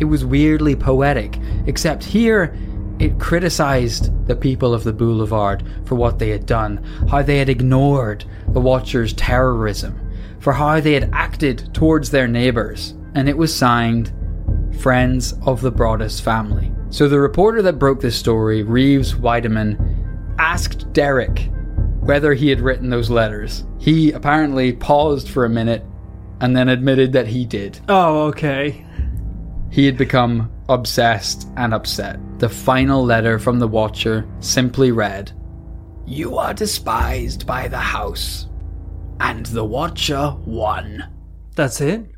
It 0.00 0.06
was 0.06 0.24
weirdly 0.24 0.74
poetic, 0.74 1.38
except 1.66 2.02
here 2.02 2.52
it 2.98 3.20
criticized 3.20 4.10
the 4.26 4.34
people 4.34 4.74
of 4.74 4.82
the 4.82 4.92
boulevard 4.92 5.62
for 5.84 5.94
what 5.94 6.18
they 6.18 6.30
had 6.30 6.46
done, 6.46 6.82
how 7.08 7.22
they 7.22 7.38
had 7.38 7.48
ignored 7.48 8.24
the 8.48 8.60
Watchers' 8.60 9.12
terrorism, 9.12 9.96
for 10.40 10.52
how 10.52 10.80
they 10.80 10.94
had 10.94 11.10
acted 11.12 11.72
towards 11.72 12.10
their 12.10 12.26
neighbors, 12.26 12.94
and 13.14 13.28
it 13.28 13.38
was 13.38 13.54
signed 13.54 14.12
Friends 14.80 15.32
of 15.46 15.60
the 15.60 15.70
Broaddus 15.70 16.20
Family. 16.20 16.72
So 16.90 17.06
the 17.06 17.20
reporter 17.20 17.62
that 17.62 17.78
broke 17.78 18.00
this 18.00 18.16
story, 18.16 18.64
Reeves 18.64 19.14
Wiedeman, 19.14 19.78
asked 20.40 20.92
Derek 20.92 21.50
whether 22.04 22.34
he 22.34 22.48
had 22.50 22.60
written 22.60 22.90
those 22.90 23.10
letters. 23.10 23.64
He 23.78 24.12
apparently 24.12 24.72
paused 24.72 25.28
for 25.28 25.44
a 25.44 25.50
minute 25.50 25.84
and 26.40 26.54
then 26.56 26.68
admitted 26.68 27.12
that 27.12 27.26
he 27.26 27.46
did. 27.46 27.80
Oh, 27.88 28.26
okay. 28.26 28.84
He 29.70 29.86
had 29.86 29.96
become 29.96 30.52
obsessed 30.68 31.48
and 31.56 31.72
upset. 31.72 32.18
The 32.38 32.48
final 32.48 33.04
letter 33.04 33.38
from 33.38 33.58
the 33.58 33.68
Watcher 33.68 34.28
simply 34.40 34.92
read 34.92 35.32
You 36.06 36.36
are 36.36 36.54
despised 36.54 37.46
by 37.46 37.68
the 37.68 37.78
house, 37.78 38.48
and 39.20 39.46
the 39.46 39.64
Watcher 39.64 40.36
won. 40.44 41.04
That's 41.56 41.80
it? 41.80 42.10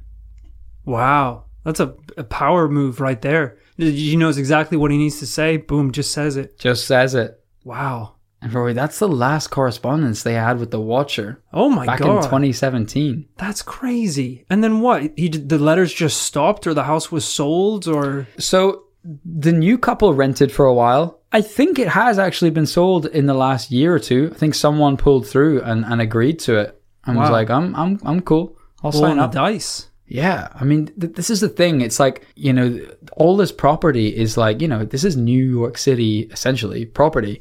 Wow. 0.85 1.45
That's 1.65 1.81
a, 1.81 1.95
a 2.17 2.25
power 2.25 2.69
move 2.69 3.01
right 3.01 3.21
there. 3.21 3.59
He 3.77 4.17
knows 4.17 4.39
exactly 4.39 4.77
what 4.77 4.91
he 4.91 4.99
needs 4.99 5.19
to 5.21 5.27
say. 5.27 5.57
Boom, 5.57 5.93
just 5.93 6.13
says 6.13 6.37
it. 6.37 6.59
Just 6.59 6.87
says 6.87 7.15
it. 7.15 7.43
Wow. 7.65 8.16
Mm-hmm. 8.47 8.55
And 8.55 8.55
Rory, 8.55 8.73
that's 8.73 8.99
the 8.99 9.09
last 9.09 9.49
correspondence 9.49 10.23
they 10.23 10.35
had 10.35 10.59
with 10.59 10.71
the 10.71 10.81
Watcher 10.81 11.43
Oh 11.53 11.69
my 11.69 11.87
back 11.87 12.01
god. 12.01 12.07
Back 12.07 12.17
in 12.17 12.31
2017. 12.31 13.29
That's 13.37 13.63
crazy. 13.63 14.45
And 14.49 14.63
then 14.63 14.81
what? 14.81 15.13
He 15.17 15.29
did, 15.29 15.49
the 15.49 15.59
letters 15.59 15.93
just 15.93 16.23
stopped 16.23 16.67
or 16.67 16.75
the 16.75 16.85
house 16.85 17.11
was 17.11 17.25
sold 17.25 17.87
or 17.89 18.27
So 18.39 18.85
the 19.25 19.53
new 19.53 19.79
couple 19.79 20.15
rented 20.15 20.51
for 20.53 20.67
a 20.67 20.75
while. 20.75 21.21
I 21.33 21.41
think 21.43 21.79
it 21.79 21.89
has 21.89 22.19
actually 22.19 22.51
been 22.51 22.67
sold 22.67 23.07
in 23.07 23.27
the 23.27 23.35
last 23.35 23.71
year 23.71 23.95
or 23.95 23.99
two. 23.99 24.31
I 24.35 24.39
think 24.39 24.55
someone 24.55 24.97
pulled 24.97 25.27
through 25.27 25.63
and, 25.63 25.85
and 25.85 26.01
agreed 26.01 26.39
to 26.41 26.57
it 26.57 26.81
and 27.05 27.17
was 27.17 27.31
like, 27.31 27.51
"I'm 27.51 27.75
I'm 27.75 28.01
I'm 28.05 28.21
cool. 28.21 28.57
I'll 28.83 28.91
rolling 28.91 29.11
sign 29.11 29.17
the 29.19 29.25
up." 29.25 29.33
dice. 29.33 29.89
Yeah, 30.09 30.49
I 30.55 30.65
mean, 30.65 30.87
th- 30.99 31.15
this 31.15 31.31
is 31.31 31.41
the 31.41 31.49
thing. 31.49 31.81
It's 31.81 31.99
like 31.99 32.27
you 32.37 32.53
know, 32.53 32.81
all 33.17 33.37
this 33.37 33.53
property 33.53 34.17
is 34.17 34.37
like 34.37 34.61
you 34.61 34.69
know, 34.69 34.85
this 34.85 35.05
is 35.05 35.17
New 35.17 35.45
York 35.45 35.79
City 35.79 36.29
essentially 36.33 36.85
property. 36.85 37.41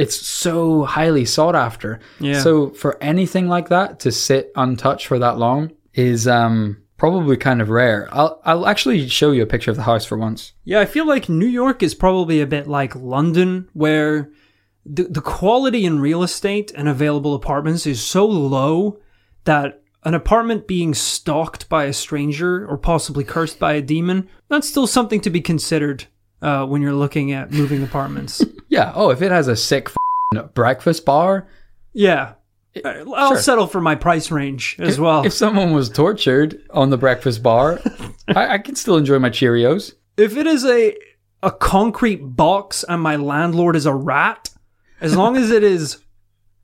It's 0.00 0.16
so 0.26 0.84
highly 0.84 1.24
sought 1.24 1.54
after. 1.54 2.00
Yeah. 2.18 2.40
So 2.40 2.70
for 2.70 3.02
anything 3.02 3.48
like 3.48 3.68
that 3.68 4.00
to 4.00 4.12
sit 4.12 4.52
untouched 4.56 5.06
for 5.06 5.18
that 5.18 5.38
long 5.38 5.72
is 5.94 6.26
um 6.26 6.82
probably 6.96 7.36
kind 7.36 7.62
of 7.62 7.70
rare. 7.70 8.08
I'll 8.12 8.40
I'll 8.44 8.66
actually 8.66 9.08
show 9.08 9.32
you 9.32 9.42
a 9.42 9.46
picture 9.46 9.70
of 9.70 9.76
the 9.76 9.84
house 9.84 10.04
for 10.04 10.18
once. 10.18 10.52
Yeah, 10.64 10.80
I 10.80 10.84
feel 10.84 11.06
like 11.06 11.28
New 11.28 11.46
York 11.46 11.82
is 11.82 11.94
probably 11.94 12.40
a 12.40 12.46
bit 12.46 12.66
like 12.68 12.94
London, 12.94 13.68
where 13.72 14.30
the, 14.84 15.04
the 15.04 15.20
quality 15.20 15.84
in 15.84 16.00
real 16.00 16.22
estate 16.22 16.72
and 16.74 16.88
available 16.88 17.34
apartments 17.34 17.86
is 17.86 18.02
so 18.02 18.26
low 18.26 18.98
that 19.44 19.82
an 20.04 20.14
apartment 20.14 20.66
being 20.66 20.94
stalked 20.94 21.68
by 21.68 21.84
a 21.84 21.92
stranger 21.92 22.66
or 22.66 22.78
possibly 22.78 23.24
cursed 23.24 23.58
by 23.58 23.74
a 23.74 23.82
demon, 23.82 24.28
that's 24.48 24.68
still 24.68 24.86
something 24.86 25.20
to 25.20 25.30
be 25.30 25.40
considered 25.40 26.06
uh, 26.42 26.64
when 26.66 26.82
you're 26.82 26.92
looking 26.94 27.32
at 27.32 27.50
moving 27.52 27.82
apartments. 27.82 28.42
Yeah. 28.72 28.92
Oh, 28.94 29.10
if 29.10 29.20
it 29.20 29.32
has 29.32 29.48
a 29.48 29.56
sick 29.56 29.88
breakfast 30.54 31.04
bar, 31.04 31.48
yeah. 31.92 32.34
I- 32.84 33.02
I'll 33.16 33.30
sure. 33.30 33.38
settle 33.38 33.66
for 33.66 33.80
my 33.80 33.96
price 33.96 34.30
range 34.30 34.76
as 34.78 35.00
well. 35.00 35.26
if 35.26 35.32
someone 35.32 35.72
was 35.72 35.88
tortured 35.90 36.62
on 36.70 36.90
the 36.90 36.96
breakfast 36.96 37.42
bar, 37.42 37.80
I, 38.28 38.54
I 38.54 38.58
can 38.58 38.76
still 38.76 38.96
enjoy 38.96 39.18
my 39.18 39.28
Cheerios. 39.30 39.94
If 40.16 40.36
it 40.36 40.46
is 40.46 40.64
a 40.64 40.94
a 41.42 41.50
concrete 41.50 42.18
box 42.36 42.84
and 42.88 43.02
my 43.02 43.16
landlord 43.16 43.74
is 43.74 43.86
a 43.86 43.94
rat, 43.94 44.50
as 45.00 45.16
long 45.16 45.36
as 45.36 45.50
it 45.50 45.64
is 45.64 45.98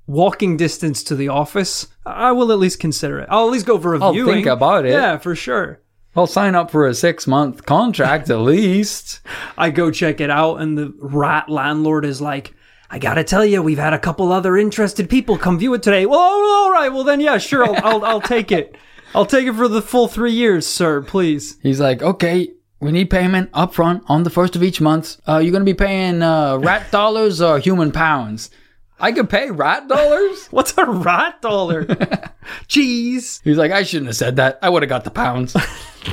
walking 0.06 0.56
distance 0.56 1.02
to 1.02 1.16
the 1.16 1.26
office, 1.28 1.88
I 2.04 2.30
will 2.30 2.52
at 2.52 2.58
least 2.58 2.78
consider 2.78 3.18
it. 3.18 3.26
I'll 3.30 3.46
at 3.46 3.52
least 3.52 3.66
go 3.66 3.78
for 3.80 3.96
a 3.96 4.00
I'll 4.00 4.12
viewing. 4.12 4.32
think 4.32 4.46
about 4.46 4.84
it. 4.86 4.92
Yeah, 4.92 5.18
for 5.18 5.34
sure. 5.34 5.80
I'll 6.16 6.26
sign 6.26 6.54
up 6.54 6.70
for 6.70 6.86
a 6.86 6.94
six 6.94 7.26
month 7.26 7.66
contract 7.66 8.30
at 8.30 8.38
least. 8.38 9.20
I 9.58 9.70
go 9.70 9.90
check 9.90 10.20
it 10.20 10.30
out, 10.30 10.56
and 10.56 10.76
the 10.76 10.94
rat 10.98 11.48
landlord 11.48 12.04
is 12.04 12.20
like, 12.20 12.54
"I 12.90 12.98
gotta 12.98 13.22
tell 13.22 13.44
you, 13.44 13.62
we've 13.62 13.78
had 13.78 13.92
a 13.92 13.98
couple 13.98 14.32
other 14.32 14.56
interested 14.56 15.10
people 15.10 15.36
come 15.36 15.58
view 15.58 15.74
it 15.74 15.82
today." 15.82 16.06
Well, 16.06 16.18
all 16.18 16.70
right, 16.72 16.88
well 16.88 17.04
then, 17.04 17.20
yeah, 17.20 17.38
sure, 17.38 17.64
I'll 17.64 17.84
I'll, 17.84 18.04
I'll 18.04 18.20
take 18.20 18.50
it. 18.50 18.76
I'll 19.14 19.26
take 19.26 19.46
it 19.46 19.54
for 19.54 19.68
the 19.68 19.82
full 19.82 20.08
three 20.08 20.32
years, 20.32 20.66
sir. 20.66 21.00
Please. 21.00 21.58
He's 21.62 21.80
like, 21.80 22.02
okay, 22.02 22.52
we 22.80 22.92
need 22.92 23.08
payment 23.08 23.50
up 23.54 23.72
front 23.74 24.02
on 24.08 24.24
the 24.24 24.30
first 24.30 24.56
of 24.56 24.62
each 24.62 24.80
month. 24.80 25.18
Uh, 25.26 25.38
you're 25.38 25.52
going 25.52 25.64
to 25.64 25.72
be 25.72 25.74
paying 25.74 26.22
uh, 26.22 26.58
rat 26.58 26.90
dollars 26.90 27.40
or 27.40 27.58
human 27.58 27.92
pounds? 27.92 28.50
I 28.98 29.12
could 29.12 29.28
pay 29.28 29.50
rat 29.50 29.88
dollars? 29.88 30.46
What's 30.50 30.76
a 30.78 30.84
rat 30.84 31.42
dollar? 31.42 31.84
Jeez. 32.68 33.40
He's 33.44 33.56
like, 33.56 33.72
I 33.72 33.82
shouldn't 33.82 34.06
have 34.06 34.16
said 34.16 34.36
that. 34.36 34.58
I 34.62 34.68
would 34.68 34.82
have 34.82 34.88
got 34.88 35.04
the 35.04 35.10
pounds. 35.10 35.56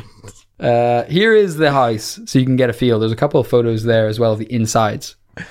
uh, 0.60 1.04
here 1.06 1.34
is 1.34 1.58
the 1.58 1.72
house, 1.72 2.20
so 2.26 2.40
you 2.40 2.46
can 2.46 2.56
get 2.56 2.70
a 2.70 2.74
feel. 2.74 3.00
There's 3.00 3.12
a 3.12 3.18
couple 3.18 3.40
of 3.40 3.48
photos 3.48 3.84
there 3.84 4.08
as 4.08 4.20
well 4.20 4.34
of 4.34 4.40
the 4.40 4.52
insides. 4.54 5.16
All 5.38 5.46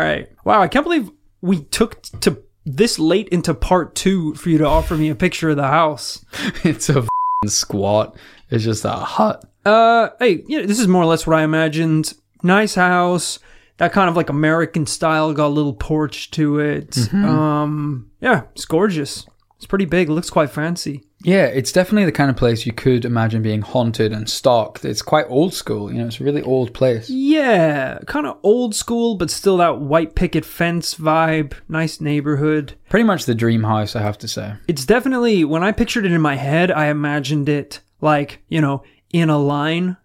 right. 0.00 0.28
Wow, 0.44 0.60
I 0.60 0.68
can't 0.68 0.84
believe 0.84 1.10
we 1.40 1.62
took 1.64 2.02
to 2.20 2.42
this 2.64 2.98
late 2.98 3.28
into 3.28 3.54
part 3.54 3.94
two 3.94 4.34
for 4.34 4.50
you 4.50 4.58
to 4.58 4.66
offer 4.66 4.96
me 4.96 5.08
a 5.08 5.14
picture 5.14 5.50
of 5.50 5.56
the 5.56 5.66
house. 5.66 6.24
it's 6.64 6.88
a 6.88 7.06
squat. 7.46 8.16
It's 8.50 8.64
just 8.64 8.84
a 8.84 8.90
hut. 8.90 9.44
Uh, 9.64 10.10
hey, 10.18 10.42
you 10.46 10.60
know, 10.60 10.66
this 10.66 10.78
is 10.78 10.88
more 10.88 11.02
or 11.02 11.06
less 11.06 11.26
what 11.26 11.38
I 11.38 11.42
imagined. 11.42 12.14
Nice 12.42 12.74
house, 12.74 13.38
that 13.78 13.92
kind 13.92 14.08
of 14.08 14.16
like 14.16 14.28
American 14.28 14.86
style, 14.86 15.32
got 15.32 15.46
a 15.46 15.48
little 15.48 15.72
porch 15.72 16.30
to 16.32 16.58
it. 16.60 16.96
Um, 17.12 18.10
yeah, 18.20 18.42
it's 18.52 18.64
gorgeous. 18.64 19.26
It's 19.56 19.66
pretty 19.66 19.86
big. 19.86 20.08
It 20.08 20.12
looks 20.12 20.30
quite 20.30 20.50
fancy. 20.50 21.02
Yeah, 21.24 21.46
it's 21.46 21.72
definitely 21.72 22.04
the 22.04 22.12
kind 22.12 22.30
of 22.30 22.36
place 22.36 22.64
you 22.64 22.72
could 22.72 23.04
imagine 23.04 23.42
being 23.42 23.62
haunted 23.62 24.12
and 24.12 24.30
stalked. 24.30 24.84
It's 24.84 25.02
quite 25.02 25.26
old 25.28 25.52
school, 25.52 25.92
you 25.92 25.98
know, 25.98 26.06
it's 26.06 26.20
a 26.20 26.24
really 26.24 26.42
old 26.42 26.72
place. 26.72 27.10
Yeah, 27.10 27.98
kind 28.06 28.24
of 28.24 28.38
old 28.44 28.76
school, 28.76 29.16
but 29.16 29.28
still 29.28 29.56
that 29.56 29.80
white 29.80 30.14
picket 30.14 30.44
fence 30.44 30.94
vibe. 30.94 31.54
Nice 31.68 32.00
neighborhood. 32.00 32.74
Pretty 32.88 33.02
much 33.02 33.24
the 33.24 33.34
dream 33.34 33.64
house, 33.64 33.96
I 33.96 34.02
have 34.02 34.18
to 34.18 34.28
say. 34.28 34.54
It's 34.68 34.86
definitely 34.86 35.44
when 35.44 35.64
I 35.64 35.72
pictured 35.72 36.06
it 36.06 36.12
in 36.12 36.20
my 36.20 36.36
head, 36.36 36.70
I 36.70 36.86
imagined 36.86 37.48
it 37.48 37.80
like, 38.00 38.44
you 38.48 38.60
know, 38.60 38.84
in 39.12 39.28
a 39.28 39.38
line 39.38 39.96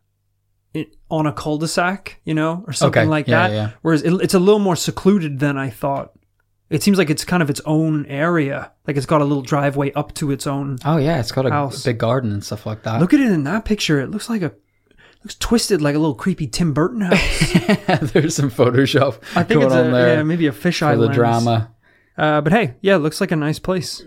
on 1.09 1.27
a 1.27 1.31
cul-de-sac, 1.33 2.19
you 2.23 2.33
know, 2.33 2.63
or 2.67 2.73
something 2.73 3.01
Okay, 3.03 3.07
like 3.09 3.27
yeah, 3.27 3.47
that. 3.47 3.53
yeah. 3.53 3.69
Whereas 3.81 4.01
it, 4.03 4.13
it's 4.21 4.33
a 4.33 4.39
little 4.39 4.59
more 4.59 4.75
secluded 4.75 5.39
than 5.39 5.57
I 5.57 5.69
thought. 5.69 6.11
It 6.69 6.81
seems 6.81 6.97
like 6.97 7.11
it's 7.11 7.23
kind 7.23 7.43
of 7.43 7.49
its 7.51 7.61
own 7.65 8.05
area. 8.07 8.71
Like 8.87 8.97
it's 8.97 9.05
got 9.05 9.21
a 9.21 9.25
little 9.25 9.43
driveway 9.43 9.91
up 9.93 10.13
to 10.15 10.31
its 10.31 10.47
own. 10.47 10.79
Oh 10.83 10.97
yeah, 10.97 11.19
it's 11.19 11.31
got 11.31 11.45
a 11.45 11.51
House. 11.51 11.83
big 11.83 11.99
garden 11.99 12.31
and 12.31 12.43
stuff 12.43 12.65
like 12.65 12.81
that. 12.83 12.99
Look 12.99 13.13
at 13.13 13.19
it 13.19 13.31
in 13.31 13.43
that 13.43 13.65
picture. 13.65 13.99
It 14.01 14.09
looks 14.09 14.27
like 14.29 14.41
a 14.41 14.53
looks 15.23 15.35
twisted 15.35 15.81
like 15.83 15.93
a 15.95 15.99
little 15.99 16.15
creepy 16.15 16.47
Tim 16.47 16.73
Burton 16.73 17.01
house. 17.01 17.53
There's 18.13 18.35
some 18.35 18.49
Photoshop 18.49 19.19
I 19.35 19.43
think 19.43 19.61
going 19.61 19.65
it's 19.67 19.75
on 19.75 19.87
a, 19.87 19.91
there 19.91 20.15
yeah, 20.15 20.23
maybe 20.23 20.47
a 20.47 20.51
fisheye 20.51 20.93
for 20.93 20.97
the 20.97 21.05
lens. 21.05 21.15
drama. 21.15 21.71
Uh, 22.17 22.41
but 22.41 22.51
hey, 22.51 22.75
yeah, 22.81 22.95
it 22.95 22.99
looks 22.99 23.21
like 23.21 23.31
a 23.31 23.35
nice 23.35 23.59
place. 23.59 24.01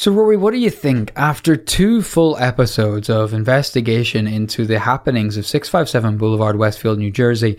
So, 0.00 0.12
Rory, 0.12 0.36
what 0.36 0.52
do 0.52 0.60
you 0.60 0.70
think 0.70 1.10
after 1.16 1.56
two 1.56 2.02
full 2.02 2.36
episodes 2.38 3.10
of 3.10 3.34
investigation 3.34 4.28
into 4.28 4.64
the 4.64 4.78
happenings 4.78 5.36
of 5.36 5.44
657 5.44 6.18
Boulevard, 6.18 6.56
Westfield, 6.56 7.00
New 7.00 7.10
Jersey? 7.10 7.58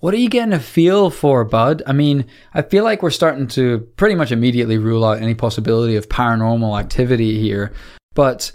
What 0.00 0.12
are 0.12 0.16
you 0.16 0.28
getting 0.28 0.52
a 0.52 0.58
feel 0.58 1.10
for, 1.10 1.44
Bud? 1.44 1.84
I 1.86 1.92
mean, 1.92 2.26
I 2.52 2.62
feel 2.62 2.82
like 2.82 3.04
we're 3.04 3.10
starting 3.10 3.46
to 3.50 3.88
pretty 3.94 4.16
much 4.16 4.32
immediately 4.32 4.78
rule 4.78 5.04
out 5.04 5.22
any 5.22 5.36
possibility 5.36 5.94
of 5.94 6.08
paranormal 6.08 6.76
activity 6.76 7.40
here. 7.40 7.72
But 8.14 8.50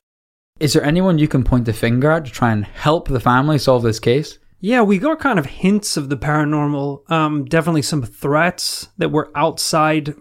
is 0.60 0.74
there 0.74 0.84
anyone 0.84 1.18
you 1.18 1.30
can 1.30 1.46
point 1.46 1.64
the 1.64 1.72
finger 1.72 2.12
at 2.12 2.26
to 2.26 2.32
try 2.32 2.52
and 2.52 2.66
help 2.66 3.08
the 3.08 3.22
family 3.22 3.60
solve 3.60 3.84
this 3.84 4.02
case? 4.02 4.40
Yeah, 4.60 4.82
we 4.82 4.98
got 4.98 5.22
kind 5.22 5.40
of 5.40 5.46
hints 5.46 5.96
of 5.96 6.10
the 6.10 6.18
paranormal. 6.18 7.10
Um, 7.10 7.46
definitely 7.46 7.84
some 7.84 8.04
threats 8.04 8.90
that 8.98 9.10
were 9.14 9.32
outside 9.36 10.16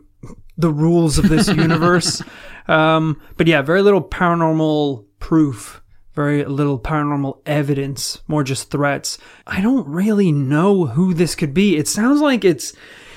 the 0.61 0.73
rules 0.73 1.19
of 1.19 1.29
this 1.29 1.49
universe. 1.67 2.23
um, 2.69 3.21
but 3.37 3.47
yeah, 3.47 3.63
very 3.63 3.83
little 3.83 4.03
paranormal 4.03 5.05
proof, 5.19 5.83
very 6.15 6.45
little 6.45 6.79
paranormal 6.79 7.41
evidence, 7.47 8.21
more 8.29 8.45
just 8.45 8.71
threats. 8.71 9.19
I 9.47 9.61
don't 9.61 9.87
really 9.89 10.33
know 10.33 10.87
who 10.87 11.15
this 11.15 11.35
could 11.35 11.55
be. 11.55 11.77
It 11.77 11.89
sounds 11.89 12.21
like 12.21 12.45
it's 12.45 12.73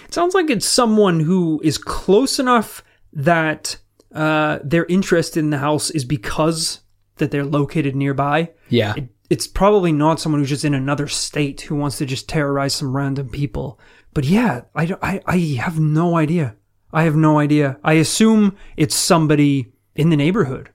it 0.06 0.14
sounds 0.14 0.36
like 0.36 0.50
it's 0.50 0.66
someone 0.66 1.20
who 1.20 1.60
is 1.64 1.78
close 1.78 2.40
enough 2.40 2.84
that 3.14 3.78
uh, 4.14 4.60
their 4.64 4.86
interest 4.86 5.38
in 5.38 5.50
the 5.50 5.58
house 5.58 5.90
is 5.90 6.06
because 6.06 6.82
that 7.18 7.32
they're 7.32 7.46
located 7.46 7.96
nearby 7.96 8.52
Yeah. 8.70 8.94
it, 8.96 9.10
it's 9.30 9.48
probably 9.48 9.92
not 9.92 10.20
someone 10.20 10.40
who's 10.42 10.50
just 10.50 10.66
in 10.66 10.74
another 10.76 11.08
state 11.08 11.62
who 11.62 11.76
wants 11.76 11.98
to 11.98 12.06
just 12.06 12.30
terrorize 12.30 12.76
some 12.76 12.96
random 12.96 13.30
people. 13.30 13.80
But 14.14 14.26
yeah, 14.26 14.62
I, 14.76 14.94
I, 15.02 15.22
I 15.26 15.38
have 15.62 15.80
no 15.80 16.16
idea. 16.18 16.56
I 16.94 17.04
have 17.04 17.16
no 17.16 17.40
idea. 17.40 17.78
I 17.84 17.94
assume 17.94 18.56
it's 18.78 18.96
somebody 18.96 19.74
in 19.96 20.10
the 20.10 20.16
neighborhood. 20.16 20.70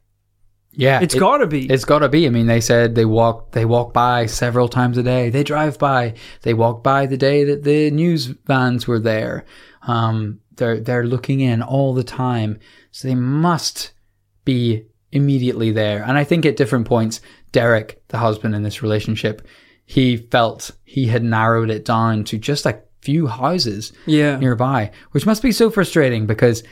Yeah. 0.73 1.01
It's 1.01 1.15
it- 1.15 1.19
got 1.19 1.39
to 1.39 1.47
be. 1.47 1.71
It's 1.71 1.85
got 1.85 2.01
to 2.01 2.09
be. 2.09 2.27
I 2.27 2.31
mean, 2.31 2.47
they 2.47 2.61
said 2.61 2.95
they 2.95 3.05
walk 3.05 3.53
they 3.53 3.65
walk 3.65 3.93
by 3.93 4.27
several 4.27 4.69
times 4.69 4.99
a 4.99 5.03
day. 5.03 5.31
They 5.31 5.45
drive 5.45 5.79
by. 5.79 6.15
They 6.43 6.55
walk 6.55 6.83
by 6.83 7.07
the 7.07 7.17
day 7.17 7.45
that 7.45 7.65
the 7.65 7.91
news 7.91 8.27
vans 8.27 8.87
were 8.87 9.01
there. 9.01 9.45
Um, 9.83 10.41
they're 10.57 10.81
they're 10.81 11.07
looking 11.07 11.41
in 11.41 11.63
all 11.63 11.95
the 11.95 12.05
time, 12.05 12.59
so 12.91 13.09
they 13.09 13.15
must 13.15 13.93
be 14.45 14.85
immediately 15.13 15.71
there. 15.71 16.03
And 16.03 16.19
I 16.19 16.25
think 16.25 16.45
at 16.45 16.57
different 16.57 16.87
points, 16.87 17.21
Derek, 17.53 18.03
the 18.09 18.19
husband 18.19 18.55
in 18.55 18.63
this 18.63 18.83
relationship, 18.83 19.47
he 19.87 20.17
felt 20.17 20.71
he 20.85 21.07
had 21.07 21.23
narrowed 21.23 21.71
it 21.71 21.85
down 21.85 22.25
to 22.25 22.39
just 22.39 22.67
a 22.67 22.83
few 23.01 23.27
houses 23.27 23.93
yeah. 24.07 24.37
nearby, 24.39 24.91
which 25.13 25.27
must 25.27 25.43
be 25.43 25.53
so 25.53 25.71
frustrating 25.71 26.27
because 26.27 26.63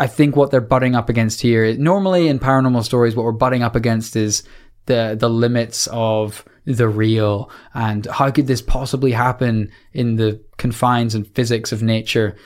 I 0.00 0.06
think 0.06 0.34
what 0.34 0.50
they're 0.50 0.60
butting 0.60 0.94
up 0.94 1.08
against 1.08 1.40
here, 1.40 1.76
normally 1.76 2.28
in 2.28 2.38
paranormal 2.38 2.84
stories, 2.84 3.14
what 3.14 3.24
we're 3.24 3.32
butting 3.32 3.62
up 3.62 3.76
against 3.76 4.16
is 4.16 4.42
the 4.86 5.16
the 5.18 5.30
limits 5.30 5.88
of 5.92 6.44
the 6.64 6.88
real 6.88 7.50
and 7.74 8.06
how 8.06 8.30
could 8.30 8.46
this 8.46 8.62
possibly 8.62 9.12
happen 9.12 9.70
in 9.92 10.16
the 10.16 10.40
confines 10.56 11.14
and 11.14 11.26
physics 11.34 11.72
of 11.72 11.82
nature. 11.82 12.36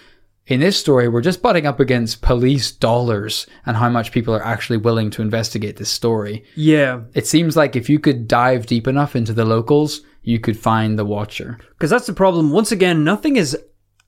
In 0.46 0.60
this 0.60 0.78
story, 0.78 1.08
we're 1.08 1.22
just 1.22 1.42
butting 1.42 1.66
up 1.66 1.80
against 1.80 2.22
police 2.22 2.70
dollars 2.70 3.46
and 3.64 3.76
how 3.76 3.88
much 3.88 4.12
people 4.12 4.34
are 4.34 4.44
actually 4.44 4.76
willing 4.76 5.10
to 5.10 5.22
investigate 5.22 5.76
this 5.76 5.90
story. 5.90 6.44
Yeah. 6.54 7.00
It 7.14 7.26
seems 7.26 7.56
like 7.56 7.74
if 7.74 7.90
you 7.90 7.98
could 7.98 8.28
dive 8.28 8.66
deep 8.66 8.86
enough 8.86 9.16
into 9.16 9.32
the 9.32 9.44
locals, 9.44 10.02
you 10.26 10.40
could 10.40 10.58
find 10.58 10.98
the 10.98 11.04
watcher. 11.04 11.56
Because 11.70 11.88
that's 11.88 12.06
the 12.06 12.12
problem. 12.12 12.50
Once 12.50 12.72
again, 12.72 13.04
nothing 13.04 13.36
is, 13.36 13.56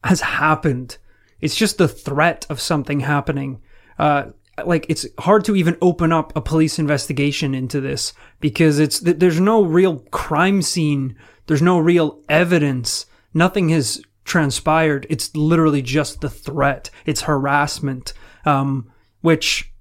has 0.03 0.21
happened. 0.21 0.99
It's 1.41 1.55
just 1.55 1.79
the 1.79 1.87
threat 1.87 2.45
of 2.51 2.61
something 2.61 3.01
happening. 3.01 3.63
Uh, 4.01 4.33
like 4.67 4.85
it's 4.89 5.07
hard 5.21 5.45
to 5.45 5.55
even 5.55 5.79
open 5.81 6.13
up 6.13 6.37
a 6.37 6.41
police 6.41 6.81
investigation 6.81 7.55
into 7.55 7.81
this 7.81 8.13
because 8.41 8.81
it's 8.81 8.99
th- 8.99 9.19
there's 9.19 9.39
no 9.39 9.63
real 9.63 10.01
crime 10.11 10.61
scene. 10.61 11.17
There's 11.47 11.63
no 11.63 11.79
real 11.79 12.21
evidence. 12.29 13.07
Nothing 13.33 13.69
has 13.69 14.03
transpired. 14.25 15.07
It's 15.09 15.35
literally 15.37 15.83
just 15.83 16.21
the 16.21 16.29
threat. 16.29 16.91
It's 17.07 17.23
harassment, 17.23 18.13
um, 18.45 18.91
which 19.21 19.73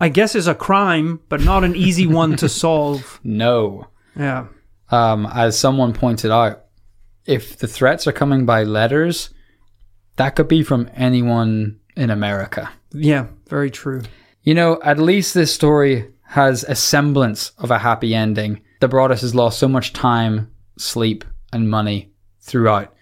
I 0.00 0.08
guess 0.08 0.34
is 0.34 0.46
a 0.46 0.54
crime, 0.54 1.20
but 1.28 1.42
not 1.42 1.64
an 1.64 1.76
easy 1.76 2.06
one 2.06 2.36
to 2.36 2.48
solve. 2.64 3.20
No. 3.22 3.88
Yeah. 4.16 4.46
Um, 4.90 5.26
as 5.32 5.58
someone 5.58 5.92
pointed 5.92 6.30
out, 6.30 6.64
if 7.26 7.58
the 7.58 7.66
threats 7.66 8.06
are 8.06 8.12
coming 8.12 8.46
by 8.46 8.64
letters, 8.64 9.30
that 10.16 10.36
could 10.36 10.48
be 10.48 10.62
from 10.62 10.90
anyone 10.94 11.78
in 11.96 12.10
America. 12.10 12.70
Yeah. 12.92 13.26
Very 13.48 13.70
true. 13.70 14.02
You 14.42 14.54
know, 14.54 14.80
at 14.82 14.98
least 14.98 15.34
this 15.34 15.52
story 15.54 16.10
has 16.22 16.64
a 16.64 16.74
semblance 16.74 17.52
of 17.58 17.70
a 17.70 17.78
happy 17.78 18.14
ending. 18.14 18.60
The 18.80 18.88
Broaddus 18.88 19.20
has 19.22 19.34
lost 19.34 19.58
so 19.58 19.68
much 19.68 19.92
time, 19.92 20.50
sleep, 20.78 21.24
and 21.52 21.68
money 21.68 22.12
throughout. 22.40 22.94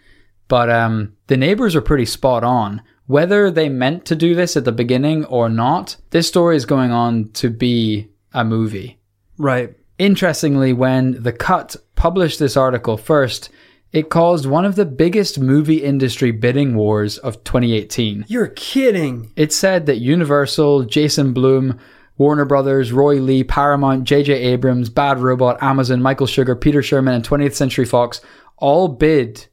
But 0.49 0.71
um, 0.71 1.15
the 1.27 1.37
neighbors 1.37 1.77
are 1.77 1.81
pretty 1.81 2.07
spot 2.07 2.45
on. 2.45 2.83
Whether 3.07 3.51
they 3.51 3.69
meant 3.69 4.05
to 4.07 4.17
do 4.17 4.35
this 4.35 4.57
at 4.57 4.65
the 4.65 4.73
beginning 4.73 5.25
or 5.27 5.49
not, 5.49 5.97
this 6.11 6.27
story 6.27 6.57
is 6.57 6.67
going 6.67 6.91
on 6.91 7.31
to 7.35 7.51
be 7.51 8.09
a 8.33 8.45
movie. 8.45 8.99
Right. 9.39 9.76
Interestingly, 9.99 10.73
when 10.73 11.23
The 11.23 11.33
Cut 11.33 11.77
published 11.95 12.39
this 12.39 12.57
article 12.57 12.97
first, 12.97 13.51
it 13.93 14.11
caused 14.11 14.47
one 14.47 14.65
of 14.65 14.77
the 14.77 14.85
biggest 14.85 15.39
movie 15.41 15.83
industry 15.83 16.31
bidding 16.31 16.75
wars 16.75 17.19
of 17.19 17.43
2018. 17.45 18.27
You're 18.29 18.49
kidding. 18.49 19.33
It 19.37 19.53
said 19.53 19.87
that 19.87 19.99
Universal, 19.99 20.85
Jason 20.85 21.33
Blum, 21.33 21.79
Warner 22.19 22.45
Brothers, 22.45 22.93
Roy 22.93 23.17
Lee, 23.17 23.45
Paramount, 23.45 24.05
J.J. 24.05 24.33
Abrams, 24.35 24.91
Bad 24.91 25.21
Robot, 25.21 25.63
Amazon, 25.63 26.03
Michael 26.03 26.27
Sugar, 26.27 26.57
Peter 26.57 26.81
Chernin, 26.81 27.15
and 27.15 27.27
20th 27.27 27.55
Century 27.55 27.85
Fox 27.85 28.21
all 28.59 28.89
bid 28.89 29.47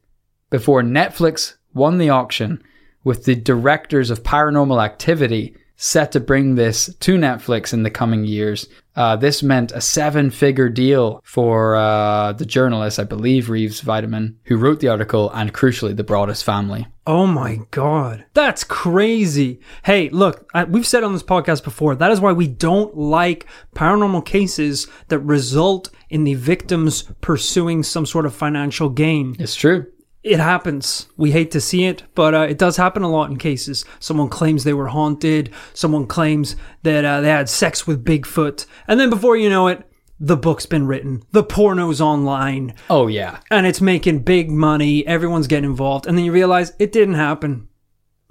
before 0.50 0.82
Netflix 0.82 1.54
won 1.74 1.98
the 1.98 2.10
auction, 2.10 2.62
with 3.02 3.24
the 3.24 3.34
directors 3.34 4.10
of 4.10 4.22
Paranormal 4.22 4.82
Activity 4.82 5.54
set 5.84 6.12
to 6.12 6.18
bring 6.18 6.54
this 6.54 6.86
to 6.98 7.18
Netflix 7.18 7.74
in 7.74 7.82
the 7.82 7.90
coming 7.90 8.24
years. 8.24 8.66
Uh, 8.96 9.16
this 9.16 9.42
meant 9.42 9.70
a 9.72 9.82
seven 9.82 10.30
figure 10.30 10.70
deal 10.70 11.20
for 11.24 11.76
uh, 11.76 12.32
the 12.32 12.46
journalist, 12.46 12.98
I 12.98 13.04
believe 13.04 13.50
Reeves 13.50 13.82
Wiedeman, 13.82 14.36
who 14.44 14.56
wrote 14.56 14.80
the 14.80 14.88
article, 14.88 15.30
and 15.32 15.52
crucially, 15.52 15.94
the 15.94 16.02
Broaddus 16.02 16.42
family. 16.42 16.86
Oh 17.06 17.26
my 17.26 17.60
god. 17.70 18.24
That's 18.32 18.64
crazy. 18.64 19.60
Hey, 19.84 20.08
look, 20.08 20.48
I, 20.54 20.64
we've 20.64 20.86
said 20.86 21.04
on 21.04 21.12
this 21.12 21.22
podcast 21.22 21.64
before, 21.64 21.94
that 21.96 22.10
is 22.10 22.20
why 22.20 22.32
we 22.32 22.48
don't 22.48 22.96
like 22.96 23.46
paranormal 23.74 24.24
cases 24.24 24.86
that 25.08 25.18
result 25.18 25.90
in 26.08 26.24
the 26.24 26.34
victims 26.34 27.02
pursuing 27.20 27.82
some 27.82 28.06
sort 28.06 28.24
of 28.24 28.34
financial 28.34 28.88
gain. 28.88 29.36
It's 29.38 29.54
true. 29.54 29.84
It 30.24 30.40
happens. 30.40 31.06
We 31.18 31.32
hate 31.32 31.50
to 31.50 31.60
see 31.60 31.84
it, 31.84 32.02
but 32.14 32.34
uh, 32.34 32.40
it 32.48 32.56
does 32.58 32.78
happen 32.78 33.02
a 33.02 33.10
lot 33.10 33.30
in 33.30 33.36
cases. 33.36 33.84
Someone 34.00 34.30
claims 34.30 34.64
they 34.64 34.72
were 34.72 34.88
haunted, 34.88 35.50
someone 35.74 36.06
claims 36.06 36.56
that 36.82 37.04
uh, 37.04 37.20
they 37.20 37.28
had 37.28 37.48
sex 37.50 37.86
with 37.86 38.02
Bigfoot, 38.04 38.64
and 38.88 38.98
then 38.98 39.10
before 39.10 39.36
you 39.36 39.50
know 39.50 39.68
it, 39.68 39.86
the 40.18 40.36
book's 40.38 40.64
been 40.64 40.86
written, 40.86 41.22
the 41.32 41.44
porno's 41.44 42.00
online, 42.00 42.72
Oh, 42.88 43.06
yeah. 43.06 43.40
and 43.50 43.66
it's 43.66 43.82
making 43.82 44.20
big 44.20 44.50
money. 44.50 45.06
Everyone's 45.06 45.46
getting 45.46 45.68
involved, 45.68 46.06
and 46.06 46.16
then 46.16 46.24
you 46.24 46.32
realize 46.32 46.72
it 46.78 46.90
didn't 46.92 47.14
happen. 47.16 47.68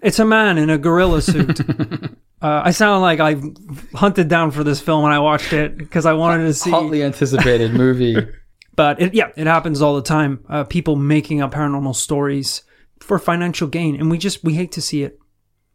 It's 0.02 0.18
a 0.18 0.26
man 0.26 0.58
in 0.58 0.72
a 0.72 0.78
gorilla 0.80 1.22
suit. 1.22 1.60
uh, 2.42 2.62
I 2.66 2.72
sound 2.72 3.04
like 3.04 3.20
I 3.20 3.36
hunted 3.94 4.30
down 4.30 4.50
for 4.52 4.64
this 4.64 4.82
film 4.82 5.04
when 5.04 5.12
I 5.12 5.20
watched 5.20 5.54
it 5.54 5.78
because 5.78 6.06
I 6.08 6.14
wanted 6.14 6.46
to 6.46 6.54
see. 6.56 6.72
Hotly 6.72 7.04
anticipated 7.04 7.74
movie. 7.74 8.16
But 8.76 9.02
it, 9.02 9.14
yeah, 9.14 9.30
it 9.36 9.48
happens 9.48 9.82
all 9.82 9.96
the 9.96 10.02
time. 10.02 10.44
Uh, 10.50 10.64
people 10.64 10.96
making 10.96 11.42
up 11.42 11.54
paranormal 11.54 11.96
stories 11.96 12.64
for 13.00 13.20
financial 13.20 13.68
gain, 13.68 13.96
and 13.96 14.10
we 14.10 14.18
just 14.18 14.44
we 14.44 14.56
hate 14.56 14.72
to 14.74 14.82
see 14.82 15.04
it. 15.04 15.20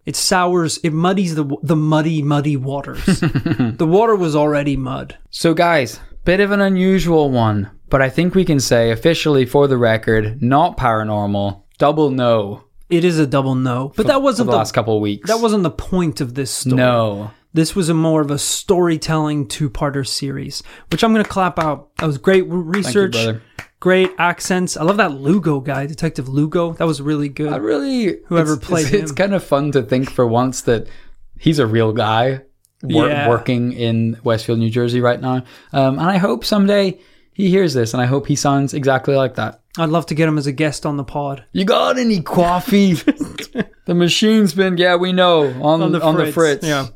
It 0.05 0.17
sours, 0.17 0.79
it 0.79 0.93
muddies 0.93 1.35
the 1.35 1.57
the 1.63 1.77
muddy, 1.77 2.23
muddy 2.23 2.57
waters. 2.57 3.05
the 3.21 3.87
water 3.89 4.17
was 4.17 4.35
already 4.35 4.77
mud. 4.77 5.19
So, 5.31 5.55
guys, 5.55 6.01
bit 6.25 6.41
of 6.41 6.51
an 6.51 6.61
unusual 6.61 7.31
one, 7.31 7.71
but 7.89 8.03
I 8.03 8.09
think 8.09 8.35
we 8.35 8.45
can 8.45 8.61
say 8.61 8.91
officially 8.91 9.45
for 9.47 9.69
the 9.69 9.77
record, 9.77 10.43
not 10.43 10.77
paranormal. 10.77 11.63
Double 11.79 12.11
no. 12.11 12.65
It 12.91 13.05
is 13.05 13.19
a 13.19 13.27
double 13.27 13.55
no, 13.55 13.93
but 13.97 14.07
that 14.07 14.23
wasn't 14.23 14.47
the, 14.47 14.53
the, 14.53 14.59
last 14.59 14.73
couple 14.73 14.97
of 14.97 15.03
weeks. 15.03 15.29
that 15.29 15.41
wasn't 15.41 15.63
the 15.63 15.71
point 15.71 16.23
of 16.23 16.35
this 16.35 16.51
story. 16.51 16.77
no. 16.77 17.31
This 17.55 17.75
was 17.75 17.89
a 17.89 17.95
more 17.95 18.21
of 18.21 18.31
a 18.31 18.39
storytelling 18.39 19.49
two-parter 19.49 20.07
series, 20.07 20.63
which 20.91 21.03
I'm 21.03 21.13
going 21.13 21.25
to 21.25 21.31
clap 21.31 21.59
out. 21.59 21.95
That 21.97 22.07
was 22.07 22.19
great 22.19 22.47
you, 22.47 22.53
research. 22.57 23.13
brother. 23.13 23.43
great 23.81 24.11
accents. 24.19 24.77
I 24.77 24.83
love 24.85 24.99
that 24.99 25.13
Lugo 25.13 25.61
guy, 25.61 25.87
Detective 25.87 26.29
Lugo. 26.29 26.73
That 26.75 26.87
was 26.87 27.01
really 27.01 27.29
good. 27.29 27.53
I 27.53 27.57
really 27.57 28.19
Whoever 28.27 28.55
it's, 28.55 28.67
played 28.67 28.87
it's, 28.87 28.95
it's 28.95 29.13
kind 29.13 29.35
of 29.35 29.43
fun 29.43 29.73
to 29.73 29.83
think 29.83 30.11
for 30.11 30.27
once 30.27 30.63
that 30.63 30.89
he's 31.39 31.59
a 31.59 31.67
real 31.67 31.93
guy 31.93 32.43
wor- 32.83 33.09
Yeah. 33.09 33.29
working 33.29 33.73
in 33.73 34.19
Westfield, 34.23 34.59
New 34.59 34.71
Jersey 34.71 35.01
right 35.01 35.21
now. 35.21 35.45
Um, 35.73 35.99
and 35.99 36.09
I 36.09 36.19
hope 36.19 36.45
someday 36.45 36.99
he 37.33 37.49
hears 37.51 37.73
this, 37.73 37.95
and 37.95 38.03
I 38.03 38.07
hope 38.07 38.27
he 38.27 38.35
sounds 38.37 38.75
exactly 38.75 39.15
like 39.17 39.37
that. 39.37 39.61
I'd 39.79 39.91
love 39.91 40.07
to 40.07 40.15
get 40.15 40.29
him 40.29 40.39
as 40.39 40.47
a 40.49 40.53
guest 40.53 40.85
on 40.85 40.97
the 40.97 41.05
pod. 41.05 41.45
You 41.53 41.65
got 41.65 41.97
any 41.99 42.21
coffee? 42.21 42.93
the 43.87 43.95
machine's 43.95 44.53
been 44.53 44.77
yeah, 44.77 44.97
we 44.97 45.13
know 45.13 45.47
on 45.63 45.81
on 45.83 45.93
the, 45.93 46.03
on 46.03 46.15
the 46.17 46.33
fritz, 46.33 46.35
fritz. 46.35 46.67
yeah. 46.67 46.87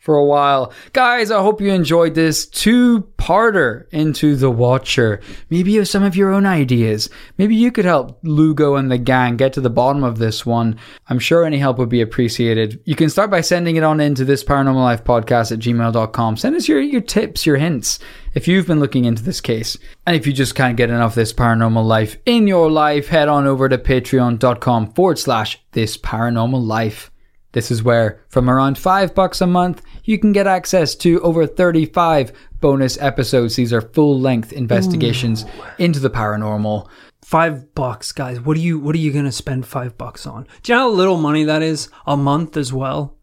For 0.00 0.16
a 0.16 0.24
while. 0.24 0.72
Guys, 0.94 1.30
I 1.30 1.42
hope 1.42 1.60
you 1.60 1.70
enjoyed 1.70 2.14
this 2.14 2.46
two 2.46 3.02
parter 3.18 3.86
into 3.90 4.34
The 4.34 4.50
Watcher. 4.50 5.20
Maybe 5.50 5.72
you 5.72 5.80
have 5.80 5.88
some 5.88 6.02
of 6.02 6.16
your 6.16 6.32
own 6.32 6.46
ideas. 6.46 7.10
Maybe 7.36 7.54
you 7.54 7.70
could 7.70 7.84
help 7.84 8.18
Lugo 8.22 8.76
and 8.76 8.90
the 8.90 8.96
gang 8.96 9.36
get 9.36 9.52
to 9.52 9.60
the 9.60 9.68
bottom 9.68 10.02
of 10.02 10.16
this 10.16 10.46
one. 10.46 10.78
I'm 11.08 11.18
sure 11.18 11.44
any 11.44 11.58
help 11.58 11.76
would 11.76 11.90
be 11.90 12.00
appreciated. 12.00 12.80
You 12.86 12.96
can 12.96 13.10
start 13.10 13.30
by 13.30 13.42
sending 13.42 13.76
it 13.76 13.82
on 13.82 14.00
into 14.00 14.24
this 14.24 14.42
paranormal 14.42 14.82
life 14.82 15.04
podcast 15.04 15.52
at 15.52 15.58
gmail.com. 15.58 16.38
Send 16.38 16.56
us 16.56 16.66
your, 16.66 16.80
your 16.80 17.02
tips, 17.02 17.44
your 17.44 17.58
hints, 17.58 17.98
if 18.32 18.48
you've 18.48 18.66
been 18.66 18.80
looking 18.80 19.04
into 19.04 19.22
this 19.22 19.42
case. 19.42 19.76
And 20.06 20.16
if 20.16 20.26
you 20.26 20.32
just 20.32 20.54
can't 20.54 20.78
get 20.78 20.88
enough 20.88 21.12
of 21.12 21.16
this 21.16 21.34
paranormal 21.34 21.84
life 21.84 22.16
in 22.24 22.46
your 22.46 22.70
life, 22.70 23.08
head 23.08 23.28
on 23.28 23.46
over 23.46 23.68
to 23.68 23.76
patreon.com 23.76 24.92
forward 24.94 25.18
slash 25.18 25.60
this 25.72 25.98
paranormal 25.98 26.66
life. 26.66 27.09
This 27.52 27.70
is 27.70 27.82
where, 27.82 28.22
from 28.28 28.48
around 28.48 28.78
five 28.78 29.14
bucks 29.14 29.40
a 29.40 29.46
month, 29.46 29.82
you 30.04 30.18
can 30.18 30.32
get 30.32 30.46
access 30.46 30.94
to 30.96 31.20
over 31.22 31.46
35 31.46 32.32
bonus 32.60 32.96
episodes. 33.00 33.56
These 33.56 33.72
are 33.72 33.80
full 33.80 34.20
length 34.20 34.52
investigations 34.52 35.44
into 35.78 35.98
the 35.98 36.10
paranormal. 36.10 36.88
Five 37.22 37.74
bucks, 37.74 38.12
guys. 38.12 38.40
What 38.40 38.56
are 38.56 38.60
you 38.60 38.78
what 38.78 38.94
are 38.94 38.98
you 38.98 39.12
gonna 39.12 39.32
spend 39.32 39.66
five 39.66 39.98
bucks 39.98 40.26
on? 40.26 40.46
Do 40.62 40.72
you 40.72 40.78
know 40.78 40.90
how 40.90 40.90
little 40.90 41.16
money 41.16 41.44
that 41.44 41.62
is 41.62 41.88
a 42.06 42.16
month 42.16 42.56
as 42.56 42.72
well? 42.72 43.16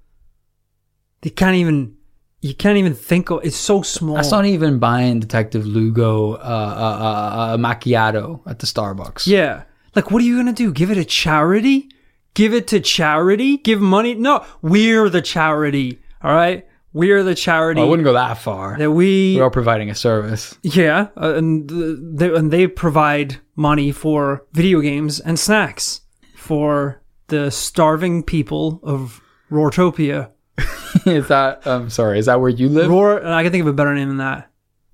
You 1.24 1.32
can't 1.32 1.56
even 1.56 1.98
you 2.42 2.54
can't 2.54 2.78
even 2.78 2.94
think 2.94 3.30
of 3.30 3.44
it's 3.44 3.56
so 3.56 3.82
small. 3.82 4.16
That's 4.16 4.32
not 4.32 4.46
even 4.46 4.80
buying 4.80 5.20
Detective 5.20 5.66
Lugo 5.66 6.34
uh, 6.34 6.36
uh, 6.36 6.40
uh, 6.40 7.54
uh, 7.54 7.58
macchiato 7.58 8.42
at 8.46 8.60
the 8.60 8.68
Starbucks. 8.68 9.26
Yeah. 9.26 9.64
Like, 9.96 10.12
what 10.12 10.22
are 10.22 10.26
you 10.26 10.36
going 10.36 10.46
to 10.46 10.54
do? 10.54 10.72
Give 10.72 10.92
it 10.92 10.98
a 10.98 11.06
charity? 11.06 11.90
Give 12.38 12.54
it 12.54 12.68
to 12.68 12.80
charity? 12.80 13.58
Give 13.58 13.82
money? 13.82 14.14
No, 14.14 14.46
we're 14.62 15.10
the 15.10 15.24
charity. 15.24 16.00
All 16.24 16.32
right. 16.36 16.68
We're 16.94 17.24
the 17.24 17.34
charity 17.34 17.80
Well, 17.80 17.88
I 17.88 17.90
wouldn't 17.90 18.06
go 18.06 18.14
that 18.14 18.38
far. 18.38 18.78
that 18.78 18.92
we, 18.92 19.36
We 19.36 19.42
are 19.42 19.50
providing 19.50 19.90
a 19.90 19.96
service. 19.96 20.56
yeah, 20.62 21.08
uh, 21.20 21.34
and 21.36 21.68
th- 21.68 21.98
they, 22.00 22.30
and 22.34 22.52
they 22.52 22.68
provide 22.68 23.38
money 23.56 23.92
for 23.92 24.46
video 24.54 24.82
games 24.82 25.20
and 25.20 25.38
snacks 25.40 26.02
for 26.36 27.02
the 27.28 27.50
starving 27.52 28.22
people 28.24 28.80
of 28.84 29.20
Rortopia. 29.52 30.30
is 31.06 31.28
that, 31.30 31.66
I'm 31.68 31.90
sorry, 31.90 32.20
is 32.20 32.28
that 32.28 32.40
where 32.40 32.50
you 32.50 32.70
live? 32.70 32.90
Roar, 32.90 33.18
and 33.18 33.34
I 33.34 33.42
can 33.44 33.52
think 33.52 33.62
of 33.62 33.68
a 33.68 33.74
better 33.74 33.94
name 33.96 34.10
than 34.10 34.18
that. 34.18 34.50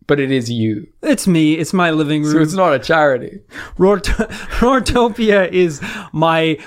But 0.06 0.20
it 0.20 0.32
is 0.32 0.52
you. 0.52 0.88
It's 1.02 1.28
me. 1.28 1.54
It's 1.54 1.72
my 1.72 1.92
living 1.92 2.26
So 2.26 2.34
room. 2.34 2.44
it's 2.44 2.54
not 2.54 2.74
a 2.74 2.80
charity. 2.80 3.40
Roart- 3.78 4.04
Roartopia 4.60 5.50
is 5.50 5.82
my 6.12 6.58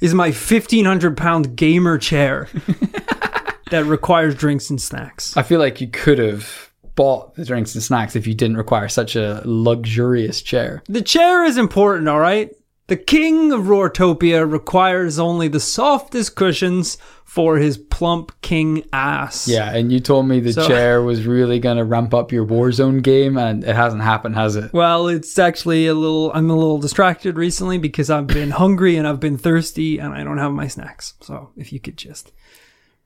is 0.00 0.14
my 0.14 0.32
fifteen 0.32 0.84
hundred 0.84 1.16
pound 1.16 1.56
gamer 1.56 1.98
chair 1.98 2.48
that 3.70 3.84
requires 3.86 4.34
drinks 4.34 4.70
and 4.70 4.80
snacks. 4.80 5.36
I 5.36 5.42
feel 5.42 5.60
like 5.60 5.80
you 5.80 5.88
could 5.88 6.18
have 6.18 6.70
bought 6.94 7.34
the 7.34 7.44
drinks 7.44 7.74
and 7.74 7.82
snacks 7.82 8.16
if 8.16 8.26
you 8.26 8.34
didn't 8.34 8.56
require 8.56 8.88
such 8.88 9.16
a 9.16 9.42
luxurious 9.44 10.42
chair. 10.42 10.82
The 10.86 11.02
chair 11.02 11.44
is 11.44 11.56
important, 11.56 12.08
all 12.08 12.18
right. 12.20 12.50
The 12.90 12.96
king 12.96 13.52
of 13.52 13.66
Roartopia 13.66 14.50
requires 14.50 15.20
only 15.20 15.46
the 15.46 15.60
softest 15.60 16.34
cushions 16.34 16.98
for 17.24 17.58
his 17.58 17.78
plump 17.78 18.32
king 18.42 18.82
ass. 18.92 19.46
Yeah, 19.46 19.72
and 19.72 19.92
you 19.92 20.00
told 20.00 20.26
me 20.26 20.40
the 20.40 20.52
So- 20.52 20.66
chair 20.66 21.00
was 21.00 21.24
really 21.24 21.60
going 21.60 21.76
to 21.76 21.84
ramp 21.84 22.12
up 22.12 22.32
your 22.32 22.44
Warzone 22.44 23.00
game, 23.00 23.38
and 23.38 23.62
it 23.62 23.76
hasn't 23.76 24.02
happened, 24.02 24.34
has 24.34 24.56
it? 24.56 24.72
Well, 24.72 25.06
it's 25.06 25.38
actually 25.38 25.86
a 25.86 25.94
little. 25.94 26.32
I'm 26.34 26.50
a 26.50 26.56
little 26.56 26.78
distracted 26.78 27.36
recently 27.36 27.78
because 27.78 28.10
I've 28.10 28.26
been 28.26 28.50
hungry 28.50 28.96
and 28.96 29.06
I've 29.06 29.20
been 29.20 29.38
thirsty 29.38 29.98
and 30.00 30.12
I 30.12 30.24
don't 30.24 30.38
have 30.38 30.50
my 30.50 30.66
snacks. 30.66 31.14
So 31.20 31.50
if 31.56 31.72
you 31.72 31.78
could 31.78 31.96
just 31.96 32.32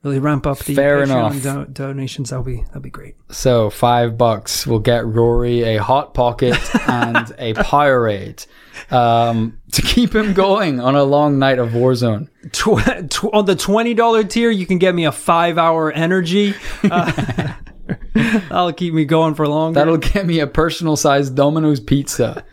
really 0.05 0.19
ramp 0.19 0.45
up 0.45 0.59
the 0.59 0.75
Fair 0.75 0.99
Patreon 1.05 1.43
enough. 1.43 1.67
do- 1.67 1.73
donations, 1.73 2.29
that'll 2.29 2.45
be 2.45 2.61
that'll 2.67 2.81
be 2.81 2.89
great. 2.91 3.15
So 3.31 3.69
five 3.71 4.17
bucks 4.17 4.65
will 4.67 4.79
get 4.79 5.05
Rory 5.05 5.63
a 5.63 5.77
hot 5.77 6.13
pocket 6.13 6.53
and 6.87 7.33
a 7.39 7.53
Powerade 7.55 8.45
um, 8.91 9.59
to 9.71 9.81
keep 9.81 10.15
him 10.15 10.33
going 10.33 10.79
on 10.79 10.95
a 10.95 11.03
long 11.03 11.39
night 11.39 11.57
of 11.57 11.69
Warzone. 11.71 12.29
Tw- 12.51 13.09
tw- 13.09 13.33
on 13.33 13.45
the 13.45 13.55
twenty 13.55 13.95
dollar 13.95 14.23
tier, 14.23 14.51
you 14.51 14.67
can 14.67 14.77
get 14.77 14.93
me 14.93 15.05
a 15.05 15.11
five 15.11 15.57
hour 15.57 15.91
energy. 15.91 16.53
Uh, 16.83 17.53
that'll 18.13 18.73
keep 18.73 18.93
me 18.93 19.05
going 19.05 19.33
for 19.33 19.47
longer. 19.47 19.79
That'll 19.79 19.97
get 19.97 20.25
me 20.25 20.39
a 20.39 20.47
personal 20.47 20.95
sized 20.95 21.35
Domino's 21.35 21.79
pizza 21.79 22.45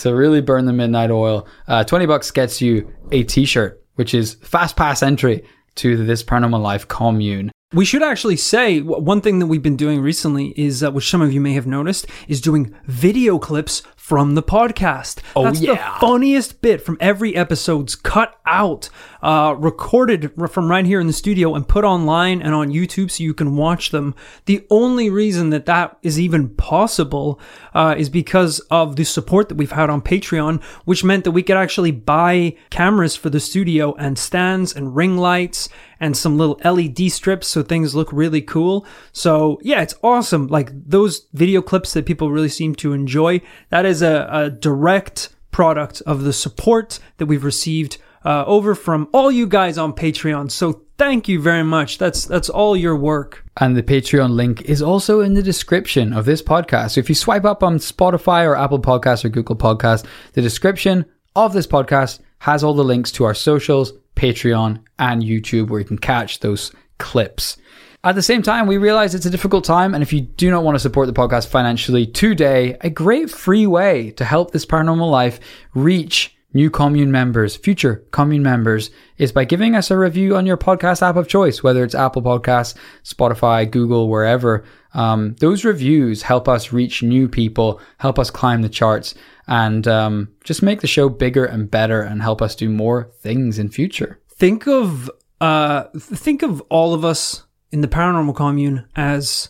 to 0.00 0.14
really 0.14 0.40
burn 0.40 0.66
the 0.66 0.72
midnight 0.72 1.12
oil. 1.12 1.46
Uh, 1.68 1.84
20 1.84 2.06
bucks 2.06 2.32
gets 2.32 2.60
you 2.60 2.92
a 3.12 3.22
t 3.22 3.44
shirt, 3.44 3.80
which 3.94 4.12
is 4.14 4.34
fast 4.34 4.74
pass 4.76 5.00
entry 5.02 5.44
to 5.76 6.04
This 6.04 6.22
Paranormal 6.22 6.62
Life 6.62 6.88
commune. 6.88 7.50
We 7.74 7.86
should 7.86 8.02
actually 8.02 8.36
say 8.36 8.80
one 8.80 9.22
thing 9.22 9.38
that 9.38 9.46
we've 9.46 9.62
been 9.62 9.76
doing 9.76 10.02
recently 10.02 10.52
is, 10.58 10.82
uh, 10.82 10.90
which 10.90 11.08
some 11.08 11.22
of 11.22 11.32
you 11.32 11.40
may 11.40 11.54
have 11.54 11.66
noticed, 11.66 12.06
is 12.28 12.42
doing 12.42 12.74
video 12.86 13.38
clips 13.38 13.82
from 14.12 14.34
the 14.34 14.42
podcast. 14.42 15.20
Oh, 15.34 15.44
That's 15.44 15.60
the 15.60 15.80
funniest 15.98 16.60
bit 16.60 16.82
from 16.82 16.98
every 17.00 17.34
episode's 17.34 17.94
cut 17.94 18.38
out, 18.44 18.90
uh, 19.22 19.54
recorded 19.56 20.32
from 20.50 20.70
right 20.70 20.84
here 20.84 21.00
in 21.00 21.06
the 21.06 21.14
studio 21.14 21.54
and 21.54 21.66
put 21.66 21.82
online 21.82 22.42
and 22.42 22.54
on 22.54 22.70
YouTube 22.70 23.10
so 23.10 23.24
you 23.24 23.32
can 23.32 23.56
watch 23.56 23.88
them. 23.88 24.14
The 24.44 24.66
only 24.68 25.08
reason 25.08 25.48
that 25.48 25.64
that 25.64 25.96
is 26.02 26.20
even 26.20 26.50
possible 26.50 27.40
uh, 27.72 27.94
is 27.96 28.10
because 28.10 28.58
of 28.70 28.96
the 28.96 29.04
support 29.04 29.48
that 29.48 29.54
we've 29.54 29.72
had 29.72 29.88
on 29.88 30.02
Patreon, 30.02 30.62
which 30.84 31.04
meant 31.04 31.24
that 31.24 31.30
we 31.30 31.42
could 31.42 31.56
actually 31.56 31.90
buy 31.90 32.54
cameras 32.68 33.16
for 33.16 33.30
the 33.30 33.40
studio 33.40 33.94
and 33.94 34.18
stands 34.18 34.74
and 34.74 34.94
ring 34.94 35.16
lights 35.16 35.70
and 36.02 36.16
some 36.16 36.36
little 36.36 36.60
LED 36.64 37.12
strips 37.12 37.46
so 37.46 37.62
things 37.62 37.94
look 37.94 38.12
really 38.12 38.42
cool. 38.42 38.84
So 39.12 39.60
yeah, 39.62 39.82
it's 39.82 39.94
awesome. 40.02 40.48
Like 40.48 40.70
those 40.74 41.28
video 41.32 41.62
clips 41.62 41.92
that 41.92 42.06
people 42.06 42.32
really 42.32 42.48
seem 42.48 42.74
to 42.74 42.92
enjoy. 42.92 43.40
That 43.70 43.86
is 43.86 44.01
a, 44.02 44.28
a 44.30 44.50
direct 44.50 45.30
product 45.50 46.02
of 46.06 46.22
the 46.22 46.32
support 46.32 46.98
that 47.18 47.26
we've 47.26 47.44
received 47.44 47.98
uh, 48.24 48.44
over 48.46 48.74
from 48.74 49.08
all 49.12 49.30
you 49.30 49.46
guys 49.46 49.78
on 49.78 49.92
Patreon. 49.92 50.50
So 50.50 50.82
thank 50.98 51.28
you 51.28 51.40
very 51.40 51.64
much. 51.64 51.98
That's 51.98 52.24
that's 52.24 52.48
all 52.48 52.76
your 52.76 52.96
work. 52.96 53.44
And 53.58 53.76
the 53.76 53.82
Patreon 53.82 54.30
link 54.30 54.62
is 54.62 54.80
also 54.80 55.20
in 55.20 55.34
the 55.34 55.42
description 55.42 56.12
of 56.12 56.24
this 56.24 56.42
podcast. 56.42 56.92
So 56.92 57.00
if 57.00 57.08
you 57.08 57.14
swipe 57.14 57.44
up 57.44 57.62
on 57.62 57.78
Spotify 57.78 58.46
or 58.46 58.56
Apple 58.56 58.80
Podcasts 58.80 59.24
or 59.24 59.28
Google 59.28 59.56
Podcasts, 59.56 60.06
the 60.32 60.42
description 60.42 61.04
of 61.34 61.52
this 61.52 61.66
podcast 61.66 62.20
has 62.38 62.64
all 62.64 62.74
the 62.74 62.84
links 62.84 63.12
to 63.12 63.24
our 63.24 63.34
socials, 63.34 63.92
Patreon, 64.16 64.82
and 64.98 65.22
YouTube 65.22 65.68
where 65.68 65.80
you 65.80 65.86
can 65.86 65.98
catch 65.98 66.40
those 66.40 66.72
clips. 66.98 67.56
At 68.04 68.16
the 68.16 68.22
same 68.22 68.42
time, 68.42 68.66
we 68.66 68.78
realize 68.78 69.14
it's 69.14 69.26
a 69.26 69.30
difficult 69.30 69.62
time, 69.62 69.94
and 69.94 70.02
if 70.02 70.12
you 70.12 70.22
do 70.22 70.50
not 70.50 70.64
want 70.64 70.74
to 70.74 70.80
support 70.80 71.06
the 71.06 71.12
podcast 71.12 71.46
financially 71.46 72.04
today, 72.04 72.76
a 72.80 72.90
great 72.90 73.30
free 73.30 73.64
way 73.64 74.10
to 74.12 74.24
help 74.24 74.50
this 74.50 74.66
paranormal 74.66 75.08
life 75.08 75.38
reach 75.72 76.36
new 76.52 76.68
commune 76.68 77.12
members, 77.12 77.54
future 77.54 78.04
commune 78.10 78.42
members, 78.42 78.90
is 79.18 79.30
by 79.30 79.44
giving 79.44 79.76
us 79.76 79.88
a 79.88 79.96
review 79.96 80.34
on 80.34 80.46
your 80.46 80.56
podcast 80.56 81.00
app 81.00 81.14
of 81.14 81.28
choice, 81.28 81.62
whether 81.62 81.84
it's 81.84 81.94
Apple 81.94 82.22
Podcasts, 82.22 82.74
Spotify, 83.04 83.70
Google, 83.70 84.08
wherever. 84.08 84.64
Um, 84.94 85.36
those 85.38 85.64
reviews 85.64 86.22
help 86.22 86.48
us 86.48 86.72
reach 86.72 87.04
new 87.04 87.28
people, 87.28 87.80
help 87.98 88.18
us 88.18 88.32
climb 88.32 88.62
the 88.62 88.68
charts, 88.68 89.14
and 89.46 89.86
um, 89.86 90.28
just 90.42 90.60
make 90.60 90.80
the 90.80 90.88
show 90.88 91.08
bigger 91.08 91.44
and 91.44 91.70
better 91.70 92.02
and 92.02 92.20
help 92.20 92.42
us 92.42 92.56
do 92.56 92.68
more 92.68 93.12
things 93.20 93.60
in 93.60 93.68
future. 93.68 94.18
Think 94.28 94.66
of 94.66 95.08
uh 95.40 95.84
think 95.98 96.42
of 96.42 96.60
all 96.62 96.94
of 96.94 97.04
us 97.04 97.42
in 97.72 97.80
the 97.80 97.88
paranormal 97.88 98.36
commune 98.36 98.86
as 98.94 99.48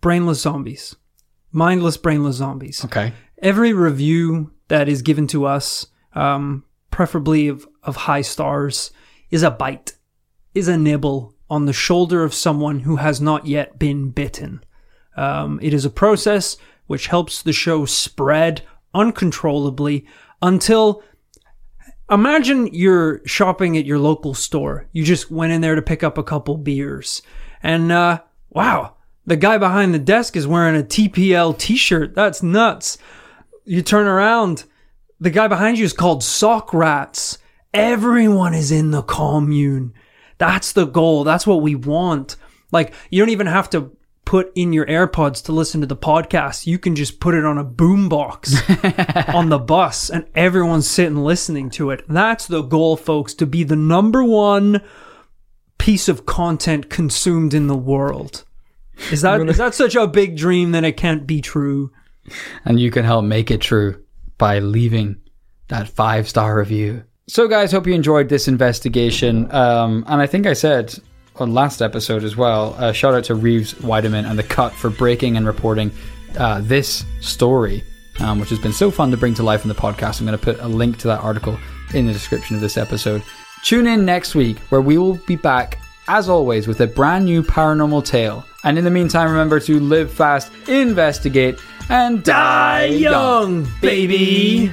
brainless 0.00 0.40
zombies. 0.40 0.94
Mindless 1.50 1.96
brainless 1.96 2.36
zombies. 2.36 2.84
Okay. 2.84 3.12
every 3.42 3.72
review 3.72 4.52
that 4.68 4.88
is 4.88 5.00
given 5.02 5.26
to 5.28 5.46
us, 5.46 5.86
um, 6.12 6.62
preferably 6.90 7.48
of, 7.48 7.66
of 7.82 7.96
high 7.96 8.20
stars, 8.20 8.90
is 9.30 9.42
a 9.42 9.50
bite, 9.50 9.94
is 10.54 10.68
a 10.68 10.76
nibble 10.76 11.34
on 11.48 11.64
the 11.64 11.72
shoulder 11.72 12.22
of 12.22 12.34
someone 12.34 12.80
who 12.80 12.96
has 12.96 13.20
not 13.20 13.46
yet 13.46 13.78
been 13.78 14.10
bitten. 14.10 14.62
Um, 15.16 15.58
it 15.62 15.72
is 15.72 15.84
a 15.84 15.90
process 15.90 16.56
which 16.86 17.06
helps 17.06 17.42
the 17.42 17.52
show 17.52 17.86
spread 17.86 18.62
uncontrollably 18.94 20.06
until 20.42 21.02
imagine 22.10 22.68
you're 22.72 23.26
shopping 23.26 23.76
at 23.76 23.86
your 23.86 23.98
local 23.98 24.34
store. 24.34 24.86
You 24.92 25.04
just 25.04 25.30
went 25.30 25.52
in 25.52 25.60
there 25.60 25.74
to 25.74 25.82
pick 25.82 26.02
up 26.02 26.18
a 26.18 26.22
couple 26.22 26.56
beers. 26.56 27.22
And 27.62 27.92
uh 27.92 28.22
wow, 28.50 28.94
the 29.26 29.36
guy 29.36 29.58
behind 29.58 29.92
the 29.92 29.98
desk 29.98 30.36
is 30.36 30.46
wearing 30.46 30.80
a 30.80 30.84
TPL 30.84 31.58
t-shirt. 31.58 32.14
That's 32.14 32.42
nuts. 32.42 32.98
You 33.64 33.82
turn 33.82 34.06
around, 34.06 34.64
the 35.20 35.30
guy 35.30 35.48
behind 35.48 35.78
you 35.78 35.84
is 35.84 35.92
called 35.92 36.24
Socrates. 36.24 37.38
Everyone 37.74 38.54
is 38.54 38.72
in 38.72 38.90
the 38.90 39.02
commune. 39.02 39.92
That's 40.38 40.72
the 40.72 40.86
goal. 40.86 41.24
That's 41.24 41.46
what 41.46 41.60
we 41.60 41.74
want. 41.74 42.36
Like, 42.72 42.94
you 43.10 43.20
don't 43.20 43.30
even 43.30 43.46
have 43.46 43.68
to 43.70 43.94
put 44.28 44.52
in 44.54 44.74
your 44.74 44.84
AirPods 44.84 45.42
to 45.42 45.52
listen 45.52 45.80
to 45.80 45.86
the 45.86 45.96
podcast. 45.96 46.66
You 46.66 46.78
can 46.78 46.94
just 46.94 47.18
put 47.18 47.34
it 47.34 47.46
on 47.46 47.56
a 47.56 47.64
boombox 47.64 49.32
on 49.34 49.48
the 49.48 49.58
bus 49.58 50.10
and 50.10 50.26
everyone's 50.34 50.86
sitting 50.86 51.16
listening 51.16 51.70
to 51.70 51.90
it. 51.92 52.04
That's 52.06 52.46
the 52.46 52.60
goal, 52.60 52.98
folks, 52.98 53.32
to 53.32 53.46
be 53.46 53.64
the 53.64 53.74
number 53.74 54.22
one 54.22 54.82
piece 55.78 56.10
of 56.10 56.26
content 56.26 56.90
consumed 56.90 57.54
in 57.54 57.68
the 57.68 57.76
world. 57.76 58.44
Is 59.10 59.22
that 59.22 59.40
is 59.48 59.56
that 59.56 59.74
such 59.74 59.94
a 59.94 60.06
big 60.06 60.36
dream 60.36 60.72
that 60.72 60.84
it 60.84 60.98
can't 60.98 61.26
be 61.26 61.40
true? 61.40 61.90
And 62.66 62.78
you 62.78 62.90
can 62.90 63.06
help 63.06 63.24
make 63.24 63.50
it 63.50 63.62
true 63.62 64.04
by 64.36 64.58
leaving 64.58 65.22
that 65.68 65.88
five 65.88 66.28
star 66.28 66.58
review. 66.58 67.02
So, 67.28 67.48
guys, 67.48 67.72
hope 67.72 67.86
you 67.86 67.94
enjoyed 67.94 68.28
this 68.28 68.46
investigation. 68.46 69.50
Um, 69.54 70.04
and 70.06 70.20
I 70.20 70.26
think 70.26 70.46
I 70.46 70.52
said 70.52 70.98
on 71.40 71.54
last 71.54 71.82
episode 71.82 72.24
as 72.24 72.36
well. 72.36 72.74
Uh, 72.78 72.92
shout 72.92 73.14
out 73.14 73.24
to 73.24 73.34
Reeves 73.34 73.74
Wiedeman 73.74 74.28
and 74.28 74.38
the 74.38 74.42
Cut 74.42 74.72
for 74.72 74.90
breaking 74.90 75.36
and 75.36 75.46
reporting 75.46 75.90
uh, 76.38 76.60
this 76.62 77.04
story, 77.20 77.82
um, 78.20 78.38
which 78.40 78.50
has 78.50 78.58
been 78.58 78.72
so 78.72 78.90
fun 78.90 79.10
to 79.10 79.16
bring 79.16 79.34
to 79.34 79.42
life 79.42 79.62
in 79.62 79.68
the 79.68 79.74
podcast. 79.74 80.20
I'm 80.20 80.26
going 80.26 80.38
to 80.38 80.44
put 80.44 80.60
a 80.60 80.68
link 80.68 80.98
to 80.98 81.08
that 81.08 81.20
article 81.20 81.58
in 81.94 82.06
the 82.06 82.12
description 82.12 82.56
of 82.56 82.62
this 82.62 82.76
episode. 82.76 83.22
Tune 83.64 83.86
in 83.86 84.04
next 84.04 84.34
week 84.34 84.58
where 84.70 84.80
we 84.80 84.98
will 84.98 85.14
be 85.26 85.36
back, 85.36 85.78
as 86.06 86.28
always, 86.28 86.68
with 86.68 86.80
a 86.80 86.86
brand 86.86 87.24
new 87.24 87.42
paranormal 87.42 88.04
tale. 88.04 88.44
And 88.64 88.78
in 88.78 88.84
the 88.84 88.90
meantime, 88.90 89.30
remember 89.30 89.60
to 89.60 89.80
live 89.80 90.12
fast, 90.12 90.52
investigate, 90.68 91.58
and 91.88 92.22
die 92.22 92.86
young, 92.86 93.66
baby. 93.80 94.72